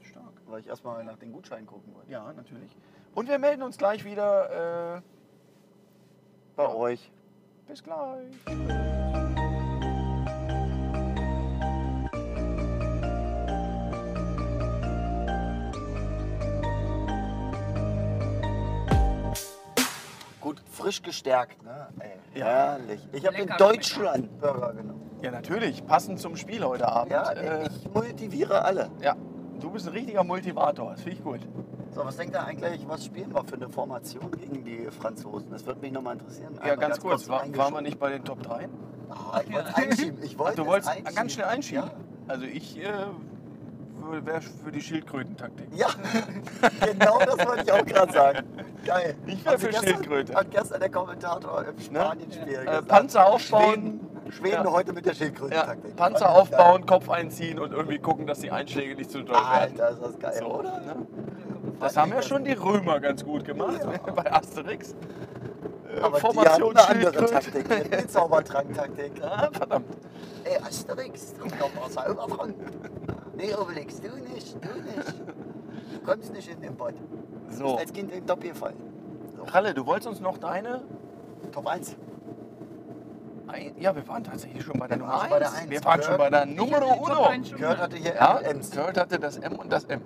Stark. 0.01 0.31
Weil 0.47 0.61
ich 0.61 0.67
erstmal 0.67 1.03
nach 1.03 1.17
den 1.17 1.33
Gutscheinen 1.33 1.65
gucken 1.67 1.93
wollte. 1.93 2.09
Ja, 2.11 2.31
natürlich. 2.33 2.75
Und 3.15 3.27
wir 3.27 3.37
melden 3.39 3.63
uns 3.63 3.77
gleich 3.77 4.05
wieder. 4.05 4.97
Äh, 4.97 5.01
Bei 6.55 6.63
Ja. 6.63 6.73
euch. 6.73 7.11
bis 7.67 7.83
gleich. 7.83 8.33
Frisch 20.87 21.01
gestärkt, 21.01 21.61
ne? 21.63 21.87
Ey, 21.99 22.39
Ja. 22.39 22.45
herrlich. 22.45 23.05
Ich 23.11 23.25
habe 23.25 23.35
den 23.35 23.47
Lecker 23.47 23.57
Deutschland 23.57 24.39
Burger 24.39 24.73
genommen. 24.73 25.01
Ja, 25.21 25.31
natürlich. 25.31 25.85
Passend 25.85 26.17
zum 26.19 26.37
Spiel 26.37 26.63
heute 26.63 26.87
Abend. 26.87 27.11
Ja, 27.11 27.29
äh, 27.31 27.67
ich 27.67 27.93
motiviere 27.93 28.63
alle. 28.63 28.89
ja. 29.01 29.15
Du 29.59 29.71
bist 29.71 29.87
ein 29.87 29.93
richtiger 29.93 30.23
Motivator. 30.23 30.91
Das 30.91 31.01
finde 31.01 31.17
ich 31.17 31.23
gut. 31.23 31.39
So, 31.89 32.05
was 32.05 32.15
denkt 32.15 32.35
ihr 32.35 32.45
eigentlich, 32.45 32.87
was 32.87 33.03
spielen 33.05 33.33
wir 33.33 33.43
für 33.43 33.55
eine 33.55 33.67
Formation 33.69 34.29
gegen 34.31 34.63
die 34.63 34.85
Franzosen? 34.91 35.49
Das 35.49 35.65
würde 35.65 35.81
mich 35.81 35.91
nochmal 35.91 36.13
interessieren. 36.13 36.53
Ja, 36.57 36.61
Einmal 36.61 36.77
ganz 36.77 36.99
kurz. 36.99 37.27
War, 37.27 37.41
waren 37.57 37.73
wir 37.73 37.81
nicht 37.81 37.97
bei 37.99 38.11
den 38.11 38.23
Top 38.23 38.43
3? 38.43 38.69
Ah, 39.09 39.41
ich 39.43 39.51
wollte 39.51 39.75
einschieben. 39.75 40.21
Ich 40.23 40.37
wollte 40.37 40.57
du 40.57 40.61
es 40.61 40.67
wolltest 40.67 40.89
einschieben. 40.91 41.15
ganz 41.15 41.31
schnell 41.33 41.45
einschieben. 41.47 41.83
Ja. 41.85 41.91
Also 42.27 42.45
ich 42.45 42.77
äh, 42.77 42.83
wäre 44.11 44.41
für 44.41 44.71
die 44.71 44.81
Schildkrötentaktik. 44.81 45.67
Ja, 45.75 45.87
genau 46.85 47.19
das 47.19 47.45
wollte 47.45 47.63
ich 47.63 47.71
auch 47.71 47.85
gerade 47.85 48.13
sagen. 48.13 48.39
Geil. 48.85 49.15
Ich 49.25 49.43
wär 49.45 49.51
Hat 49.53 49.59
für 49.59 49.67
gestern- 49.67 49.85
Schildkröte. 49.87 50.35
Hat 50.35 50.51
gestern 50.51 50.79
der 50.79 50.89
Kommentator 50.89 51.65
im 51.65 51.79
Spanien-Spiel 51.79 52.53
Äh, 52.55 52.65
gesagt. 52.65 52.87
Panzer 52.87 53.25
aufbauen. 53.27 53.73
Schweden, 53.73 54.31
Schweden 54.31 54.63
Ja. 54.65 54.71
heute 54.71 54.93
mit 54.93 55.05
der 55.05 55.13
Ja, 55.13 55.17
Schildkrötentaktik. 55.19 55.95
Panzer 55.95 56.25
Fand 56.25 56.35
ich 56.35 56.41
aufbauen, 56.53 56.85
Kopf 56.85 57.09
einziehen 57.09 57.59
und 57.59 57.71
irgendwie 57.73 57.99
gucken, 57.99 58.27
dass 58.27 58.39
die 58.39 58.51
Einschläge 58.51 58.95
nicht 58.95 59.11
zu 59.11 59.23
doll 59.23 59.35
Geil. 59.35 59.43
werden. 59.71 59.81
Alter, 59.81 59.89
ist 59.91 60.01
das 60.03 60.19
geil, 60.19 60.35
So, 60.39 60.45
oder? 60.59 60.79
ne? 60.79 60.95
Das 61.79 61.95
haben 61.97 62.11
ja 62.11 62.21
schon 62.21 62.43
die 62.43 62.53
Römer 62.53 62.99
ganz 62.99 63.23
gut 63.23 63.45
gemacht 63.45 63.79
bei 64.15 64.31
Asterix. 64.33 64.95
Äh, 65.95 66.01
Aber 66.01 66.17
Formation 66.17 66.73
die 66.73 66.79
eine 66.79 67.07
andere. 67.07 67.25
Taktik. 67.25 67.65
Eine 67.93 68.07
Zaubertrank-Taktik. 68.07 69.11
Ah, 69.23 69.49
verdammt. 69.51 69.85
Ey, 70.43 70.57
Asterix, 70.65 71.33
du 71.33 71.43
doch 71.59 71.71
mal 71.75 71.89
sauber 71.89 72.27
von. 72.35 72.53
Nee, 73.37 73.53
Obelix, 73.53 74.01
du 74.01 74.07
nicht, 74.33 74.55
du 74.55 74.81
nicht. 74.81 75.13
Du 75.93 75.99
kommst 76.05 76.33
nicht 76.33 76.49
in 76.49 76.59
den 76.61 76.75
Bot. 76.75 76.93
Du 77.49 77.55
So, 77.55 77.63
bist 77.65 77.79
als 77.79 77.93
Kind 77.93 78.11
in 78.11 78.19
den 78.19 78.27
Top 78.27 78.41
gefallen. 78.41 78.75
So, 79.35 79.43
Ralle, 79.43 79.73
du 79.73 79.85
wolltest 79.85 80.07
uns 80.09 80.19
noch 80.19 80.37
deine. 80.39 80.81
Top 81.51 81.67
1. 81.67 81.95
Ein 83.47 83.75
ja, 83.79 83.95
wir 83.95 84.05
waren 84.07 84.23
tatsächlich 84.23 84.63
schon 84.63 84.77
bei 84.79 84.87
der 84.87 84.97
Wir 84.97 85.05
Nummer 85.05 85.13
waren 85.13 85.21
schon 85.21 85.29
bei 85.29 85.37
1. 85.45 85.51
der 85.51 85.61
Eins. 85.61 85.69
Wir 85.69 85.85
waren 85.85 86.01
schon 86.03 86.17
bei 86.17 86.29
der 86.29 86.45
Nummer 86.45 86.77
Ich 86.77 86.89
hab 86.89 86.93
die 86.93 86.99
Top 86.99 87.09
Uno. 87.09 87.23
1 87.27 87.49
schon 87.49 87.59
Kurt 87.61 87.77
hatte 87.77 87.95
hier 87.95 88.15
Ja, 88.15 88.39
M's. 88.43 88.71
Kurt 88.71 88.97
hatte 88.97 89.19
das 89.19 89.37
M 89.37 89.53
und 89.53 89.71
das 89.71 89.85
M. 89.85 90.01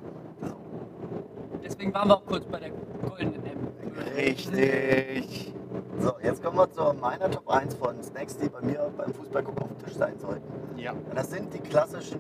Deswegen 1.64 1.94
waren 1.94 2.10
wir 2.10 2.18
auch 2.18 2.26
kurz 2.26 2.46
bei 2.46 2.60
der 2.60 2.70
goldenen 2.72 3.44
M. 3.46 3.68
Richtig. 4.16 5.54
So, 6.00 6.14
jetzt 6.24 6.44
kommen 6.44 6.58
wir 6.58 6.70
zu 6.72 6.94
meiner 7.00 7.30
Top 7.30 7.50
1 7.50 7.76
von 7.76 8.02
Snacks, 8.04 8.38
die 8.38 8.50
bei 8.50 8.62
mir 8.62 8.92
beim 8.98 9.14
Fußballgucken 9.14 9.64
auf 9.64 9.70
dem 9.70 9.78
Tisch 9.86 9.96
sein 9.96 10.18
sollten. 10.20 10.44
Ja. 10.78 10.92
Und 10.92 11.16
das 11.16 11.30
sind 11.30 11.54
die 11.54 11.60
klassischen, 11.60 12.20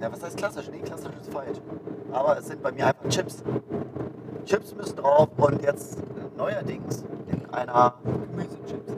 ja 0.00 0.10
was 0.12 0.22
heißt 0.22 0.36
klassisch? 0.36 0.68
Nee, 0.70 0.80
klassisch 0.80 1.12
ist 1.20 1.32
falsch. 1.32 1.58
Aber 2.12 2.38
es 2.38 2.46
sind 2.46 2.62
bei 2.62 2.72
mir 2.72 2.86
einfach 2.86 3.08
Chips. 3.08 3.42
Chips 4.44 4.74
müssen 4.74 4.96
drauf 4.96 5.28
und 5.36 5.62
jetzt 5.62 5.98
neuerdings 6.36 7.04
in 7.28 7.48
einer 7.50 7.94
Gemüsechips. 8.04 8.92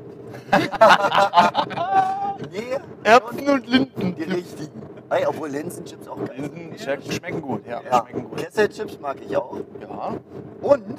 Nee, 2.52 2.78
Erbsen 3.02 3.48
und 3.48 3.66
Linden. 3.66 4.14
die 4.14 4.22
richtigen. 4.24 4.82
Ey, 5.08 5.26
obwohl 5.26 5.48
Linsenchips 5.48 6.08
auch 6.08 6.16
geil 6.16 6.36
sind. 6.36 6.54
Linsen 6.54 6.78
schmecken, 6.78 7.12
schmecken 7.12 7.42
gut, 7.42 7.66
ja. 7.66 7.80
Ja, 7.82 8.04
Schmecken 8.06 8.28
gut. 8.28 8.38
Kesselchips 8.38 9.00
mag 9.00 9.16
ich 9.26 9.36
auch. 9.36 9.56
Ja. 9.80 10.14
Und 10.60 10.98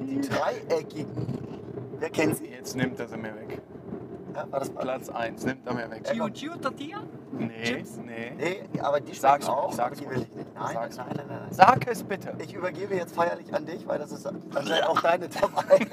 die 0.00 0.20
dreieckigen. 0.20 1.26
Wer 2.02 2.10
kennt 2.10 2.36
sie? 2.36 2.46
Jetzt 2.46 2.74
nimmt 2.74 2.98
er 2.98 3.06
sie 3.06 3.16
mir 3.16 3.32
weg. 3.36 3.62
Ja, 4.34 4.50
war 4.50 4.58
das? 4.58 4.70
Platz 4.70 5.08
1 5.08 5.44
nimmt 5.44 5.64
er 5.64 5.74
mir 5.74 5.88
weg. 5.88 6.02
Chio 6.02 6.28
Chio 6.30 6.56
Tortilla? 6.56 7.04
Nee, 7.30 7.62
Chips? 7.62 7.96
nee. 8.04 8.32
Nee, 8.36 8.80
aber 8.80 8.98
die 8.98 9.14
schmecken 9.14 9.44
auch. 9.44 9.72
sag's 9.72 10.00
aber 10.00 10.10
die 10.10 10.16
will 10.16 10.26
ich 10.28 10.34
nicht. 10.34 10.52
Nein, 10.52 10.74
nein, 10.74 10.90
nein, 10.96 11.06
nein, 11.16 11.26
nein. 11.28 11.52
Sag 11.52 11.86
es 11.86 12.02
bitte. 12.02 12.34
Ich 12.38 12.54
übergebe 12.54 12.96
jetzt 12.96 13.14
feierlich 13.14 13.54
an 13.54 13.66
dich, 13.66 13.86
weil 13.86 14.00
das 14.00 14.10
ist 14.10 14.26
anscheinend 14.26 14.88
auch 14.88 15.00
deine 15.00 15.28
Top 15.28 15.52
1. 15.56 15.86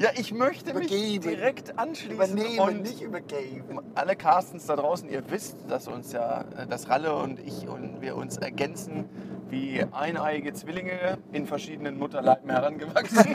Ja, 0.00 0.08
ich 0.16 0.32
möchte 0.32 0.72
mich 0.72 0.90
Übergeben. 0.90 1.28
direkt 1.28 1.78
anschließen. 1.78 2.14
Übernehmen, 2.14 2.60
und 2.60 2.80
nicht 2.80 3.02
übergeben. 3.02 3.80
alle 3.94 4.16
Carstens 4.16 4.64
da 4.64 4.74
draußen, 4.74 5.10
ihr 5.10 5.30
wisst, 5.30 5.58
dass 5.68 5.88
uns 5.88 6.12
ja, 6.12 6.46
äh, 6.56 6.66
dass 6.66 6.88
Ralle 6.88 7.14
und 7.14 7.38
ich 7.38 7.68
und 7.68 8.00
wir 8.00 8.16
uns 8.16 8.38
ergänzen 8.38 9.04
wie 9.50 9.84
eineiige 9.92 10.52
Zwillinge 10.52 11.18
in 11.32 11.46
verschiedenen 11.46 11.98
Mutterleiben 11.98 12.48
herangewachsen. 12.50 13.34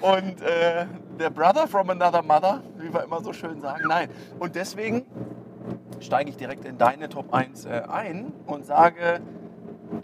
und 0.00 0.42
äh, 0.42 0.86
der 1.18 1.30
Brother 1.30 1.68
from 1.68 1.90
another 1.90 2.22
mother, 2.22 2.62
wie 2.78 2.92
wir 2.92 3.04
immer 3.04 3.22
so 3.22 3.32
schön 3.32 3.60
sagen. 3.60 3.84
Nein. 3.88 4.08
Und 4.38 4.54
deswegen 4.54 5.06
steige 6.00 6.30
ich 6.30 6.36
direkt 6.36 6.64
in 6.64 6.78
deine 6.78 7.08
Top 7.08 7.32
1 7.32 7.66
äh, 7.66 7.82
ein 7.88 8.32
und 8.46 8.64
sage 8.64 9.20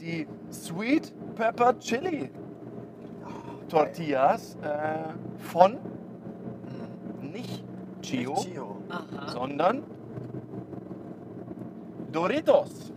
die 0.01 0.27
Sweet 0.51 1.13
Pepper 1.35 1.79
Chili 1.79 2.31
Tortillas 3.69 4.57
äh, 4.63 5.15
von 5.39 5.79
nicht 7.21 7.65
Chio. 8.03 8.35
Aha. 8.89 9.29
sondern 9.29 9.85
Doritos. 12.11 12.93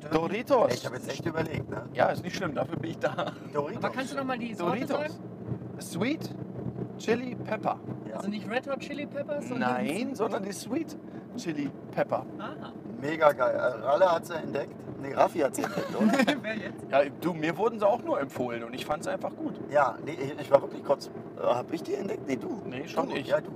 Doritos, 0.00 0.10
stimmt. 0.10 0.14
Doritos. 0.14 0.68
Ey, 0.70 0.74
Ich 0.74 0.86
habe 0.86 0.96
jetzt 0.96 1.10
echt 1.10 1.26
überlegt, 1.26 1.70
ne? 1.70 1.86
Ja, 1.92 2.06
ist 2.10 2.22
nicht 2.22 2.36
schlimm, 2.36 2.54
dafür 2.54 2.76
bin 2.78 2.90
ich 2.90 2.98
da. 2.98 3.32
Doritos. 3.52 3.84
Aber 3.84 3.92
kannst 3.94 4.12
du 4.12 4.16
noch 4.16 4.24
mal 4.24 4.38
die 4.38 4.54
Sorte 4.54 4.86
Doritos. 4.86 5.12
sagen? 5.12 5.14
Sweet 5.80 6.30
Chili 6.98 7.34
Pepper. 7.36 7.78
Ja. 8.08 8.16
Also 8.16 8.28
nicht 8.28 8.48
Red 8.50 8.68
Hot 8.68 8.80
Chili 8.80 9.06
Peppers? 9.06 9.48
sondern- 9.48 9.72
Nein, 9.84 10.14
sondern 10.14 10.42
die 10.42 10.52
Sweet 10.52 10.96
Chili 11.36 11.70
Pepper. 11.92 12.26
Aha. 12.38 12.72
Mega 13.00 13.32
geil. 13.32 13.54
Äh, 13.54 13.84
Ralle 13.84 14.10
hat 14.12 14.26
sie 14.26 14.34
entdeckt. 14.34 14.74
Nee, 15.00 15.14
Raffi 15.14 15.38
hat 15.38 15.54
sie 15.54 15.62
entdeckt, 15.62 15.94
oder? 15.96 16.12
Wer 16.42 16.56
jetzt? 16.56 16.84
Ja, 16.90 17.02
du, 17.20 17.32
mir 17.32 17.56
wurden 17.56 17.78
sie 17.78 17.86
auch 17.86 18.02
nur 18.02 18.18
empfohlen 18.20 18.64
und 18.64 18.74
ich 18.74 18.84
fand 18.84 19.02
es 19.02 19.06
einfach 19.06 19.30
gut. 19.36 19.54
ja, 19.70 19.96
nee, 20.04 20.18
ich 20.20 20.40
ich 20.40 20.50
war 20.50 20.60
wirklich 20.60 20.82
kurz. 20.82 21.08
Äh, 21.40 21.42
hab 21.44 21.72
ich 21.72 21.84
die 21.84 21.94
entdeckt? 21.94 22.26
Nee, 22.26 22.34
du. 22.36 22.60
Nee, 22.66 22.88
schon 22.88 23.08
du. 23.08 23.14
ich. 23.14 23.28
Ja, 23.28 23.40
du. 23.40 23.50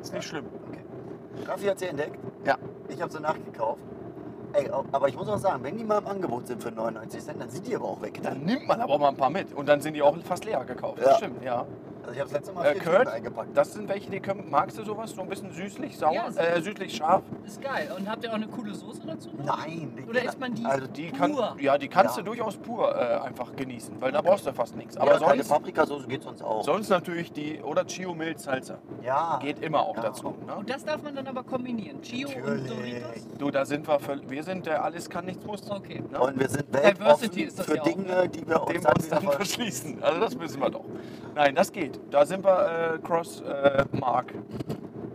Ist 0.00 0.12
nicht 0.12 0.24
schlimm. 0.26 0.46
Okay. 0.68 0.80
Raffi 1.46 1.66
hat 1.66 1.78
sie 1.78 1.86
entdeckt. 1.86 2.18
Ja. 2.44 2.56
Ich 2.88 3.00
habe 3.00 3.12
sie 3.12 3.20
nachgekauft. 3.20 3.84
Ey, 4.54 4.70
aber 4.70 5.08
ich 5.08 5.16
muss 5.16 5.28
auch 5.28 5.38
sagen, 5.38 5.62
wenn 5.62 5.76
die 5.76 5.84
mal 5.84 5.98
im 5.98 6.06
Angebot 6.06 6.46
sind 6.46 6.62
für 6.62 6.70
99 6.70 7.22
Cent, 7.22 7.40
dann 7.40 7.50
sind 7.50 7.66
die 7.66 7.76
aber 7.76 7.84
auch 7.84 8.00
weg. 8.00 8.20
Dann 8.22 8.44
nimmt 8.44 8.66
man 8.66 8.80
aber 8.80 8.98
mal 8.98 9.08
ein 9.08 9.16
paar 9.16 9.30
mit 9.30 9.52
und 9.52 9.68
dann 9.68 9.80
sind 9.80 9.94
die 9.94 10.02
auch 10.02 10.16
fast 10.24 10.44
leer 10.44 10.64
gekauft. 10.64 10.98
Ja. 11.00 11.08
Das 11.08 11.16
stimmt, 11.18 11.42
ja. 11.42 11.66
Also 12.08 12.14
ich 12.16 12.20
habe 12.20 12.30
das 12.30 12.32
letzte 12.40 12.52
Mal 12.54 12.64
Äh, 12.66 12.72
vier 12.74 12.82
Kurt, 12.84 12.96
Tüten 13.00 13.08
eingepackt. 13.12 13.56
das 13.56 13.72
sind 13.74 13.88
welche, 13.88 14.10
die 14.10 14.20
können, 14.20 14.48
magst 14.50 14.78
du 14.78 14.82
sowas? 14.84 15.10
So 15.10 15.20
ein 15.22 15.28
bisschen 15.28 15.52
süßlich, 15.52 15.96
sauer, 15.98 16.14
Ja, 16.14 16.26
ist- 16.28 16.38
äh, 16.38 16.60
süßlich 16.62 16.96
scharf? 16.96 17.22
Ist 17.44 17.60
geil. 17.60 17.90
Und 17.96 18.08
habt 18.10 18.24
ihr 18.24 18.30
auch 18.30 18.34
eine 18.36 18.48
coole 18.48 18.74
Soße 18.74 19.02
dazu? 19.06 19.28
Nein. 19.44 19.92
die- 19.98 20.08
Oder 20.08 20.22
isst 20.24 20.40
man 20.40 20.54
die? 20.54 20.64
Also 20.64 20.86
Die 20.86 21.10
Pur. 21.10 21.18
kann, 21.18 21.58
ja, 21.58 21.76
die 21.76 21.88
kannst 21.88 22.16
Ja. 22.16 22.22
du 22.22 22.28
durchaus 22.30 22.56
pur 22.56 22.94
äh, 22.96 23.18
einfach 23.26 23.54
genießen, 23.54 24.00
weil 24.00 24.10
da 24.12 24.22
brauchst 24.22 24.46
du 24.46 24.52
fast 24.54 24.74
nichts. 24.76 24.96
aber 24.96 25.18
keine 25.18 25.42
sonst, 25.42 25.48
Paprikasauce 25.50 26.08
geht 26.08 26.22
sonst 26.22 26.42
auch. 26.42 26.64
sonst 26.64 26.88
natürlich 26.88 27.30
die, 27.32 27.60
oder 27.62 27.84
Chio 27.84 28.14
Mild 28.14 28.40
Salsa. 28.40 28.78
ja. 29.02 29.38
Geht 29.42 29.58
immer 29.62 29.80
auch 29.82 29.96
Ja. 29.96 30.02
dazu. 30.04 30.34
Ne? 30.46 30.54
Und 30.56 30.70
das 30.70 30.84
darf 30.86 31.02
man 31.02 31.14
dann 31.14 31.26
aber 31.26 31.42
kombinieren. 31.42 32.00
Chio 32.00 32.28
und 32.28 32.36
Natürlich. 32.36 33.02
Doritos? 33.02 33.28
Du, 33.38 33.50
da 33.50 33.64
sind 33.66 33.86
wir, 33.86 34.00
völ- 34.00 34.22
wir 34.28 34.42
sind 34.42 34.64
der 34.64 34.82
alles 34.82 35.10
kann, 35.10 35.26
nichts 35.26 35.44
muss. 35.44 35.70
Okay. 35.70 36.02
Ne? 36.10 36.18
Und 36.18 36.40
wir 36.40 36.48
sind 36.48 36.68
Diversity 36.74 36.94
weltoffen 37.04 37.38
ist 37.48 37.58
das 37.58 37.66
für 37.66 37.76
ja 37.76 37.82
auch, 37.82 37.86
Dinge, 37.86 38.28
die 38.30 38.48
wir 38.48 38.58
Dem 38.60 38.76
uns 38.86 39.08
dann 39.10 39.22
verschließen. 39.30 40.02
Also 40.02 40.20
das 40.20 40.34
müssen 40.36 40.60
wir 40.60 40.70
doch. 40.70 40.84
Nein, 41.34 41.54
das 41.54 41.72
geht. 41.72 42.00
Da 42.10 42.26
sind 42.26 42.44
wir 42.44 42.94
äh, 42.94 42.98
cross 42.98 43.40
äh, 43.42 43.84
Mark 43.92 44.34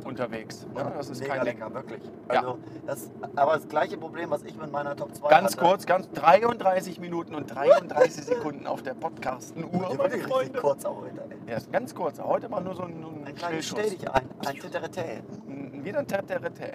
unterwegs. 0.05 0.65
Ja, 0.75 0.89
das 0.89 1.09
ist 1.09 1.21
Mega 1.21 1.35
kein 1.35 1.45
lecker, 1.45 1.73
wirklich. 1.73 2.01
Ja. 2.31 2.39
Also, 2.39 2.57
das, 2.85 3.11
aber 3.35 3.53
das 3.53 3.67
gleiche 3.67 3.97
Problem, 3.97 4.29
was 4.31 4.43
ich 4.43 4.55
mit 4.57 4.71
meiner 4.71 4.95
Top 4.95 5.15
2 5.15 5.29
Ganz 5.29 5.53
hatte. 5.53 5.65
kurz, 5.65 5.85
ganz 5.85 6.09
33 6.11 6.99
Minuten 6.99 7.35
und 7.35 7.47
33 7.53 8.23
Sekunden 8.25 8.67
auf 8.67 8.83
der 8.83 8.93
Podcasten-Uhr, 8.95 9.97
wirklich 9.97 10.25
richtig 10.29 10.61
kurz 10.61 10.85
auch 10.85 11.01
heute. 11.01 11.21
Ja, 11.47 11.55
ist 11.57 11.71
ganz 11.71 11.95
kurz. 11.95 12.19
Heute 12.19 12.49
mal 12.49 12.61
nur 12.61 12.75
so 12.75 12.83
ein, 12.83 12.91
ein 13.03 13.27
Ein 13.27 13.35
kleines. 13.35 13.67
Stell 13.67 13.89
dich 13.89 14.09
ein, 14.09 14.29
ein 14.45 14.55
Titterete. 14.55 15.01
Ein- 15.47 15.83
Wieder 15.83 15.99
ein 15.99 16.07
Terterete. 16.07 16.71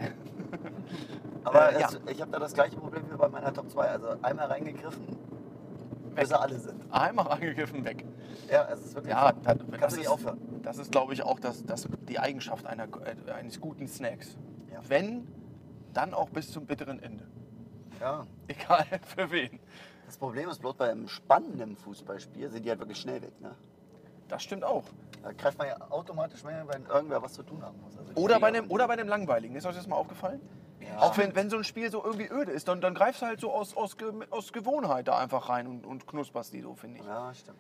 Aber 1.45 1.73
Äh, 1.75 1.81
ja. 1.81 1.89
ich 2.11 2.21
habe 2.21 2.31
da 2.31 2.39
das 2.39 2.53
gleiche 2.53 2.77
Problem 2.77 3.03
wie 3.11 3.17
bei 3.17 3.29
meiner 3.29 3.53
Top 3.53 3.71
2. 3.71 3.89
Also 3.89 4.09
einmal 4.23 4.47
reingegriffen, 4.47 5.07
bis 6.21 6.29
sie 6.29 6.39
alle 6.41 6.59
sind. 6.59 6.83
Einmal 6.93 7.29
angegriffen, 7.29 7.85
weg. 7.85 8.05
Ja, 8.51 8.69
es 8.71 8.81
ist 8.85 8.95
wirklich 8.95 9.13
Ja, 9.13 9.33
das, 9.33 9.45
Kannst 9.45 9.97
du 9.97 10.01
nicht 10.01 10.07
ist, 10.07 10.09
aufhören. 10.09 10.39
das 10.63 10.79
ist, 10.79 10.91
glaube 10.91 11.13
ich, 11.15 11.23
auch 11.23 11.41
das, 11.41 11.65
das, 11.65 11.89
die 12.09 12.19
Eigenschaft 12.19 12.67
einer, 12.67 12.85
äh, 12.85 13.31
eines 13.33 13.61
guten 13.61 13.87
Snacks. 13.89 14.37
Ja. 14.73 14.81
Wenn, 14.89 15.27
dann 15.93 16.15
auch 16.15 16.31
bis 16.31 16.51
zum 16.51 16.67
bitteren 16.67 17.01
Ende. 17.03 17.27
Ja. 18.01 18.27
Egal 18.47 18.87
für 19.17 19.31
wen. 19.31 19.59
Das 20.07 20.17
Problem 20.17 20.49
ist 20.49 20.61
bloß 20.61 20.75
bei 20.75 20.91
einem 20.91 21.09
spannenden 21.09 21.77
Fußballspiel 21.77 22.49
sind 22.51 22.65
die 22.65 22.71
halt 22.71 22.81
wirklich 22.81 22.99
schnell 22.99 23.21
weg. 23.21 23.39
Ne? 23.41 23.55
Das 24.29 24.43
stimmt 24.43 24.65
auch. 24.65 24.85
Da 25.23 25.33
greift 25.33 25.59
man 25.59 25.67
ja 25.67 25.77
automatisch 25.91 26.45
mehr, 26.45 26.65
wenn 26.69 26.87
irgendwer 26.87 27.23
was 27.23 27.33
zu 27.33 27.43
tun 27.43 27.63
haben 27.63 27.81
muss. 27.83 27.97
Also 27.99 28.13
Oder 28.15 28.39
bei, 28.41 28.51
dem, 28.51 28.71
oder 28.71 28.87
bei 28.87 28.97
dem 28.97 29.09
Langweiligen. 29.09 29.57
Ist 29.57 29.67
euch 29.67 29.75
das 29.75 29.87
mal 29.87 29.97
aufgefallen? 29.97 30.41
Ja. 30.81 31.01
Auch 31.01 31.17
wenn, 31.19 31.35
wenn 31.35 31.51
so 31.51 31.57
ein 31.57 31.65
Spiel 31.65 31.91
so 31.91 32.05
irgendwie 32.05 32.29
öde 32.29 32.53
ist, 32.53 32.69
dann, 32.69 32.81
dann 32.81 32.95
greifst 32.95 33.23
du 33.23 33.27
halt 33.27 33.41
so 33.41 33.53
aus, 33.53 33.77
aus, 33.77 33.97
aus 34.31 34.53
Gewohnheit 34.53 35.09
da 35.09 35.19
einfach 35.19 35.49
rein 35.49 35.67
und, 35.67 35.87
und 35.87 36.07
knusperst 36.07 36.53
die 36.53 36.61
so, 36.61 36.75
finde 36.75 37.01
ich. 37.01 37.07
Ja, 37.07 37.33
stimmt. 37.35 37.59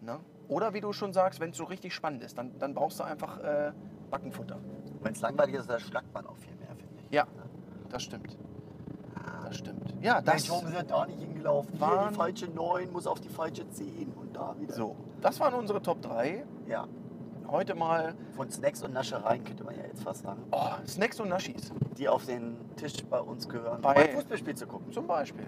Ne? 0.00 0.20
Oder 0.48 0.74
wie 0.74 0.80
du 0.80 0.92
schon 0.92 1.12
sagst, 1.12 1.40
wenn 1.40 1.50
es 1.50 1.56
so 1.56 1.64
richtig 1.64 1.94
spannend 1.94 2.22
ist, 2.22 2.38
dann, 2.38 2.58
dann 2.58 2.74
brauchst 2.74 3.00
du 3.00 3.04
einfach 3.04 3.38
äh, 3.38 3.72
Backenfutter. 4.10 4.58
Wenn 5.02 5.12
es 5.12 5.20
langweilig 5.20 5.56
ist, 5.56 5.68
dann 5.68 5.80
schlagt 5.80 6.12
man 6.14 6.26
auch 6.26 6.36
viel 6.36 6.54
mehr, 6.56 6.68
finde 6.68 7.02
ich. 7.02 7.12
Ja, 7.12 7.26
das 7.90 8.02
stimmt. 8.02 8.36
Das 9.44 9.58
stimmt. 9.58 9.94
Ja, 10.00 10.20
das, 10.20 10.34
Mensch, 10.34 10.50
warum 10.50 10.66
ist 10.66 10.74
er 10.74 10.82
da 10.82 11.06
nicht 11.06 11.20
hingelaufen? 11.20 11.72
Hier 11.78 12.08
die 12.10 12.14
falsche 12.16 12.48
9, 12.48 12.92
muss 12.92 13.06
auf 13.06 13.20
die 13.20 13.28
falsche 13.28 13.68
10 13.68 14.12
und 14.14 14.34
da 14.36 14.56
wieder. 14.58 14.74
so, 14.74 14.96
das 15.20 15.38
waren 15.38 15.54
unsere 15.54 15.80
Top 15.80 16.02
3. 16.02 16.44
Ja, 16.66 16.88
Heute 17.48 17.74
mal 17.74 18.14
von 18.34 18.50
Snacks 18.50 18.82
und 18.82 18.92
Naschereien 18.92 19.44
könnte 19.44 19.62
man 19.64 19.76
ja 19.76 19.82
jetzt 19.84 20.02
fast 20.02 20.22
sagen, 20.22 20.42
oh, 20.50 20.68
Snacks 20.86 21.20
und 21.20 21.28
Naschis 21.28 21.72
die 21.96 22.08
auf 22.08 22.26
den 22.26 22.56
Tisch 22.76 23.04
bei 23.08 23.18
uns 23.20 23.48
gehören, 23.48 23.80
Bei- 23.80 23.92
um 23.94 23.96
ein 24.10 24.14
Fußballspiel 24.16 24.54
zu 24.54 24.66
gucken. 24.66 24.92
zum 24.92 25.06
Beispiel. 25.06 25.46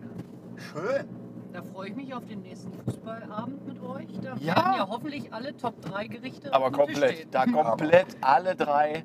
Schön. 0.57 1.07
Da 1.53 1.62
freue 1.62 1.88
ich 1.88 1.96
mich 1.96 2.14
auf 2.14 2.24
den 2.26 2.42
nächsten 2.42 2.72
Fußballabend 2.72 3.66
mit 3.66 3.82
euch. 3.82 4.07
Da 4.22 4.34
Ja. 4.36 4.57
werden 4.57 4.74
ja 4.76 4.88
hoffentlich 4.88 5.32
alle 5.32 5.57
Top 5.57 5.80
3 5.82 6.07
Gerichte 6.07 6.53
Aber 6.55 6.70
komplett, 6.70 7.34
da 7.34 7.46
komplett 7.46 8.07
alle 8.20 8.55
drei. 8.55 9.05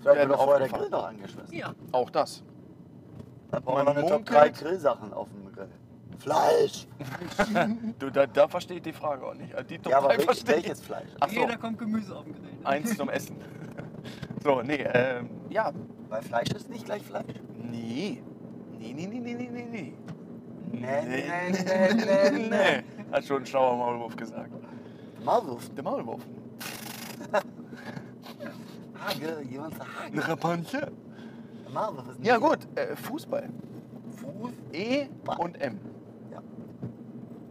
Vielleicht 0.00 0.28
wird 0.28 0.38
auch 0.38 0.56
der. 0.58 0.68
Grill 0.68 0.88
noch 0.90 1.04
angeschmissen. 1.08 1.54
Ja, 1.54 1.72
Auch 1.92 2.10
das. 2.10 2.42
Dann 3.50 3.62
brauchen 3.62 3.78
wir 3.78 3.84
noch 3.84 3.92
eine 3.92 4.02
Top 4.02 4.10
munkelt- 4.20 4.38
3 4.38 4.48
Grillsachen 4.50 5.12
auf 5.12 5.28
dem 5.30 5.52
Grill. 5.52 5.68
Fleisch! 6.18 6.86
Du, 7.98 8.10
da, 8.10 8.26
da 8.26 8.48
versteht 8.48 8.84
die 8.86 8.92
Frage 8.92 9.26
auch 9.26 9.34
nicht. 9.34 9.54
Also 9.54 9.68
Die 9.68 9.78
Top 9.78 9.90
Ja, 9.92 9.98
aber 9.98 10.08
3 10.08 10.16
welch, 10.18 10.24
verstehe 10.26 10.56
ich. 10.56 10.64
welches 10.64 10.80
Fleisch? 10.82 11.08
Ach 11.20 11.28
so, 11.28 11.40
jeder 11.40 11.56
kommt 11.56 11.78
Gemüse 11.78 12.16
auf 12.16 12.24
den 12.24 12.32
ne? 12.32 12.38
eins 12.64 12.96
zum 12.96 13.08
Essen. 13.08 13.36
So, 14.42 14.62
nee, 14.62 14.84
ähm, 14.92 15.28
ja, 15.50 15.72
Weil 16.08 16.22
Fleisch 16.22 16.50
ist 16.52 16.68
nicht 16.70 16.84
gleich 16.84 17.02
Fleisch. 17.02 17.24
nee. 17.56 18.22
Nee, 18.78 18.92
nee, 18.92 19.06
nee, 19.06 19.18
nee, 19.20 19.34
nee, 19.34 19.48
nee, 19.50 19.66
nee. 19.70 19.94
Nee, 20.72 20.80
nee, 21.06 21.24
nee, 21.50 21.94
nee, 22.30 22.48
nee. 22.48 22.84
Hat 23.12 23.24
schon 23.24 23.42
ein 23.42 23.46
schlauer 23.46 23.76
Maulwurf 23.76 24.16
gesagt. 24.16 24.50
Maulwurf. 25.24 25.68
Der 25.74 25.82
Maulwurf. 25.84 26.22
Hage, 28.98 29.42
jemand 29.50 29.74
sagt 29.76 29.88
Hage. 30.00 30.12
Eine 30.12 30.28
Rapunzel. 30.28 30.92
Maulwurf 31.72 32.08
ist 32.10 32.18
nicht 32.18 32.28
Ja 32.28 32.36
gut, 32.38 32.58
äh, 32.76 32.94
Fußball. 32.96 33.48
Fuß. 34.16 34.52
E 34.72 35.06
und 35.38 35.60
M. 35.60 35.78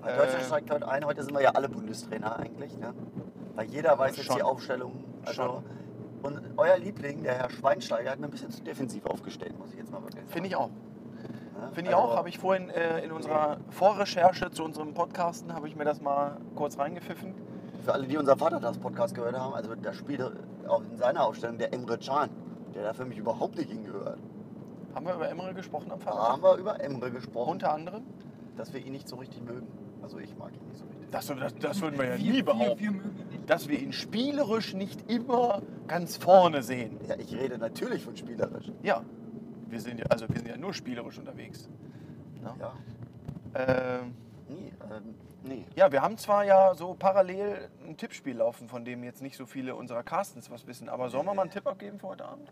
Weil 0.05 0.17
Deutschland 0.17 0.41
Äh, 0.43 0.45
steigt 0.45 0.71
heute 0.71 0.87
ein. 0.87 1.05
Heute 1.05 1.23
sind 1.23 1.33
wir 1.33 1.41
ja 1.41 1.51
alle 1.51 1.69
Bundestrainer 1.69 2.37
eigentlich. 2.39 2.77
Ne? 2.77 2.93
Weil 3.55 3.65
jeder 3.67 3.97
weiß 3.97 4.15
jetzt 4.17 4.25
Schon. 4.27 4.35
die 4.37 4.43
Aufstellung. 4.43 5.03
Also, 5.25 5.43
Schon. 5.43 5.63
Und 6.23 6.41
euer 6.57 6.77
Liebling, 6.77 7.23
der 7.23 7.35
Herr 7.35 7.49
Schweinsteiger, 7.49 8.09
hat 8.11 8.19
mir 8.19 8.25
ein 8.27 8.31
bisschen 8.31 8.49
zu 8.51 8.63
defensiv 8.63 9.05
aufgestellt, 9.05 9.57
muss 9.59 9.71
ich 9.71 9.77
jetzt 9.77 9.91
mal 9.91 10.01
wirklich 10.01 10.15
sagen. 10.21 10.29
Finde 10.31 10.49
ich 10.49 10.55
auch. 10.55 10.69
Ne? 10.69 11.69
Finde 11.73 11.91
ich 11.91 11.95
Also, 11.95 12.09
auch. 12.09 12.17
Habe 12.17 12.29
ich 12.29 12.39
vorhin 12.39 12.69
äh, 12.69 12.99
in 13.03 13.11
unserer 13.11 13.57
Vorrecherche 13.69 14.49
zu 14.51 14.63
unserem 14.63 14.93
Podcasten, 14.93 15.53
habe 15.53 15.67
ich 15.67 15.75
mir 15.75 15.85
das 15.85 16.01
mal 16.01 16.37
kurz 16.55 16.77
reingepfiffen. 16.79 17.33
Für 17.83 17.93
alle, 17.93 18.07
die 18.07 18.17
unseren 18.17 18.39
Vatertags-Podcast 18.39 19.13
gehört 19.13 19.37
haben, 19.37 19.53
also 19.53 19.75
da 19.75 19.93
spielt 19.93 20.21
auch 20.67 20.81
in 20.81 20.97
seiner 20.97 21.23
Aufstellung 21.25 21.59
der 21.59 21.71
Emre 21.73 21.99
Can, 21.99 22.29
der 22.73 22.83
da 22.83 22.93
für 22.93 23.05
mich 23.05 23.19
überhaupt 23.19 23.55
nicht 23.57 23.69
hingehört. 23.69 24.17
Haben 24.95 25.05
wir 25.05 25.13
über 25.15 25.29
Emre 25.29 25.53
gesprochen 25.53 25.91
am 25.91 25.99
Da 25.99 26.05
Fahrrad? 26.11 26.29
haben 26.31 26.41
wir 26.43 26.55
über 26.55 26.79
Emre 26.81 27.11
gesprochen, 27.11 27.51
Unter 27.51 27.71
anderem? 27.73 28.03
dass 28.57 28.73
wir 28.73 28.83
ihn 28.83 28.93
nicht 28.93 29.07
so 29.07 29.17
richtig 29.17 29.43
mögen. 29.43 29.67
Also 30.05 30.19
ich 30.19 30.37
mag 30.37 30.51
ihn 30.53 30.63
nicht 30.67 30.77
so 30.77 30.85
richtig. 30.85 31.09
Das, 31.09 31.25
das, 31.27 31.55
das 31.55 31.81
würden 31.81 31.97
wir 31.97 32.05
ja 32.05 32.11
Wir- 32.19 32.31
nie 32.31 32.33
wir- 32.37 32.45
behaupten. 32.45 32.83
Wir 32.83 32.91
nicht. 32.91 33.49
Dass 33.49 33.67
wir 33.67 33.79
ihn 33.79 33.91
spielerisch 33.91 34.75
nicht 34.75 35.09
immer 35.09 35.63
ganz 35.87 36.15
vorne 36.15 36.61
sehen. 36.61 36.99
Ja, 37.07 37.15
ich 37.17 37.33
rede 37.35 37.57
natürlich 37.57 38.03
von 38.03 38.15
spielerisch. 38.15 38.71
Ja, 38.83 39.03
wir 39.67 39.81
sind 39.81 39.99
ja, 39.99 40.05
also 40.09 40.27
wir 40.29 40.35
sind 40.37 40.47
ja 40.47 40.57
nur 40.57 40.75
spielerisch 40.75 41.17
unterwegs. 41.17 41.67
Ne? 42.43 42.53
Ja, 42.59 42.73
Ähm, 43.55 44.13
nee, 44.47 44.71
ähm, 44.91 45.15
nee. 45.43 45.65
ja, 45.75 45.91
wir 45.91 46.03
haben 46.03 46.17
zwar 46.19 46.43
ja 46.45 46.75
so 46.75 46.93
parallel 46.93 47.69
ein 47.87 47.97
Tippspiel 47.97 48.37
laufen, 48.37 48.67
von 48.67 48.85
dem 48.85 49.03
jetzt 49.03 49.23
nicht 49.23 49.37
so 49.37 49.47
viele 49.47 49.75
unserer 49.75 50.03
Castens 50.03 50.51
was 50.51 50.67
wissen, 50.67 50.87
aber 50.87 51.09
sollen 51.09 51.25
wir 51.25 51.33
mal 51.33 51.41
einen 51.43 51.51
Tipp 51.51 51.65
abgeben 51.65 51.97
für 51.99 52.09
heute 52.09 52.25
Abend? 52.25 52.51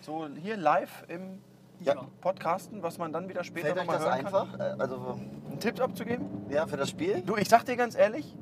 So 0.00 0.28
hier 0.28 0.56
live 0.56 1.04
im 1.08 1.40
Ja. 1.80 1.94
Podcasten, 2.20 2.82
was 2.82 2.98
man 2.98 3.12
dann 3.12 3.28
wieder 3.28 3.44
später 3.44 3.68
Fällt 3.68 3.78
euch 3.78 3.86
nochmal 3.86 3.98
das 3.98 4.06
hören 4.06 4.26
einfach? 4.26 4.58
kann? 4.58 4.78
Äh, 4.78 4.82
Also, 4.82 4.96
Einen 5.48 5.60
Tipp 5.60 5.80
abzugeben? 5.80 6.26
ja, 6.48 6.66
für 6.66 6.76
das 6.76 6.90
Spiel? 6.90 7.22
Du, 7.22 7.36
ich 7.36 7.48
sag 7.48 7.64
dir 7.64 7.76
ganz 7.76 7.96
ehrlich, 7.96 8.36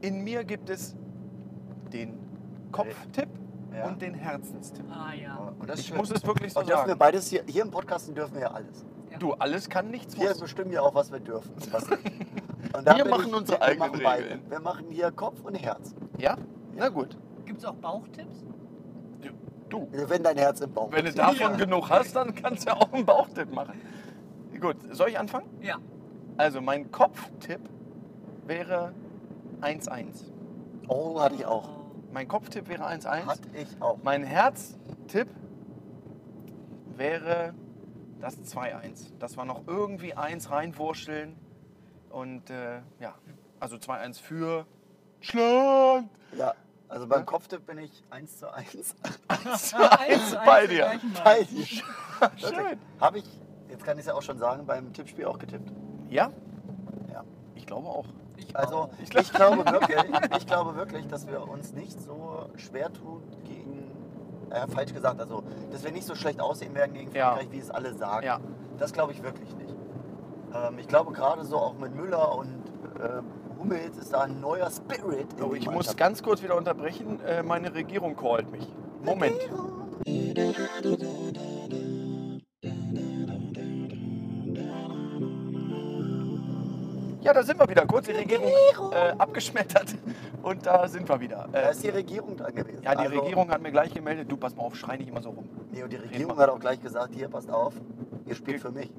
in 0.00 0.22
mir 0.24 0.44
gibt 0.44 0.70
es 0.70 0.96
den 1.92 2.18
Kopftipp 2.72 3.28
Ja. 3.76 3.86
und 3.86 4.00
den 4.00 4.14
Herzenstipp. 4.14 4.84
Ah 4.90 5.12
ja. 5.14 5.52
Und 5.58 5.68
das 5.68 5.76
ist 5.78 5.84
Ich 5.84 5.88
schön. 5.88 5.96
muss 5.98 6.10
es 6.10 6.24
wirklich 6.26 6.52
so 6.52 6.60
Und 6.60 6.68
dürfen 6.68 6.86
wir 6.86 6.96
beides 6.96 7.28
hier, 7.28 7.42
hier 7.46 7.62
im 7.62 7.70
Podcasten 7.70 8.14
dürfen 8.14 8.34
wir 8.34 8.42
ja 8.42 8.50
alles. 8.52 8.84
Du, 9.18 9.32
alles 9.34 9.68
kann, 9.68 9.90
nichts 9.90 10.18
Wir 10.18 10.34
bestimmen 10.34 10.72
ja 10.72 10.80
auch, 10.82 10.94
was 10.94 11.12
wir 11.12 11.20
dürfen. 11.20 11.52
Was 11.72 11.88
Wir 12.96 13.04
machen 13.04 13.32
unsere 13.34 13.58
wir 13.58 13.62
eigenen 13.62 13.90
machen 13.90 14.00
beide. 14.02 14.24
Regeln. 14.24 14.50
Wir 14.50 14.58
machen 14.60 14.86
hier 14.90 15.12
Kopf 15.12 15.40
und 15.44 15.54
Herz. 15.54 15.94
Ja? 16.18 16.36
Na 16.74 16.88
gut. 16.88 17.16
Gibt 17.44 17.58
es 17.60 17.64
auch 17.64 17.74
Bauchtipps? 17.76 18.42
Du, 19.74 19.88
Wenn 19.90 20.22
dein 20.22 20.36
Herz 20.38 20.60
im 20.60 20.72
Bauch 20.72 20.92
wenn 20.92 21.04
du 21.04 21.12
davon 21.12 21.36
Ja. 21.36 21.48
genug 21.56 21.90
hast, 21.90 22.14
dann 22.14 22.32
kannst 22.34 22.64
du 22.64 22.70
ja 22.70 22.76
auch 22.76 22.92
einen 22.92 23.04
Bauchtipp 23.04 23.52
machen. 23.52 23.80
Gut, 24.60 24.76
soll 24.92 25.08
ich 25.08 25.18
anfangen? 25.18 25.46
Ja. 25.60 25.78
Also 26.36 26.60
mein 26.60 26.92
Kopftipp 26.92 27.60
wäre 28.46 28.92
1-1. 29.60 30.30
Oh, 30.86 31.20
hatte 31.20 31.34
ich 31.34 31.44
auch. 31.44 31.68
Mein 32.12 32.28
Kopftipp 32.28 32.68
wäre 32.68 32.86
1-1. 32.86 33.26
Hatte 33.26 33.48
ich 33.54 33.66
auch. 33.82 33.98
Mein 34.04 34.22
Herztipp 34.22 35.28
wäre 36.96 37.52
das 38.20 38.38
2-1. 38.44 39.18
Dass 39.18 39.36
wir 39.36 39.44
noch 39.44 39.62
irgendwie 39.66 40.14
1 40.14 40.50
reinwurschteln. 40.50 41.36
Und 42.10 42.48
äh, 42.48 42.80
ja, 43.00 43.14
also 43.58 43.74
2-1 43.76 44.20
für 44.20 44.66
Schland. 45.20 46.08
Ja, 46.38 46.54
also 46.94 47.06
beim 47.08 47.20
Ja? 47.20 47.24
Kopftipp 47.24 47.66
bin 47.66 47.78
ich 47.78 48.04
1 48.10 48.38
zu 48.38 48.52
1. 48.54 48.94
1 49.28 49.62
zu 49.70 49.76
1 49.90 50.36
bei 50.46 50.66
dir. 50.68 50.92
Bei 51.24 51.42
dir. 51.42 51.64
Schön. 52.36 52.78
Habe 53.00 53.18
ich, 53.18 53.24
jetzt 53.68 53.84
kann 53.84 53.96
ich 53.96 54.02
es 54.02 54.06
ja 54.06 54.14
auch 54.14 54.22
schon 54.22 54.38
sagen, 54.38 54.64
beim 54.64 54.92
Tippspiel 54.92 55.24
auch 55.26 55.38
getippt. 55.38 55.72
Ja? 56.08 56.30
Ja. 57.12 57.24
Ich 57.56 57.66
glaube 57.66 57.88
auch. 57.88 58.06
Ich 58.36 58.56
Also 58.56 58.76
auch. 58.76 58.88
Ich 58.98 59.12
ich, 59.14 59.32
glaub- 59.32 59.54
glaube 59.54 59.72
wirklich, 59.72 59.98
ich 60.38 60.46
glaube 60.46 60.76
wirklich, 60.76 61.06
dass 61.08 61.26
wir 61.26 61.48
uns 61.48 61.72
nicht 61.72 62.00
so 62.00 62.48
schwer 62.56 62.92
tun 62.92 63.22
gegen, 63.44 63.90
äh, 64.50 64.66
falsch 64.68 64.92
gesagt, 64.94 65.20
also 65.20 65.42
dass 65.72 65.82
wir 65.82 65.90
nicht 65.90 66.06
so 66.06 66.14
schlecht 66.14 66.40
aussehen 66.40 66.74
werden 66.76 66.94
gegen 66.94 67.12
Ja. 67.12 67.30
Frankreich, 67.30 67.50
wie 67.50 67.58
es 67.58 67.70
alle 67.70 67.92
sagen. 67.94 68.24
Ja. 68.24 68.38
Das 68.78 68.92
glaube 68.92 69.12
ich 69.12 69.22
wirklich 69.22 69.52
nicht. 69.56 69.74
Ähm, 70.54 70.78
ich 70.78 70.86
glaube 70.86 71.12
gerade 71.12 71.44
so 71.44 71.58
auch 71.58 71.74
mit 71.76 71.92
Müller 71.94 72.36
und 72.36 72.54
ähm, 73.02 73.24
Hummels 73.64 73.96
ist 73.96 74.12
da 74.12 74.22
ein 74.22 74.40
neuer 74.40 74.70
Spirit. 74.70 75.26
in 75.38 75.42
Oh, 75.42 75.54
ich 75.54 75.68
muss 75.70 75.96
ganz 75.96 76.22
kurz 76.22 76.42
wieder 76.42 76.56
unterbrechen. 76.56 77.18
Äh, 77.20 77.42
meine 77.42 77.74
Regierung 77.74 78.14
callt 78.14 78.50
mich. 78.50 78.66
Moment. 79.02 79.36
Ja, 87.22 87.32
da 87.32 87.42
sind 87.42 87.58
wir 87.58 87.66
wieder. 87.68 87.86
Kurz 87.86 88.06
die 88.06 88.12
Regierung 88.12 88.50
äh, 88.92 89.14
abgeschmettert. 89.16 89.94
Und 90.42 90.66
da 90.66 90.86
sind 90.88 91.08
wir 91.08 91.18
wieder. 91.20 91.48
Da 91.50 91.58
Äh, 91.60 91.70
ist 91.70 91.82
die 91.82 91.88
Regierung 91.88 92.36
dran 92.36 92.54
gewesen. 92.54 92.82
ja, 92.82 92.94
die 92.94 93.06
Also, 93.06 93.18
Regierung 93.20 93.50
hat 93.50 93.62
mir 93.62 93.70
gleich 93.70 93.94
gemeldet, 93.94 94.30
du 94.30 94.36
pass 94.36 94.54
mal 94.54 94.64
auf, 94.64 94.76
schrei 94.76 94.98
nicht 94.98 95.08
immer 95.08 95.22
so 95.22 95.30
rum. 95.30 95.48
Nee, 95.72 95.82
und 95.82 95.90
die 95.90 95.96
Regierung 95.96 96.36
hat 96.36 96.50
auch 96.50 96.60
gleich 96.60 96.80
gesagt, 96.82 97.14
hier, 97.14 97.28
passt 97.28 97.50
auf, 97.50 97.72
ihr 98.26 98.34
spielt 98.34 98.60
für 98.60 98.70
mich. 98.70 98.90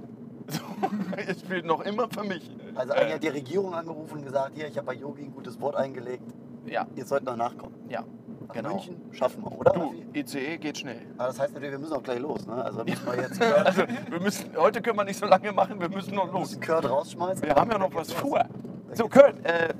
So, 0.49 0.59
es 1.27 1.39
spielt 1.41 1.65
noch 1.65 1.81
immer 1.81 2.07
für 2.09 2.23
mich. 2.23 2.49
Also 2.75 2.93
eigentlich 2.93 3.13
hat 3.15 3.23
die 3.23 3.27
Regierung 3.29 3.73
angerufen 3.73 4.19
und 4.19 4.25
gesagt, 4.25 4.51
hier, 4.55 4.67
ich 4.67 4.77
habe 4.77 4.87
bei 4.87 4.93
Yogi 4.93 5.23
ein 5.23 5.31
gutes 5.33 5.59
Wort 5.59 5.75
eingelegt. 5.75 6.23
Ja, 6.65 6.85
Ihr 6.95 7.05
sollt 7.05 7.23
noch 7.23 7.35
nachkommen. 7.35 7.75
ja. 7.89 8.03
Nach 8.47 8.53
Genau. 8.53 8.69
München 8.75 9.01
schaffen 9.11 9.43
wir, 9.43 9.51
oder? 9.59 9.71
Du? 9.73 9.93
ICE 10.13 10.57
geht 10.59 10.77
schnell. 10.77 11.01
Aber 11.17 11.29
das 11.29 11.39
heißt 11.39 11.53
natürlich, 11.55 11.71
wir 11.71 11.79
müssen 11.79 11.93
auch 11.93 12.03
gleich 12.03 12.19
los. 12.19 12.45
Ne? 12.45 12.53
Also 12.63 12.83
müssen 12.83 13.05
wir 13.07 13.15
jetzt 13.15 13.41
Also, 13.65 13.81
wir 14.07 14.19
müssen, 14.19 14.55
heute 14.55 14.81
können 14.83 14.97
wir 14.99 15.03
nicht 15.03 15.17
so 15.19 15.25
lange 15.25 15.51
machen, 15.51 15.79
wir 15.79 15.89
müssen 15.89 16.13
noch 16.13 16.31
los. 16.31 16.51
müssen 16.51 16.61
Kurt 16.61 16.87
rausschmeißen. 16.87 17.43
Wir 17.43 17.55
haben 17.55 17.71
ja 17.71 17.79
noch 17.79 17.93
was 17.95 18.13
vor. 18.13 18.45
So, 18.93 19.09
Kurt, 19.09 19.43
äh, 19.45 19.73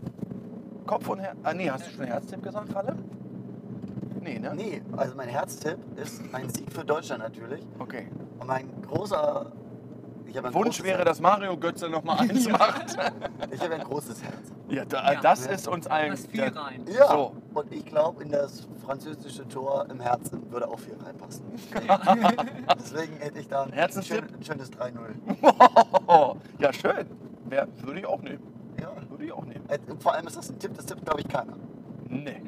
Kopf 0.88 1.08
und 1.10 1.20
Herz. 1.20 1.38
Ah, 1.44 1.54
nee, 1.54 1.70
hast 1.70 1.86
du 1.86 1.92
schon 1.92 2.06
Herztipp 2.06 2.42
gesagt, 2.42 2.74
Ralle? 2.74 2.96
Nee, 4.22 4.40
ne? 4.40 4.54
Nee, 4.56 4.82
also 4.98 5.16
mein 5.16 5.30
Herztipp 5.30 5.78
ist 5.98 6.22
ein 6.34 6.50
Sieg 6.50 6.72
für 6.74 6.84
Deutschland 6.84 7.22
natürlich. 7.22 7.64
Okay. 7.78 8.08
Und 8.40 8.48
mein 8.48 8.68
großer. 8.82 9.52
Ich 10.36 10.38
habe 10.40 10.50
ein 10.50 10.54
Wunsch 10.54 10.84
wäre, 10.84 10.98
Herz. 10.98 11.08
dass 11.08 11.22
Mario 11.22 11.56
Götze 11.56 11.88
noch 11.88 12.04
mal 12.04 12.18
eins 12.20 12.46
macht. 12.50 12.98
Ich 13.52 13.62
habe 13.62 13.76
ein 13.76 13.84
großes 13.86 14.22
Herz. 14.22 14.52
Ja, 14.68 14.84
da, 14.84 15.14
Ja. 15.14 15.22
das 15.22 15.46
ist 15.48 15.66
uns 15.66 15.88
allen. 15.88 16.12
Das 16.12 16.26
viel 16.28 16.44
rein. 16.44 16.84
Ja. 16.94 17.08
So. 17.08 17.32
Und 17.54 17.72
ich 17.72 17.86
glaube, 17.86 18.22
in 18.22 18.32
das 18.32 18.68
französische 18.86 19.48
Tor 19.48 19.88
im 19.90 20.02
Herzen 20.02 20.52
würde 20.52 20.68
auch 20.68 20.78
viel 20.78 20.98
reinpassen. 21.02 21.46
Deswegen 22.78 23.16
hätte 23.16 23.40
ich 23.40 23.48
da 23.48 23.64
ein, 23.64 23.72
Herzenstipp? 23.72 24.26
schön, 24.28 24.36
ein 24.36 24.44
schönes 24.44 24.72
3-0. 24.74 26.36
ja, 26.60 26.74
schön. 26.74 27.06
Wer, 27.46 27.70
würde 27.84 28.00
ich 28.02 28.06
auch 28.06 28.22
nehmen. 28.22 28.44
Ja. 28.82 28.92
Würde 29.10 29.24
ich 29.24 29.32
auch 29.32 29.46
nehmen. 29.46 29.64
Äh, 29.70 29.80
Vor 30.00 30.16
allem 30.16 30.28
ist 30.28 30.36
das 30.36 30.50
ein 30.50 30.60
Tipp, 30.60 30.74
das 30.76 30.86
tippt, 30.86 31.06
glaube 31.06 31.22
ich, 31.22 31.30
keiner. 31.30 31.54
Nee. 32.10 32.42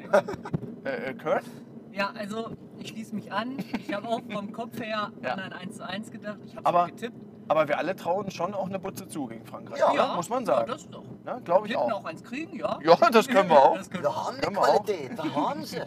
äh, 0.84 0.90
äh, 1.10 1.14
Kurt? 1.14 1.44
Ja, 1.92 2.10
also 2.14 2.50
ich 2.78 2.88
schließe 2.88 3.14
mich 3.14 3.32
an. 3.32 3.56
Ich 3.78 3.94
habe 3.94 4.06
auch 4.08 4.20
vom 4.30 4.52
Kopf 4.52 4.78
her 4.78 5.10
Ja. 5.22 5.32
an 5.32 5.40
ein 5.40 5.52
1 5.54 5.76
zu 5.78 5.86
1 5.88 6.10
gedacht. 6.10 6.36
Ich 6.44 6.54
habe 6.54 6.66
Aber- 6.66 6.80
schon 6.88 6.96
getippt. 6.96 7.16
Aber 7.48 7.66
wir 7.68 7.78
alle 7.78 7.96
trauen 7.96 8.30
schon 8.30 8.54
auch 8.54 8.66
eine 8.66 8.78
Butze 8.78 9.08
zu 9.08 9.26
gegen 9.26 9.44
Frankreich. 9.46 9.78
Ja. 9.80 9.92
ne? 9.92 10.12
muss 10.16 10.28
man 10.28 10.40
Ja, 10.44 10.46
sagen. 10.56 10.70
das 10.70 10.88
doch. 10.88 11.02
Ne, 11.24 11.40
Glaube 11.44 11.66
ich 11.66 11.72
Wir 11.72 11.80
hätten 11.80 11.92
auch. 11.92 12.00
auch 12.00 12.04
eins 12.04 12.22
kriegen, 12.22 12.56
ja. 12.56 12.78
Ja, 12.82 12.96
das 13.10 13.26
können 13.26 13.48
wir 13.48 13.58
auch. 13.58 13.76
Das 13.78 13.90
können 13.90 14.06
auch. 14.06 14.26
haben 14.26 14.36
die 14.36 14.40
Können 14.42 14.56
wir 14.56 14.62
auch. 14.62 14.84
Qualität, 14.84 15.18
da 15.18 15.34
haben 15.34 15.64
sie. 15.64 15.80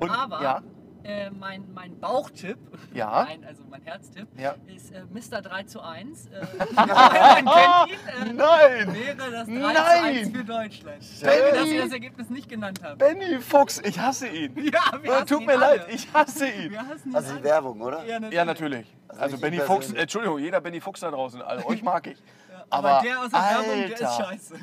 Und, 0.00 0.10
Aber 0.10 0.42
ja, 0.42 0.62
äh, 1.04 1.30
mein, 1.30 1.64
mein 1.74 1.98
Bauchtipp, 1.98 2.58
Ja. 2.92 3.24
nein, 3.28 3.44
also 3.44 3.62
mein 3.70 3.82
Herztipp, 3.82 4.28
Ja. 4.38 4.54
ist 4.74 4.90
äh, 4.92 5.02
Mr. 5.10 5.40
3 5.42 5.62
zu 5.64 5.80
1. 5.80 6.26
Äh, 6.26 6.30
man 6.74 6.88
kennt 6.88 7.48
ihn. 7.90 8.30
Äh, 8.30 8.32
Nein! 8.34 8.94
wäre 8.94 9.30
das 9.30 9.46
3 9.46 9.52
Nein! 9.54 9.74
zu 9.74 10.04
1 10.04 10.30
für 10.30 10.44
Deutschland. 10.44 11.02
Danke, 11.22 11.52
dass 11.54 11.66
ihr 11.68 11.82
das 11.84 11.92
Ergebnis 11.92 12.30
nicht 12.30 12.48
genannt 12.48 12.80
habt. 12.82 12.98
Benny 12.98 13.38
Fuchs, 13.40 13.80
ich 13.84 13.98
hasse 13.98 14.28
ihn. 14.28 14.54
Ja, 14.56 14.80
wir 15.02 15.14
hassen 15.14 15.26
Tut 15.26 15.40
ihn 15.40 15.46
mir 15.46 15.52
alle. 15.52 15.76
leid, 15.78 15.86
ich 15.90 16.12
hasse 16.12 16.48
ihn. 16.48 16.70
Wir 16.72 16.86
hassen 16.86 17.10
ihn 17.10 17.14
Also 17.16 17.36
die. 17.36 17.44
Werbung, 17.44 17.80
oder? 17.80 18.04
Ja, 18.04 18.18
natürlich. 18.20 18.34
Ja, 18.34 18.44
natürlich. 18.44 18.96
Also 19.08 19.22
Also 19.22 19.38
Benny. 19.38 19.58
Fuchs, 19.58 19.92
Entschuldigung, 19.92 20.38
jeder 20.38 20.60
Benny 20.60 20.80
Fuchs 20.80 21.00
da 21.00 21.10
draußen, 21.10 21.40
also 21.42 21.66
euch 21.66 21.82
mag 21.82 22.06
ich. 22.06 22.18
Ja, 22.18 22.64
aber, 22.70 22.90
Aber, 22.98 23.02
der 23.06 23.20
aus 23.20 23.30
der 23.30 23.40
Werbung, 23.40 23.64
der 23.78 23.92
ist 23.92 24.02
Alter. 24.04 24.24
scheiße. 24.24 24.54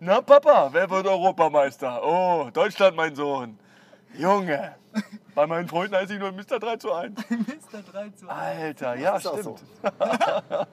Na 0.00 0.20
Papa, 0.22 0.68
wer 0.72 0.88
wird 0.90 1.06
Europameister? 1.06 2.00
Oh, 2.02 2.48
Deutschland, 2.52 2.96
mein 2.96 3.14
Sohn. 3.14 3.58
Junge, 4.18 4.74
bei 5.34 5.46
meinen 5.46 5.68
Freunden 5.68 5.94
heiße 5.96 6.14
ich 6.14 6.20
nur 6.20 6.32
Mr. 6.32 6.58
3 6.58 6.76
zu 6.76 6.92
1. 6.92 7.12
Mr. 7.30 7.82
3 7.92 8.10
zu 8.10 8.28
1. 8.28 8.28
Alter, 8.28 8.94
ja, 8.96 9.16
ist 9.16 9.26
auch 9.26 9.38
stimmt. 9.38 9.62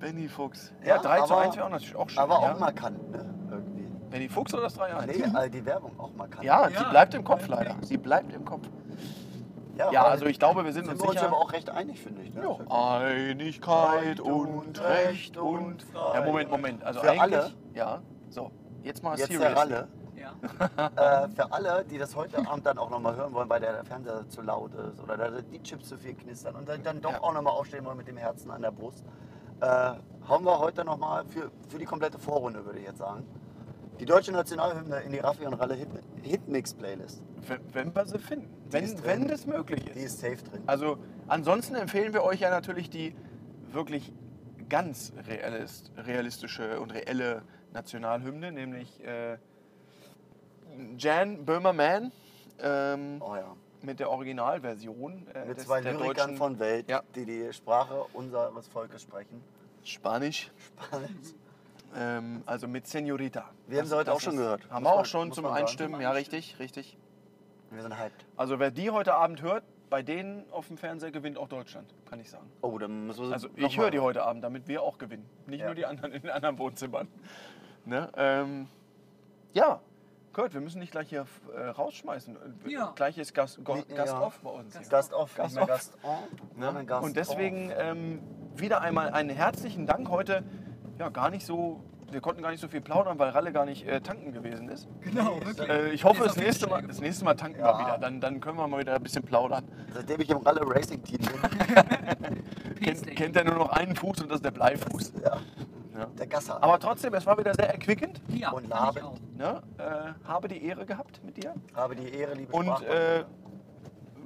Benny 0.00 0.28
Fuchs. 0.28 0.72
Ja, 0.82 0.96
Ja, 0.96 1.02
3 1.02 1.16
zu 1.22 1.32
aber- 1.34 1.42
1 1.42 1.56
wäre 1.56 1.66
auch 1.66 1.70
natürlich 1.70 1.96
auch 1.96 2.08
schön. 2.08 2.18
Aber 2.18 2.40
ja. 2.42 2.52
auch 2.52 2.58
markant, 2.58 3.10
ne? 3.10 3.34
Irgendwie. 3.50 3.86
Benny 4.10 4.28
Fuchs 4.28 4.52
oder 4.54 4.64
das 4.64 4.74
3 4.74 4.94
1? 4.94 5.06
Nee, 5.16 5.24
also 5.34 5.48
die 5.50 5.64
Werbung 5.64 5.98
auch 5.98 6.12
markant. 6.14 6.44
Ja, 6.44 6.68
Ja. 6.68 6.78
sie 6.84 6.90
bleibt 6.90 7.14
im 7.14 7.24
Kopf 7.24 7.48
leider. 7.48 7.76
Sie 7.82 7.96
bleibt 7.96 8.32
im 8.32 8.44
Kopf. 8.44 8.66
Ja, 9.78 9.88
weil 9.90 9.96
also 9.98 10.24
ich 10.26 10.38
glaube, 10.38 10.64
wir 10.64 10.72
sind 10.72 10.84
sind 10.86 10.92
uns 10.94 11.02
wir 11.02 11.08
uns 11.10 11.18
sicher. 11.20 11.26
aber 11.28 11.36
auch 11.38 11.52
recht 11.52 11.68
einig, 11.68 12.00
finde 12.00 12.22
ich. 12.22 12.32
Ne? 12.32 12.42
Ja, 12.70 12.96
Einigkeit 12.98 14.20
und 14.20 14.80
Recht 14.82 15.36
und 15.36 15.84
Ja, 16.14 16.22
Moment, 16.22 16.50
Moment. 16.50 16.82
Also 16.84 17.00
Für 17.00 17.10
eigentlich. 17.10 17.20
alle? 17.22 17.50
Ja. 17.74 18.00
So, 18.30 18.50
jetzt 18.82 19.02
mal 19.02 19.18
Jetzt 19.18 19.28
serious. 19.30 19.48
der 19.48 19.56
Ralle. 19.56 19.88
Ja. 20.26 21.24
äh, 21.24 21.28
für 21.30 21.52
alle, 21.52 21.84
die 21.84 21.98
das 21.98 22.14
heute 22.16 22.38
Abend 22.46 22.66
dann 22.66 22.78
auch 22.78 22.90
nochmal 22.90 23.16
hören 23.16 23.32
wollen, 23.32 23.48
weil 23.48 23.60
der 23.60 23.84
Fernseher 23.84 24.28
zu 24.28 24.42
laut 24.42 24.72
ist 24.74 25.00
oder 25.02 25.42
die 25.42 25.62
Chips 25.62 25.88
zu 25.88 25.96
viel 25.98 26.14
knistern 26.14 26.56
und 26.56 26.68
dann, 26.68 26.82
dann 26.82 27.00
doch 27.00 27.12
Ja. 27.12 27.22
auch 27.22 27.32
nochmal 27.32 27.52
aufstehen 27.54 27.84
wollen 27.84 27.96
mit 27.96 28.08
dem 28.08 28.16
Herzen 28.16 28.50
an 28.50 28.62
der 28.62 28.70
Brust, 28.72 29.04
äh, 29.60 29.92
hauen 30.28 30.44
wir 30.44 30.58
heute 30.58 30.84
nochmal 30.84 31.24
für, 31.26 31.50
für 31.68 31.78
die 31.78 31.84
komplette 31.84 32.18
Vorrunde, 32.18 32.64
würde 32.64 32.78
ich 32.80 32.86
jetzt 32.86 32.98
sagen, 32.98 33.24
die 34.00 34.04
deutsche 34.04 34.30
Nationalhymne 34.32 35.00
in 35.00 35.12
die 35.12 35.18
Raffi 35.20 35.46
und 35.46 35.54
Ralle 35.54 35.74
Hit 35.74 35.88
Hitmix-Playlist. 36.22 37.22
Wenn, 37.48 37.60
wenn 37.72 37.94
wir 37.94 38.04
sie 38.06 38.18
finden. 38.18 38.52
Wenn, 38.70 38.84
ist 38.84 38.96
drin. 38.96 39.04
wenn 39.06 39.28
das 39.28 39.46
möglich 39.46 39.84
Die 39.84 39.90
ist. 40.00 40.14
ist 40.14 40.20
safe 40.20 40.42
drin. 40.50 40.62
Also 40.66 40.98
ansonsten 41.28 41.76
empfehlen 41.76 42.12
wir 42.12 42.22
euch 42.24 42.40
ja 42.40 42.50
natürlich 42.50 42.90
die 42.90 43.14
wirklich 43.72 44.12
ganz 44.68 45.12
realist, 45.28 45.92
realistische 45.96 46.80
und 46.80 46.92
reelle 46.92 47.42
Nationalhymne, 47.72 48.52
nämlich 48.52 49.02
äh, 49.04 49.38
Jan 50.98 51.44
Böhmerman 51.44 52.12
ähm, 52.60 53.20
Oh 53.20 53.34
ja. 53.36 53.54
mit 53.82 54.00
der 54.00 54.10
Originalversion 54.10 55.26
äh, 55.34 55.44
Mit 55.46 55.58
des- 55.58 55.64
zwei 55.66 55.80
der 55.80 55.92
Lyrikern 55.92 56.14
deutschen 56.16 56.36
von 56.36 56.58
Welt, 56.58 56.88
Ja. 56.88 57.02
die 57.14 57.24
die 57.24 57.52
Sprache 57.52 58.04
unseres 58.12 58.68
Volkes 58.68 59.02
sprechen. 59.02 59.42
Spanisch. 59.84 60.50
Spanisch. 60.86 61.10
Ähm, 61.94 62.42
also 62.46 62.66
mit 62.68 62.86
Senorita. 62.86 63.50
Wir 63.68 63.78
haben 63.78 63.86
sie 63.86 63.96
heute 63.96 64.12
auch 64.12 64.20
schon 64.20 64.36
gehört. 64.36 64.68
Haben 64.70 64.84
wir 64.84 64.92
auch 64.92 65.06
schon 65.06 65.32
zum. 65.32 65.46
Einstimmen, 65.46 66.00
ja 66.00 66.10
richtig, 66.10 66.58
richtig. 66.58 66.98
Wir 67.70 67.82
sind 67.82 67.98
hyped. 67.98 68.24
Also 68.36 68.58
wer 68.58 68.70
die 68.70 68.90
heute 68.90 69.14
Abend 69.14 69.42
hört, 69.42 69.64
bei 69.88 70.02
denen 70.02 70.44
auf 70.50 70.66
dem 70.66 70.76
Fernseher 70.76 71.10
gewinnt 71.12 71.38
auch 71.38 71.48
Deutschland, 71.48 71.92
kann 72.10 72.20
ich 72.20 72.28
sagen. 72.30 72.50
Oh, 72.60 72.76
dann 72.78 73.06
müssen 73.06 73.20
wir 73.20 73.26
sie 73.28 73.32
Also 73.34 73.48
ich 73.54 73.78
höre 73.78 73.90
die 73.90 74.00
heute 74.00 74.24
Abend, 74.24 74.42
damit 74.44 74.66
wir 74.68 74.82
auch 74.82 74.98
gewinnen. 74.98 75.28
Nicht 75.46 75.60
Ja. 75.60 75.66
nur 75.66 75.74
die 75.76 75.86
anderen 75.86 76.12
in 76.12 76.22
den 76.22 76.30
anderen 76.30 76.58
Wohnzimmern. 76.58 77.08
Ne? 77.84 78.10
Ähm, 78.16 78.66
ja, 79.52 79.80
Kurt, 80.36 80.52
wir 80.52 80.60
müssen 80.60 80.80
dich 80.80 80.90
gleich 80.90 81.08
hier 81.08 81.24
äh, 81.56 81.68
rausschmeißen. 81.68 82.36
Ja. 82.66 82.92
Gleich 82.94 83.16
ist 83.16 83.32
Gast, 83.32 83.64
Go, 83.64 83.76
Nee, 83.76 83.94
Gast 83.94 84.12
ja. 84.12 84.20
off 84.20 84.38
bei 84.40 84.50
uns. 84.50 84.76
hier. 84.78 84.86
Gast 84.86 85.14
off, 85.14 85.34
Gast 85.34 85.56
nicht 85.56 85.66
mehr 85.66 85.74
off. 85.74 85.80
Gast 85.80 85.96
on. 86.02 86.74
Ne? 86.74 86.84
Gast 86.84 87.04
Und 87.06 87.16
deswegen 87.16 87.72
ähm, 87.74 88.20
wieder 88.54 88.82
einmal 88.82 89.08
einen 89.08 89.30
herzlichen 89.30 89.86
Dank 89.86 90.10
heute. 90.10 90.42
Ja, 90.98 91.08
gar 91.08 91.30
nicht 91.30 91.46
so, 91.46 91.82
wir 92.12 92.20
konnten 92.20 92.42
gar 92.42 92.50
nicht 92.50 92.60
so 92.60 92.68
viel 92.68 92.82
plaudern, 92.82 93.18
weil 93.18 93.30
Ralle 93.30 93.50
gar 93.50 93.64
nicht 93.64 93.86
äh, 93.86 94.02
tanken 94.02 94.32
gewesen 94.32 94.68
ist. 94.68 94.86
Genau, 95.00 95.40
wirklich. 95.42 95.70
Äh, 95.70 95.92
ich 95.92 96.04
hoffe, 96.04 96.24
das 96.24 96.36
nächste, 96.36 96.66
mal, 96.66 96.82
das 96.82 97.00
nächste 97.00 97.24
Mal 97.24 97.32
tanken 97.32 97.60
Ja. 97.60 97.72
wir 97.78 97.86
wieder. 97.86 97.96
Dann, 97.96 98.20
dann 98.20 98.38
können 98.42 98.58
wir 98.58 98.68
mal 98.68 98.80
wieder 98.80 98.94
ein 98.94 99.02
bisschen 99.02 99.22
plaudern. 99.22 99.64
Seitdem 99.94 100.20
ich 100.20 100.28
im 100.28 100.36
Ralle 100.36 100.60
Racing 100.66 101.02
Team 101.02 101.16
bin, 101.16 102.44
Kennt, 102.84 103.06
kennt 103.16 103.36
er 103.36 103.44
nur 103.44 103.54
noch 103.54 103.70
einen 103.70 103.96
Fuß 103.96 104.20
und 104.20 104.28
das 104.30 104.36
ist 104.36 104.44
der 104.44 104.50
Bleifuß. 104.50 105.14
ja, 105.24 105.38
Ja. 105.96 106.06
der 106.06 106.26
Gasser. 106.26 106.62
Aber 106.62 106.78
trotzdem, 106.78 107.14
es 107.14 107.24
war 107.26 107.38
wieder 107.38 107.54
sehr 107.54 107.70
erquickend. 107.70 108.20
Ja, 108.28 108.50
Und 108.50 108.72
auch. 108.72 109.14
Ne? 109.36 109.62
Äh, 109.78 110.26
habe 110.28 110.48
die 110.48 110.64
Ehre 110.64 110.84
gehabt 110.86 111.22
mit 111.24 111.36
dir. 111.42 111.54
habe 111.74 111.96
die 111.96 112.08
Ehre, 112.10 112.34
liebe 112.34 112.52
Und 112.52 112.82
äh, 112.82 113.24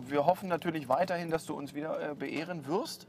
wir 0.07 0.27
hoffen 0.27 0.49
natürlich 0.49 0.89
weiterhin, 0.89 1.31
dass 1.31 1.47
du 1.47 1.55
uns 1.55 1.75
wieder 1.75 2.11
äh, 2.11 2.15
beehren 2.15 2.67
wirst. 2.67 3.07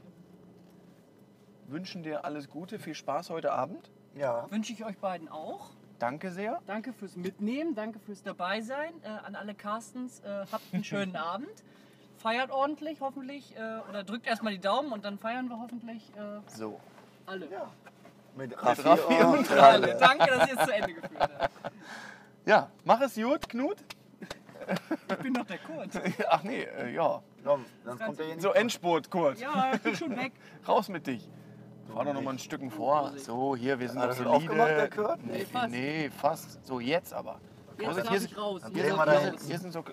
Wünschen 1.68 2.02
dir 2.02 2.24
alles 2.24 2.48
Gute, 2.50 2.78
viel 2.78 2.94
Spaß 2.94 3.30
heute 3.30 3.52
Abend. 3.52 3.90
ja, 4.14 4.46
Wünsche 4.50 4.72
ich 4.72 4.84
euch 4.84 4.98
beiden 4.98 5.28
auch. 5.28 5.70
Danke 5.98 6.30
sehr. 6.32 6.60
Danke 6.66 6.92
fürs 6.92 7.16
Mitnehmen, 7.16 7.74
danke 7.74 7.98
fürs 8.00 8.22
Dabeisein. 8.22 8.92
Äh, 9.02 9.08
an 9.08 9.36
alle 9.36 9.54
Carstens, 9.54 10.20
äh, 10.20 10.44
habt 10.50 10.62
einen 10.74 10.84
schönen 10.84 11.16
Abend. 11.32 11.48
Feiert 12.18 12.50
ordentlich, 12.50 13.00
hoffentlich. 13.00 13.56
Äh, 13.56 13.78
oder 13.88 14.02
drückt 14.04 14.26
erstmal 14.26 14.52
die 14.52 14.60
Daumen 14.60 14.92
und 14.92 15.04
dann 15.04 15.18
feiern 15.18 15.48
wir 15.48 15.58
hoffentlich 15.60 16.10
äh, 16.16 16.40
So. 16.56 16.80
alle. 17.26 17.48
ja. 17.50 17.70
Mit 18.36 18.62
Raffi 18.62 18.82
Raffi, 18.82 19.14
und 19.24 19.38
und 19.38 19.50
Alle. 19.52 19.62
Ralle. 19.62 19.96
Danke, 20.00 20.26
dass 20.26 20.48
ihr 20.50 20.58
es 20.58 20.64
zu 20.66 20.72
Ende 20.74 20.94
geführt 20.94 21.20
habt. 21.38 21.50
Ja, 22.46 22.70
mach 22.84 23.00
es 23.02 23.14
gut, 23.14 23.48
Knut. 23.48 23.76
Ich 25.08 25.16
bin 25.18 25.32
noch 25.32 25.44
der 25.46 25.58
Kurt. 25.58 25.90
Ach 26.30 26.42
nee, 26.44 26.62
äh, 26.62 26.94
ja. 26.94 27.20
Komm, 27.44 27.64
sonst 27.84 28.02
kommt 28.04 28.18
er 28.20 28.26
hier 28.26 28.34
nicht. 28.36 28.42
So 28.42 28.52
Endspurt, 28.52 29.10
Kurt. 29.10 29.38
Ja, 29.38 29.72
ich 29.74 29.80
bin 29.82 29.96
schon 29.96 30.16
weg. 30.16 30.32
Raus 30.68 30.88
mit 30.88 31.06
dich. 31.06 31.28
Fahr 31.92 32.04
doch 32.04 32.14
noch 32.14 32.22
mal 32.22 32.30
ein 32.30 32.38
Stück 32.38 32.60
vor. 32.72 33.12
So, 33.16 33.54
hier, 33.56 33.78
wir 33.78 33.88
sind 33.88 34.00
Hat 34.00 34.10
doch 34.10 34.16
solide. 34.16 34.30
aufgemacht, 34.36 34.68
der 34.70 34.88
Kurt? 34.90 35.26
Nee, 35.26 35.32
Nee, 35.38 35.44
fast. 35.44 35.70
nee, 35.70 36.10
fast. 36.10 36.66
So, 36.66 36.80
jetzt 36.80 37.12
aber. 37.12 37.38
Jetzt 37.76 37.84
Vorsicht, 37.84 38.08
hier 38.08 38.16
ich 38.16 38.22
sind- 38.24 38.38
raus. 38.38 38.60
Dann 38.62 38.72
Hier 38.72 38.82
drehen 38.82 38.96
sind 38.96 39.06
wir 39.06 39.12
Hier 39.20 39.30
sind, 39.30 39.40
hier 39.48 39.58
sind 39.58 39.72
so. 39.72 39.84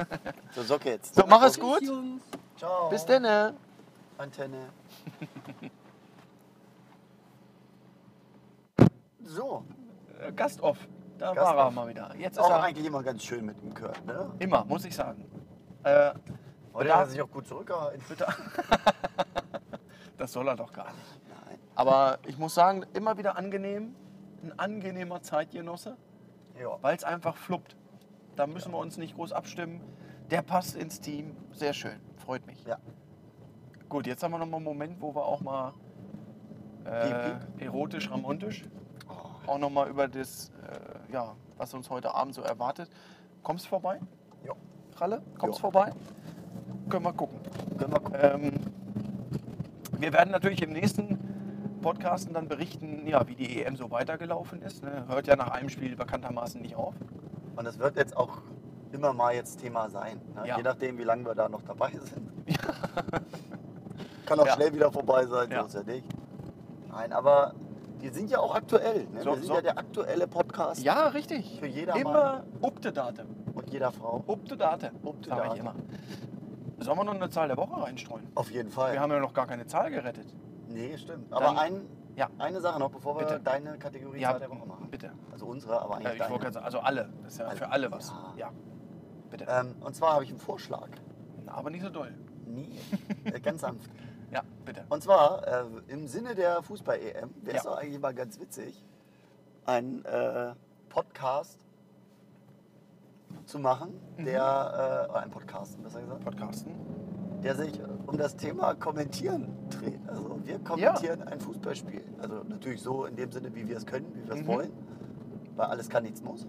So, 0.54 0.62
Socke 0.64 0.90
jetzt. 0.90 1.14
So, 1.14 1.24
mach 1.26 1.42
es 1.44 1.58
gut. 1.58 1.82
Ciao. 2.56 2.88
Bis 2.90 3.06
dann. 3.06 3.54
Antenne. 4.18 4.68
So, 9.26 9.64
Äh, 10.20 10.32
Gast 10.32 10.60
off. 10.62 10.78
Da 11.18 11.32
Gast 11.32 11.46
war 11.46 11.56
er 11.56 11.66
off. 11.68 11.74
mal 11.74 11.88
wieder. 11.88 12.14
Jetzt 12.18 12.34
ist 12.38 12.44
auch 12.44 12.50
er 12.50 12.62
eigentlich 12.62 12.86
immer 12.86 13.02
ganz 13.02 13.22
schön 13.22 13.44
mit 13.44 13.60
dem 13.62 13.74
Kurt, 13.74 14.04
ne? 14.06 14.32
immer, 14.38 14.64
muss 14.64 14.84
ich 14.84 14.94
sagen. 14.94 15.24
Äh, 15.82 16.12
Heute 16.74 16.92
hat 16.94 17.00
er 17.04 17.06
sich 17.06 17.22
auch 17.22 17.30
gut 17.30 17.46
zurückgehalten. 17.46 18.02
das 20.18 20.32
soll 20.32 20.46
er 20.48 20.56
doch 20.56 20.72
gar 20.72 20.86
nicht. 20.92 21.20
Nein. 21.46 21.58
Aber 21.74 22.18
ich 22.26 22.36
muss 22.38 22.54
sagen, 22.54 22.84
immer 22.92 23.16
wieder 23.18 23.36
angenehm. 23.36 23.94
Ein 24.42 24.58
angenehmer 24.58 25.22
Zeitgenosse, 25.22 25.96
Ja. 26.60 26.76
weil 26.82 26.94
es 26.96 27.04
einfach 27.04 27.36
fluppt. 27.36 27.76
Da 28.36 28.46
müssen 28.46 28.72
wir 28.72 28.78
uns 28.78 28.98
nicht 28.98 29.14
groß 29.16 29.32
abstimmen. 29.32 29.80
Der 30.30 30.42
passt 30.42 30.76
ins 30.76 31.00
Team. 31.00 31.34
Sehr 31.52 31.72
schön. 31.72 31.98
Freut 32.18 32.46
mich. 32.46 32.62
Ja. 32.64 32.76
Gut, 33.88 34.06
jetzt 34.06 34.22
haben 34.22 34.32
wir 34.32 34.38
noch 34.38 34.46
mal 34.46 34.56
einen 34.56 34.64
Moment, 34.64 35.00
wo 35.00 35.14
wir 35.14 35.24
auch 35.24 35.40
mal 35.40 35.72
äh, 36.84 37.32
erotisch, 37.64 38.10
romantisch. 38.10 38.64
Auch 39.46 39.58
nochmal 39.58 39.88
über 39.88 40.08
das, 40.08 40.50
äh, 41.08 41.12
ja, 41.12 41.34
was 41.56 41.72
uns 41.74 41.88
heute 41.90 42.14
Abend 42.14 42.34
so 42.34 42.42
erwartet. 42.42 42.90
Kommst 43.42 43.66
vorbei? 43.68 44.00
Ja. 44.44 44.52
Ralle, 44.96 45.22
kommst 45.38 45.58
Ja. 45.58 45.62
vorbei? 45.62 45.92
Können 46.88 47.04
wir 47.04 47.12
gucken. 47.12 47.38
Können 47.78 47.92
wir 47.92 48.00
gucken. 48.00 48.18
Ähm, 48.22 48.52
wir 49.98 50.12
werden 50.12 50.30
natürlich 50.30 50.62
im 50.62 50.72
nächsten 50.72 51.18
Podcasten 51.82 52.34
dann 52.34 52.48
berichten, 52.48 53.06
ja, 53.06 53.26
wie 53.28 53.34
die 53.36 53.62
EM 53.62 53.76
so 53.76 53.90
weitergelaufen 53.90 54.62
ist. 54.62 54.82
Ne? 54.82 55.04
Hört 55.08 55.26
ja 55.26 55.36
nach 55.36 55.50
einem 55.50 55.68
Spiel 55.68 55.94
bekanntermaßen 55.96 56.60
nicht 56.60 56.74
auf. 56.74 56.94
Und 57.56 57.64
das 57.64 57.78
wird 57.78 57.96
jetzt 57.96 58.16
auch 58.16 58.38
immer 58.92 59.12
mal 59.12 59.34
jetzt 59.34 59.60
Thema 59.60 59.88
sein. 59.88 60.20
Ne? 60.34 60.48
Ja. 60.48 60.56
Je 60.56 60.62
nachdem, 60.62 60.98
wie 60.98 61.04
lange 61.04 61.24
wir 61.24 61.34
da 61.34 61.48
noch 61.48 61.62
dabei 61.62 61.90
sind. 62.02 62.30
Kann 64.26 64.40
auch 64.40 64.46
Ja. 64.46 64.54
schnell 64.54 64.72
wieder 64.74 64.90
vorbei 64.90 65.24
sein, 65.26 65.50
Ja. 65.50 65.62
ist 65.62 65.74
ja 65.74 65.82
nicht. 65.84 66.06
Nein, 66.88 67.12
aber 67.12 67.54
die 68.00 68.08
sind 68.10 68.30
ja 68.30 68.38
auch 68.38 68.54
aktuell. 68.54 69.06
Ne? 69.12 69.20
So- 69.20 69.26
wir 69.30 69.34
sind 69.36 69.46
so- 69.46 69.54
ja 69.54 69.60
der 69.62 69.78
aktuelle 69.78 70.26
Podcast 70.26 70.82
Ja, 70.82 71.08
richtig. 71.08 71.58
für 71.60 71.66
jeder 71.66 71.96
Immer 71.96 72.44
up 72.62 72.80
to 72.82 72.90
date. 72.90 73.24
und 73.54 73.70
jeder 73.72 73.92
Frau. 73.92 74.24
Up 74.28 74.44
to 74.46 74.56
date, 74.56 74.84
Up 74.84 75.22
to 75.22 75.30
date. 75.30 75.52
ich 75.54 75.58
immer. 75.60 75.74
Sollen 76.78 76.98
wir 76.98 77.04
noch 77.04 77.14
eine 77.14 77.30
Zahl 77.30 77.48
der 77.48 77.56
Woche 77.56 77.82
reinstreuen? 77.82 78.26
Auf 78.34 78.50
jeden 78.50 78.70
Fall. 78.70 78.92
Wir 78.92 79.00
haben 79.00 79.10
ja 79.10 79.18
noch 79.20 79.32
gar 79.34 79.46
keine 79.46 79.66
Zahl 79.66 79.90
gerettet. 79.90 80.26
nee, 80.68 80.96
stimmt. 80.98 81.32
Dann- 81.32 81.42
Aber 81.42 81.58
ein, 81.60 81.88
Ja. 82.16 82.28
eine 82.38 82.60
Sache 82.60 82.78
noch, 82.78 82.90
bevor 82.90 83.16
wir 83.18 83.26
Bitte. 83.26 83.40
deine 83.40 83.78
Kategorie 83.78 84.20
Ja, 84.20 84.30
Zahl 84.32 84.40
der 84.40 84.50
Woche 84.50 84.66
machen. 84.66 84.88
bitte. 84.90 85.12
Also 85.32 85.46
unsere, 85.46 85.80
aber 85.80 86.00
Ja, 86.00 86.10
eigentlich 86.10 86.22
ich 86.22 86.30
wollte 86.30 86.50
deine. 86.50 86.64
also 86.66 86.78
alle. 86.80 87.08
Das 87.22 87.32
ist 87.32 87.38
ja 87.38 87.46
Alle. 87.46 87.56
für 87.56 87.68
alle 87.70 87.90
was. 87.92 88.10
Ja. 88.36 88.46
Ja. 88.48 88.50
Bitte. 89.30 89.46
Ähm, 89.48 89.74
und 89.80 89.94
zwar 89.96 90.12
habe 90.14 90.24
ich 90.24 90.30
einen 90.30 90.38
Vorschlag. 90.38 90.88
Na, 91.44 91.54
aber 91.54 91.70
nicht 91.70 91.82
so 91.82 91.88
doll. 91.90 92.14
Nie. 92.46 92.78
äh, 93.24 93.40
ganz 93.40 93.60
sanft. 93.62 93.90
Ja, 94.32 94.42
bitte. 94.64 94.84
Und 94.88 95.02
zwar 95.02 95.46
äh, 95.46 95.64
im 95.88 96.06
Sinne 96.08 96.34
der 96.34 96.62
Fußball-EM 96.62 97.30
wäre 97.42 97.56
es 97.58 97.64
Ja. 97.64 97.70
doch 97.70 97.78
eigentlich 97.78 98.00
mal 98.00 98.14
ganz 98.14 98.40
witzig, 98.40 98.84
einen 99.64 100.04
äh, 100.04 100.52
Podcast 100.88 101.58
zu 103.44 103.58
machen, 103.58 103.94
Mhm. 104.16 104.24
der, 104.24 105.08
äh, 105.14 105.18
ein 105.18 105.30
Podcast, 105.30 105.80
besser 105.82 106.00
gesagt, 106.00 106.24
Podcasten. 106.24 106.72
der 107.42 107.54
sich 107.54 107.80
um 108.06 108.16
das 108.16 108.34
Thema 108.36 108.74
Kommentieren 108.74 109.48
dreht. 109.70 110.00
Also 110.08 110.40
wir 110.44 110.58
kommentieren 110.60 111.22
ein 111.22 111.38
Fußballspiel. 111.40 112.02
Also 112.20 112.42
natürlich 112.48 112.82
so 112.82 113.04
in 113.04 113.14
dem 113.14 113.30
Sinne, 113.30 113.54
wie 113.54 113.68
wir 113.68 113.76
es 113.76 113.86
können, 113.86 114.12
wie 114.14 114.26
wir 114.26 114.34
es 114.34 114.42
Mhm. 114.42 114.46
wollen. 114.46 114.72
Weil 115.54 115.66
alles 115.66 115.88
kann, 115.88 116.02
nichts 116.02 116.22
muss. 116.22 116.46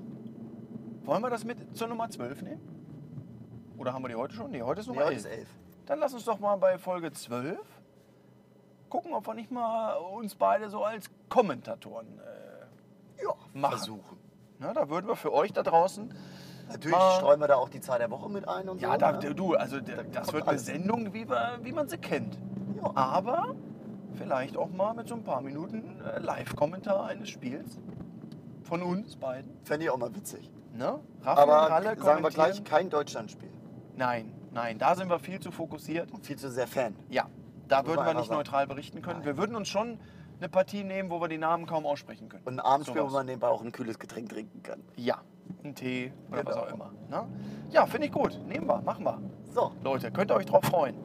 Wollen 1.06 1.22
wir 1.22 1.30
das 1.30 1.44
mit 1.46 1.76
zur 1.78 1.88
Nummer 1.88 2.10
12 2.10 2.42
nehmen? 2.42 2.62
Oder 3.78 3.94
haben 3.94 4.04
wir 4.04 4.10
die 4.10 4.16
heute 4.16 4.34
schon? 4.34 4.50
Nee, 4.52 4.62
heute 4.64 4.82
ist 4.82 4.88
Nee, 4.88 4.94
Nummer 4.94 5.06
heute 5.06 5.16
11. 5.16 5.26
ist 5.26 5.32
elf. 5.32 5.50
Dann 5.88 6.00
lass 6.00 6.14
uns 6.14 6.26
doch 6.26 6.40
mal 6.40 6.56
bei 6.58 6.78
Folge 6.78 7.12
12 7.12 7.58
gucken, 8.90 9.14
ob 9.14 9.26
wir 9.28 9.34
nicht 9.34 9.52
mal 9.52 9.96
uns 9.96 10.36
beide 10.36 10.70
so 10.70 10.84
als 10.84 11.10
Kommentatoren. 11.30 12.08
Äh, 12.20 13.24
Ja, 13.24 13.32
Machen. 13.54 13.72
versuchen. 13.78 14.18
na, 14.60 14.74
da 14.74 14.90
würden 14.90 15.08
wir 15.08 15.16
für 15.16 15.34
euch 15.34 15.52
da 15.52 15.64
draußen. 15.64 16.14
Natürlich 16.70 16.98
Mal- 16.98 17.16
streuen 17.18 17.40
wir 17.40 17.48
da 17.48 17.56
auch 17.56 17.70
die 17.70 17.80
Zahl 17.82 18.00
der 18.00 18.12
Woche 18.12 18.30
mit 18.30 18.48
ein 18.48 18.68
und 18.70 18.82
Ja, 18.82 18.92
so. 18.94 18.98
da, 18.98 19.12
ne? 19.14 19.34
du, 19.36 19.56
also 19.56 19.80
da, 19.80 19.96
Da 19.96 20.04
das 20.04 20.34
wird 20.34 20.48
eine. 20.48 20.60
Sendung, 20.60 21.14
wie, 21.14 21.28
wir, 21.28 21.60
wie 21.64 21.72
man 21.72 21.88
sie 21.88 21.98
kennt. 21.98 22.38
Ja. 22.78 22.92
Aber 22.96 23.56
vielleicht 24.14 24.56
auch 24.58 24.70
mal 24.70 24.94
mit 24.94 25.08
so 25.08 25.16
ein 25.16 25.24
paar 25.24 25.42
Minuten 25.42 26.00
äh, 26.02 26.20
Live-Kommentar 26.20 27.06
eines 27.08 27.30
Spiels 27.30 27.80
von 28.64 28.82
uns 28.84 29.16
beiden. 29.16 29.52
Fände 29.64 29.86
ich 29.86 29.90
auch 29.92 29.98
mal 29.98 30.14
witzig. 30.14 30.50
Ne? 30.74 31.00
Raffi 31.24 31.42
Aber 31.42 31.54
Ralle 31.72 31.98
sagen 32.02 32.24
wir 32.24 32.30
gleich, 32.30 32.64
kein 32.64 32.90
Deutschlandspiel. 32.90 33.50
Nein, 33.96 34.32
nein, 34.52 34.78
da 34.78 34.96
sind 34.96 35.10
wir 35.10 35.20
viel 35.20 35.40
zu 35.40 35.52
fokussiert. 35.52 36.12
Und 36.12 36.26
viel 36.26 36.38
zu 36.38 36.50
sehr 36.50 36.68
Fan. 36.68 36.96
Ja, 37.10 37.26
da 37.68 37.86
würden 37.86 38.06
wir 38.06 38.14
nicht 38.14 38.28
sagen. 38.28 38.38
neutral 38.38 38.68
berichten 38.68 39.02
können. 39.02 39.20
Nein. 39.20 39.26
Wir 39.28 39.38
würden 39.38 39.56
uns 39.56 39.68
schon 39.68 40.00
eine 40.40 40.50
Partie 40.50 40.84
nehmen, 40.84 41.10
wo 41.10 41.20
wir 41.20 41.28
die 41.28 41.38
Namen 41.38 41.66
kaum 41.66 41.86
aussprechen 41.86 42.30
können. 42.30 42.44
Und 42.46 42.56
ein 42.56 42.60
Abendspiel, 42.60 42.98
wo 43.02 43.08
Sowas. 43.08 43.14
man 43.14 43.26
nebenbei 43.26 43.48
auch 43.48 43.62
ein 43.64 43.72
kühles 43.72 43.98
Getränk 44.00 44.30
trinken 44.30 44.62
kann. 44.64 44.82
Ja, 44.96 45.22
ein 45.64 45.74
Tee 45.76 46.14
oder 46.32 46.46
was 46.46 46.54
Genau. 46.56 46.66
auch 46.68 46.72
immer. 46.74 46.92
Ne? 47.10 47.28
Ja, 47.72 47.86
finde 47.86 48.08
ich 48.08 48.14
gut. 48.14 48.40
Nehmen 48.48 48.68
wir, 48.68 48.82
machen 48.82 49.04
wir. 49.04 49.20
So, 49.54 49.72
Leute, 49.84 50.12
könnt 50.12 50.32
ihr 50.32 50.36
euch 50.36 50.46
drauf 50.46 50.64
freuen. 50.66 50.96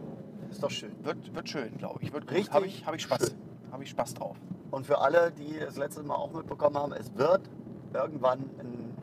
ist 0.51 0.63
doch 0.63 0.71
schön. 0.71 0.93
Wird, 1.03 1.35
wird 1.35 1.49
schön, 1.49 1.77
glaube 1.79 1.99
ich. 2.03 2.13
Wird. 2.13 2.31
Richtig 2.31 2.53
Habe 2.53 2.67
ich, 2.67 2.85
hab 2.87 2.95
ich 2.95 3.03
Spaß. 3.03 3.35
Habe 3.73 3.83
ich 3.85 3.91
Spaß 3.91 4.13
drauf. 4.15 4.37
Und 4.71 4.87
für 4.87 4.99
alle, 4.99 5.33
die 5.33 5.59
das 5.59 5.77
letzte 5.79 6.03
Mal 6.03 6.15
auch 6.15 6.31
mitbekommen 6.33 6.77
haben, 6.77 6.93
es 6.93 7.15
wird 7.17 7.41
irgendwann 7.95 8.41
in 8.61 8.95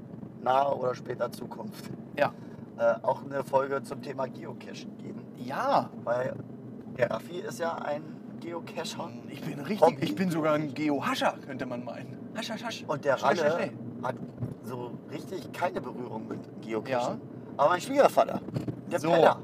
naher 0.44 0.78
oder 0.78 0.94
später 0.94 1.32
Zukunft 1.32 1.90
Ja. 2.16 2.32
Äh, 2.80 2.96
auch 3.04 3.24
eine 3.24 3.44
Folge 3.44 3.84
zum 3.84 4.02
Thema 4.02 4.28
Geocachen 4.28 4.98
geben. 4.98 5.22
Ja, 5.38 5.90
Weil 6.04 6.34
der 6.98 7.12
Raffi 7.12 7.40
ist 7.40 7.60
ja 7.60 7.76
ein 7.76 8.04
Geocacher. 8.40 9.10
ich 9.30 9.42
bin 9.42 9.60
richtig, 9.60 9.82
Hobby. 9.82 9.98
ich 10.02 10.16
bin 10.16 10.32
sogar 10.32 10.54
ein 10.56 10.74
Geohascher, 10.74 11.34
könnte 11.46 11.66
man 11.66 11.84
meinen. 11.84 12.18
Hasch, 12.36 12.50
hasch, 12.52 12.64
hasch. 12.64 12.84
Und 12.88 13.04
der 13.06 13.22
Ralle 13.22 13.38
schnell. 13.38 13.72
hat 14.04 14.16
so 14.64 14.92
richtig 15.12 15.52
keine 15.52 15.82
Berührung 15.82 16.28
mit 16.28 16.40
Geocachen. 16.62 16.90
Ja. 17.20 17.28
Aber 17.58 17.70
mein 17.70 17.82
Schwiegervater, 17.82 18.40
der 18.92 19.00
So. 19.00 19.12
Peter, 19.12 19.38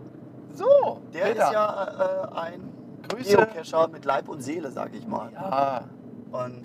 So, 0.54 1.02
der 1.14 1.20
Peter. 1.26 1.46
ist 1.48 1.52
ja 1.54 2.28
äh, 2.34 2.38
ein 2.40 2.70
Grüße. 3.10 3.36
Geocacher 3.36 3.88
mit 3.90 4.06
Leib 4.06 4.30
und 4.30 4.42
Seele, 4.42 4.72
sag 4.72 4.94
ich 4.96 5.06
mal. 5.08 5.30
Ja, 5.34 5.84
Und 6.32 6.64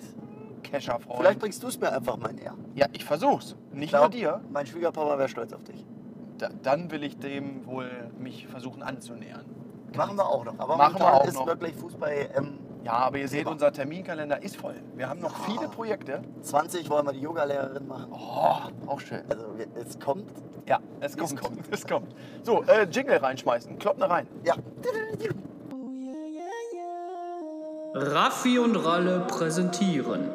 Kescherfreund. 0.63 1.19
vielleicht 1.19 1.39
bringst 1.39 1.61
du 1.63 1.67
es 1.67 1.79
mir 1.79 1.91
einfach 1.91 2.17
mal 2.17 2.31
näher. 2.33 2.53
Ja, 2.75 2.87
ich 2.93 3.03
versuch's. 3.03 3.55
Nicht 3.71 3.85
Ich 3.85 3.89
glaub, 3.89 4.03
nur 4.03 4.09
dir. 4.11 4.41
Mein 4.51 4.65
Schwiegerpapa 4.65 5.17
wäre 5.17 5.27
stolz 5.27 5.51
auf 5.53 5.63
dich. 5.63 5.85
Da, 6.41 6.49
dann 6.63 6.89
will 6.89 7.03
ich 7.03 7.19
dem 7.19 7.67
wohl 7.67 7.87
mich 8.17 8.47
versuchen 8.47 8.81
anzunähern. 8.81 9.45
Machen 9.95 10.15
wir 10.17 10.25
auch 10.27 10.43
noch. 10.43 10.57
Aber 10.57 10.75
Machen 10.75 10.97
wir 10.99 11.13
auch 11.13 11.25
ist 11.25 11.35
noch. 11.35 11.45
wirklich 11.45 11.75
Fußball 11.75 12.11
EM. 12.11 12.57
Ja, 12.83 12.93
aber 12.93 13.19
ihr 13.19 13.27
seht, 13.27 13.45
unser 13.45 13.71
Terminkalender 13.71 14.41
ist 14.41 14.57
voll. 14.57 14.73
Wir 14.95 15.07
haben 15.07 15.19
noch 15.19 15.37
Ja. 15.47 15.53
viele 15.53 15.67
Projekte. 15.69 16.23
20 16.41 16.89
wollen 16.89 17.05
wir 17.05 17.13
die 17.13 17.19
Yogalehrerin 17.21 17.87
machen. 17.87 18.07
Oh, 18.11 18.89
auch 18.89 18.99
schön. 18.99 19.21
Also 19.29 19.45
es 19.75 19.99
kommt. 19.99 20.31
Ja, 20.67 20.79
es 20.99 21.11
Es 21.15 21.17
kommt. 21.35 21.41
kommt. 21.41 21.59
Es 21.71 21.85
kommt. 21.85 22.15
So, 22.41 22.63
äh, 22.63 22.87
Jingle 22.89 23.17
reinschmeißen. 23.17 23.77
Kloppner 23.77 24.09
rein. 24.09 24.25
Ja. 24.43 24.55
Raffi 27.93 28.57
und 28.57 28.75
Ralle 28.77 29.27
präsentieren. 29.27 30.27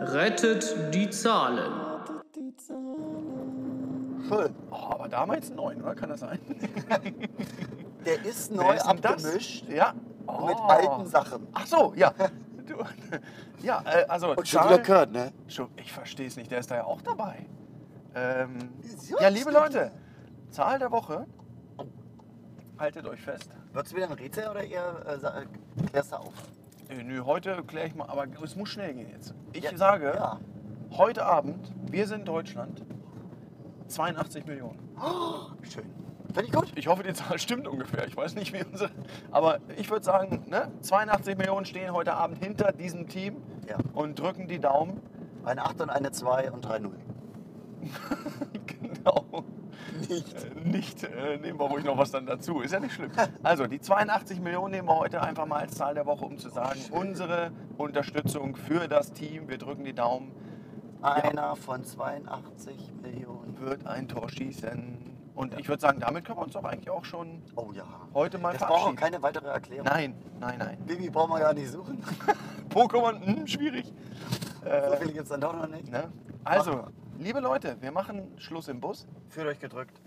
Rettet 0.00 0.76
die 0.94 1.10
Zahlen. 1.10 1.72
Schön. 4.28 4.54
Oh, 4.70 4.74
aber 4.90 5.08
damals 5.08 5.50
neun, 5.50 5.82
oder? 5.82 5.94
Kann 5.94 6.08
das 6.10 6.20
sein? 6.20 6.38
Der 8.06 8.24
ist 8.24 8.50
Wer 8.50 8.56
neu 8.64 8.74
ist 8.74 8.86
denn 8.86 9.00
das? 9.00 9.24
abgemischt 9.24 9.68
Ja. 9.68 9.94
Oh. 10.26 10.46
mit 10.46 10.58
alten 10.58 11.06
Sachen. 11.06 11.46
Ach 11.52 11.66
so, 11.66 11.92
ja. 11.96 12.12
Du, 12.66 12.76
ja, 13.62 13.82
äh, 13.84 14.04
also. 14.08 14.34
Und 14.34 14.48
schon 14.48 14.64
wieder 14.64 14.78
gehört, 14.78 15.12
ne? 15.12 15.32
Schon, 15.48 15.68
ich 15.76 15.92
verstehe 15.92 16.26
es 16.26 16.36
nicht, 16.38 16.50
der 16.50 16.60
ist 16.60 16.70
da 16.70 16.76
ja 16.76 16.84
auch 16.84 17.02
dabei. 17.02 17.44
Ähm, 18.14 18.70
So, 18.96 19.18
ja, 19.20 19.28
liebe 19.28 19.50
stimmt. 19.50 19.56
Leute, 19.74 19.90
Zahl 20.50 20.78
der 20.78 20.90
Woche. 20.90 21.26
Haltet 22.78 23.06
euch 23.06 23.20
fest. 23.20 23.50
Wird 23.74 23.86
es 23.86 23.94
wieder 23.94 24.06
ein 24.06 24.12
Rätsel 24.12 24.48
oder 24.48 24.64
eher 24.64 25.04
äh, 25.06 25.18
sa- 25.18 25.42
äh, 25.42 25.44
klärst 25.90 26.12
du 26.12 26.16
auf? 26.16 26.32
Äh, 26.88 27.02
nö, 27.02 27.20
heute 27.26 27.62
kläre 27.64 27.86
ich 27.88 27.94
mal, 27.94 28.08
aber 28.08 28.24
es 28.42 28.56
muss 28.56 28.70
schnell 28.70 28.94
gehen 28.94 29.10
jetzt. 29.10 29.34
Ich 29.52 29.62
Ja, 29.62 29.76
sage, 29.76 30.14
Ja. 30.16 30.40
heute 30.92 31.26
Abend, 31.26 31.70
wir 31.90 32.06
sind 32.06 32.26
Deutschland, 32.26 32.80
82 33.94 34.46
Millionen. 34.46 34.78
Schön. 35.62 35.84
Finde 36.26 36.44
ich 36.46 36.52
gut. 36.52 36.72
Ich 36.74 36.88
hoffe, 36.88 37.04
die 37.04 37.12
Zahl 37.12 37.38
stimmt 37.38 37.68
ungefähr. 37.68 38.06
Ich 38.08 38.16
weiß 38.16 38.34
nicht, 38.34 38.52
wie 38.52 38.64
unsere. 38.64 38.90
Aber 39.30 39.58
ich 39.76 39.88
würde 39.90 40.04
sagen, 40.04 40.44
ne, 40.48 40.70
82 40.80 41.36
Millionen 41.38 41.64
stehen 41.64 41.92
heute 41.92 42.14
Abend 42.14 42.42
hinter 42.42 42.72
diesem 42.72 43.06
Team 43.08 43.36
Ja. 43.68 43.76
und 43.94 44.18
drücken 44.18 44.48
die 44.48 44.58
Daumen. 44.58 45.00
Eine 45.44 45.62
8 45.64 45.82
und 45.82 45.90
eine 45.90 46.10
2 46.10 46.50
und 46.50 46.66
3-0. 46.66 46.90
genau. 48.66 49.24
Nicht. 50.08 50.34
Äh, 50.34 50.68
Nicht 50.68 51.04
äh, 51.04 51.36
nehmen 51.36 51.60
wir 51.60 51.66
ruhig 51.66 51.84
noch 51.84 51.96
was 51.98 52.10
dann 52.10 52.26
dazu. 52.26 52.60
Ist 52.60 52.72
ja 52.72 52.80
nicht 52.80 52.94
schlimm. 52.94 53.10
Also, 53.42 53.66
die 53.66 53.80
82 53.80 54.40
Millionen 54.40 54.72
nehmen 54.72 54.88
wir 54.88 54.98
heute 54.98 55.22
einfach 55.22 55.46
mal 55.46 55.60
als 55.60 55.74
Zahl 55.76 55.94
der 55.94 56.06
Woche, 56.06 56.24
um 56.24 56.38
zu 56.38 56.48
sagen, 56.48 56.80
schön. 56.80 56.94
unsere 56.96 57.52
Unterstützung 57.76 58.56
für 58.56 58.88
das 58.88 59.12
Team, 59.12 59.48
wir 59.48 59.58
drücken 59.58 59.84
die 59.84 59.92
Daumen, 59.94 60.32
Einer 61.04 61.54
von 61.56 61.84
82 61.84 62.92
Millionen. 63.02 63.60
wird 63.60 63.86
ein 63.86 64.08
Tor 64.08 64.28
schießen. 64.28 64.98
Und 65.34 65.58
ich 65.58 65.68
würde 65.68 65.80
sagen, 65.80 65.98
damit 66.00 66.24
können 66.24 66.38
wir 66.38 66.44
uns 66.44 66.52
doch 66.54 66.64
eigentlich 66.64 66.88
auch 66.90 67.04
schon 67.04 67.42
Oh 67.56 67.72
ja. 67.72 67.84
heute 68.14 68.38
mal 68.38 68.52
Das 68.52 68.62
auch 68.62 68.68
verabschieden. 68.68 68.96
keine 68.96 69.22
weitere 69.22 69.48
Erklärung. 69.48 69.84
Nein, 69.86 70.14
nein, 70.40 70.58
nein. 70.58 70.78
Baby 70.86 71.10
brauchen 71.10 71.32
wir 71.32 71.40
gar 71.40 71.52
nicht 71.54 71.70
suchen. 71.70 72.02
Pokémon, 72.70 73.20
hm, 73.24 73.46
schwierig. 73.46 73.92
so 74.62 74.96
viele 74.96 75.12
gibt 75.12 75.24
es 75.24 75.28
dann 75.28 75.40
doch 75.40 75.52
noch 75.54 75.66
nicht. 75.68 75.90
Ne? 75.90 76.10
Also, 76.44 76.84
liebe 77.18 77.40
Leute, 77.40 77.76
wir 77.80 77.90
machen 77.90 78.32
Schluss 78.38 78.68
im 78.68 78.80
Bus 78.80 79.06
Fühlt 79.28 79.46
euch 79.48 79.58
gedrückt. 79.58 80.00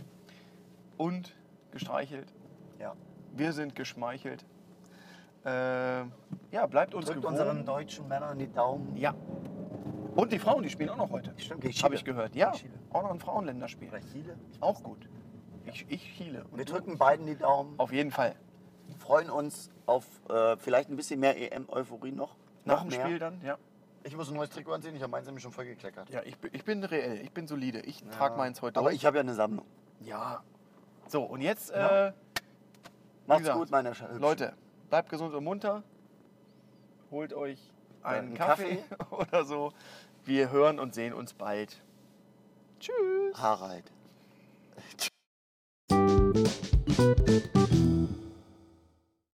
und 0.98 1.36
gestreichelt. 1.72 2.34
Ja. 2.80 2.94
Wir 3.34 3.52
sind 3.54 3.76
geschmeichelt. 3.76 4.46
Äh, 5.46 5.50
ja, 6.52 6.66
bleibt 6.70 6.94
uns 6.96 7.06
Drückt 7.06 7.22
gewogen. 7.22 7.34
unseren 7.38 7.66
deutschen 7.66 8.08
Männern 8.08 8.40
die 8.40 8.52
Daumen. 8.52 8.96
Ja. 8.96 9.14
Und 10.18 10.32
die 10.32 10.40
Frauen, 10.40 10.64
die 10.64 10.70
spielen 10.70 10.90
auch 10.90 10.98
noch 10.98 11.12
heute. 11.12 11.32
Stimmt, 11.38 11.62
gegen 11.62 11.74
Habe 11.76 11.82
Chile. 11.90 11.96
ich 11.96 12.04
gehört. 12.06 12.36
Ja, 12.36 12.52
Chile. 12.52 12.74
auch 12.92 13.04
noch 13.04 13.12
ein 13.12 13.20
Frauenländerspiel. 13.20 13.88
Oder 13.90 14.02
Chile. 14.02 14.36
Auch 14.62 14.82
gut. 14.82 15.08
Ich, 15.66 15.86
ich 15.90 16.02
hiele. 16.02 16.44
Und 16.46 16.58
Wir 16.58 16.66
drücken 16.66 16.98
beiden 16.98 17.28
die 17.28 17.36
Daumen. 17.36 17.76
Auf 17.80 17.92
jeden 17.94 18.10
Fall. 18.10 18.36
Freuen 18.98 19.30
uns 19.30 19.70
auf 19.86 20.06
äh, 20.30 20.58
vielleicht 20.58 20.90
ein 20.90 20.96
bisschen 20.96 21.20
mehr 21.20 21.38
EM-Euphorie 21.54 22.14
noch. 22.14 22.36
Nach 22.66 22.78
noch 22.84 22.90
dem 22.90 22.98
mehr. 22.98 23.06
Spiel 23.06 23.20
dann, 23.20 23.42
ja. 23.44 23.58
Ich 24.04 24.16
muss 24.16 24.30
ein 24.30 24.36
neues 24.36 24.50
Trikot 24.50 24.72
anziehen, 24.74 24.96
ich 24.96 25.02
habe 25.04 25.12
meins 25.12 25.26
nämlich 25.28 25.44
schon 25.44 25.52
voll 25.52 25.66
gekleckert. 25.66 26.10
Ja, 26.10 26.22
ich, 26.24 26.38
bin- 26.38 26.52
ich 26.54 26.64
bin 26.66 26.84
reell, 26.84 27.20
ich 27.22 27.32
bin 27.32 27.46
solide. 27.48 27.82
Ich 27.82 28.04
trage 28.06 28.38
meins 28.38 28.62
heute 28.62 28.80
Aber 28.80 28.90
durch. 28.90 28.96
ich 28.96 29.06
habe 29.06 29.18
ja 29.18 29.22
eine 29.22 29.34
Sammlung. 29.36 29.66
Ja. 30.00 30.42
So, 31.10 31.24
und 31.24 31.42
jetzt, 31.42 31.70
äh, 31.72 32.12
Macht's 33.28 33.42
gesagt, 33.42 33.60
gut, 33.60 33.70
meine 33.70 33.94
Sch-. 33.94 34.18
Leute, 34.18 34.54
bleibt 34.90 35.10
gesund 35.10 35.36
und 35.36 35.44
munter. 35.44 35.84
Holt 37.12 37.34
euch 37.34 37.60
einen 38.04 38.28
einen 38.30 38.34
Kaffee, 38.36 38.80
oder 39.12 39.44
so. 39.44 39.74
Wir 40.28 40.52
hören 40.52 40.78
und 40.78 40.94
sehen 40.94 41.14
uns 41.14 41.34
bald. 41.34 41.82
Tschüss. 42.82 43.34
Harald. 43.36 43.86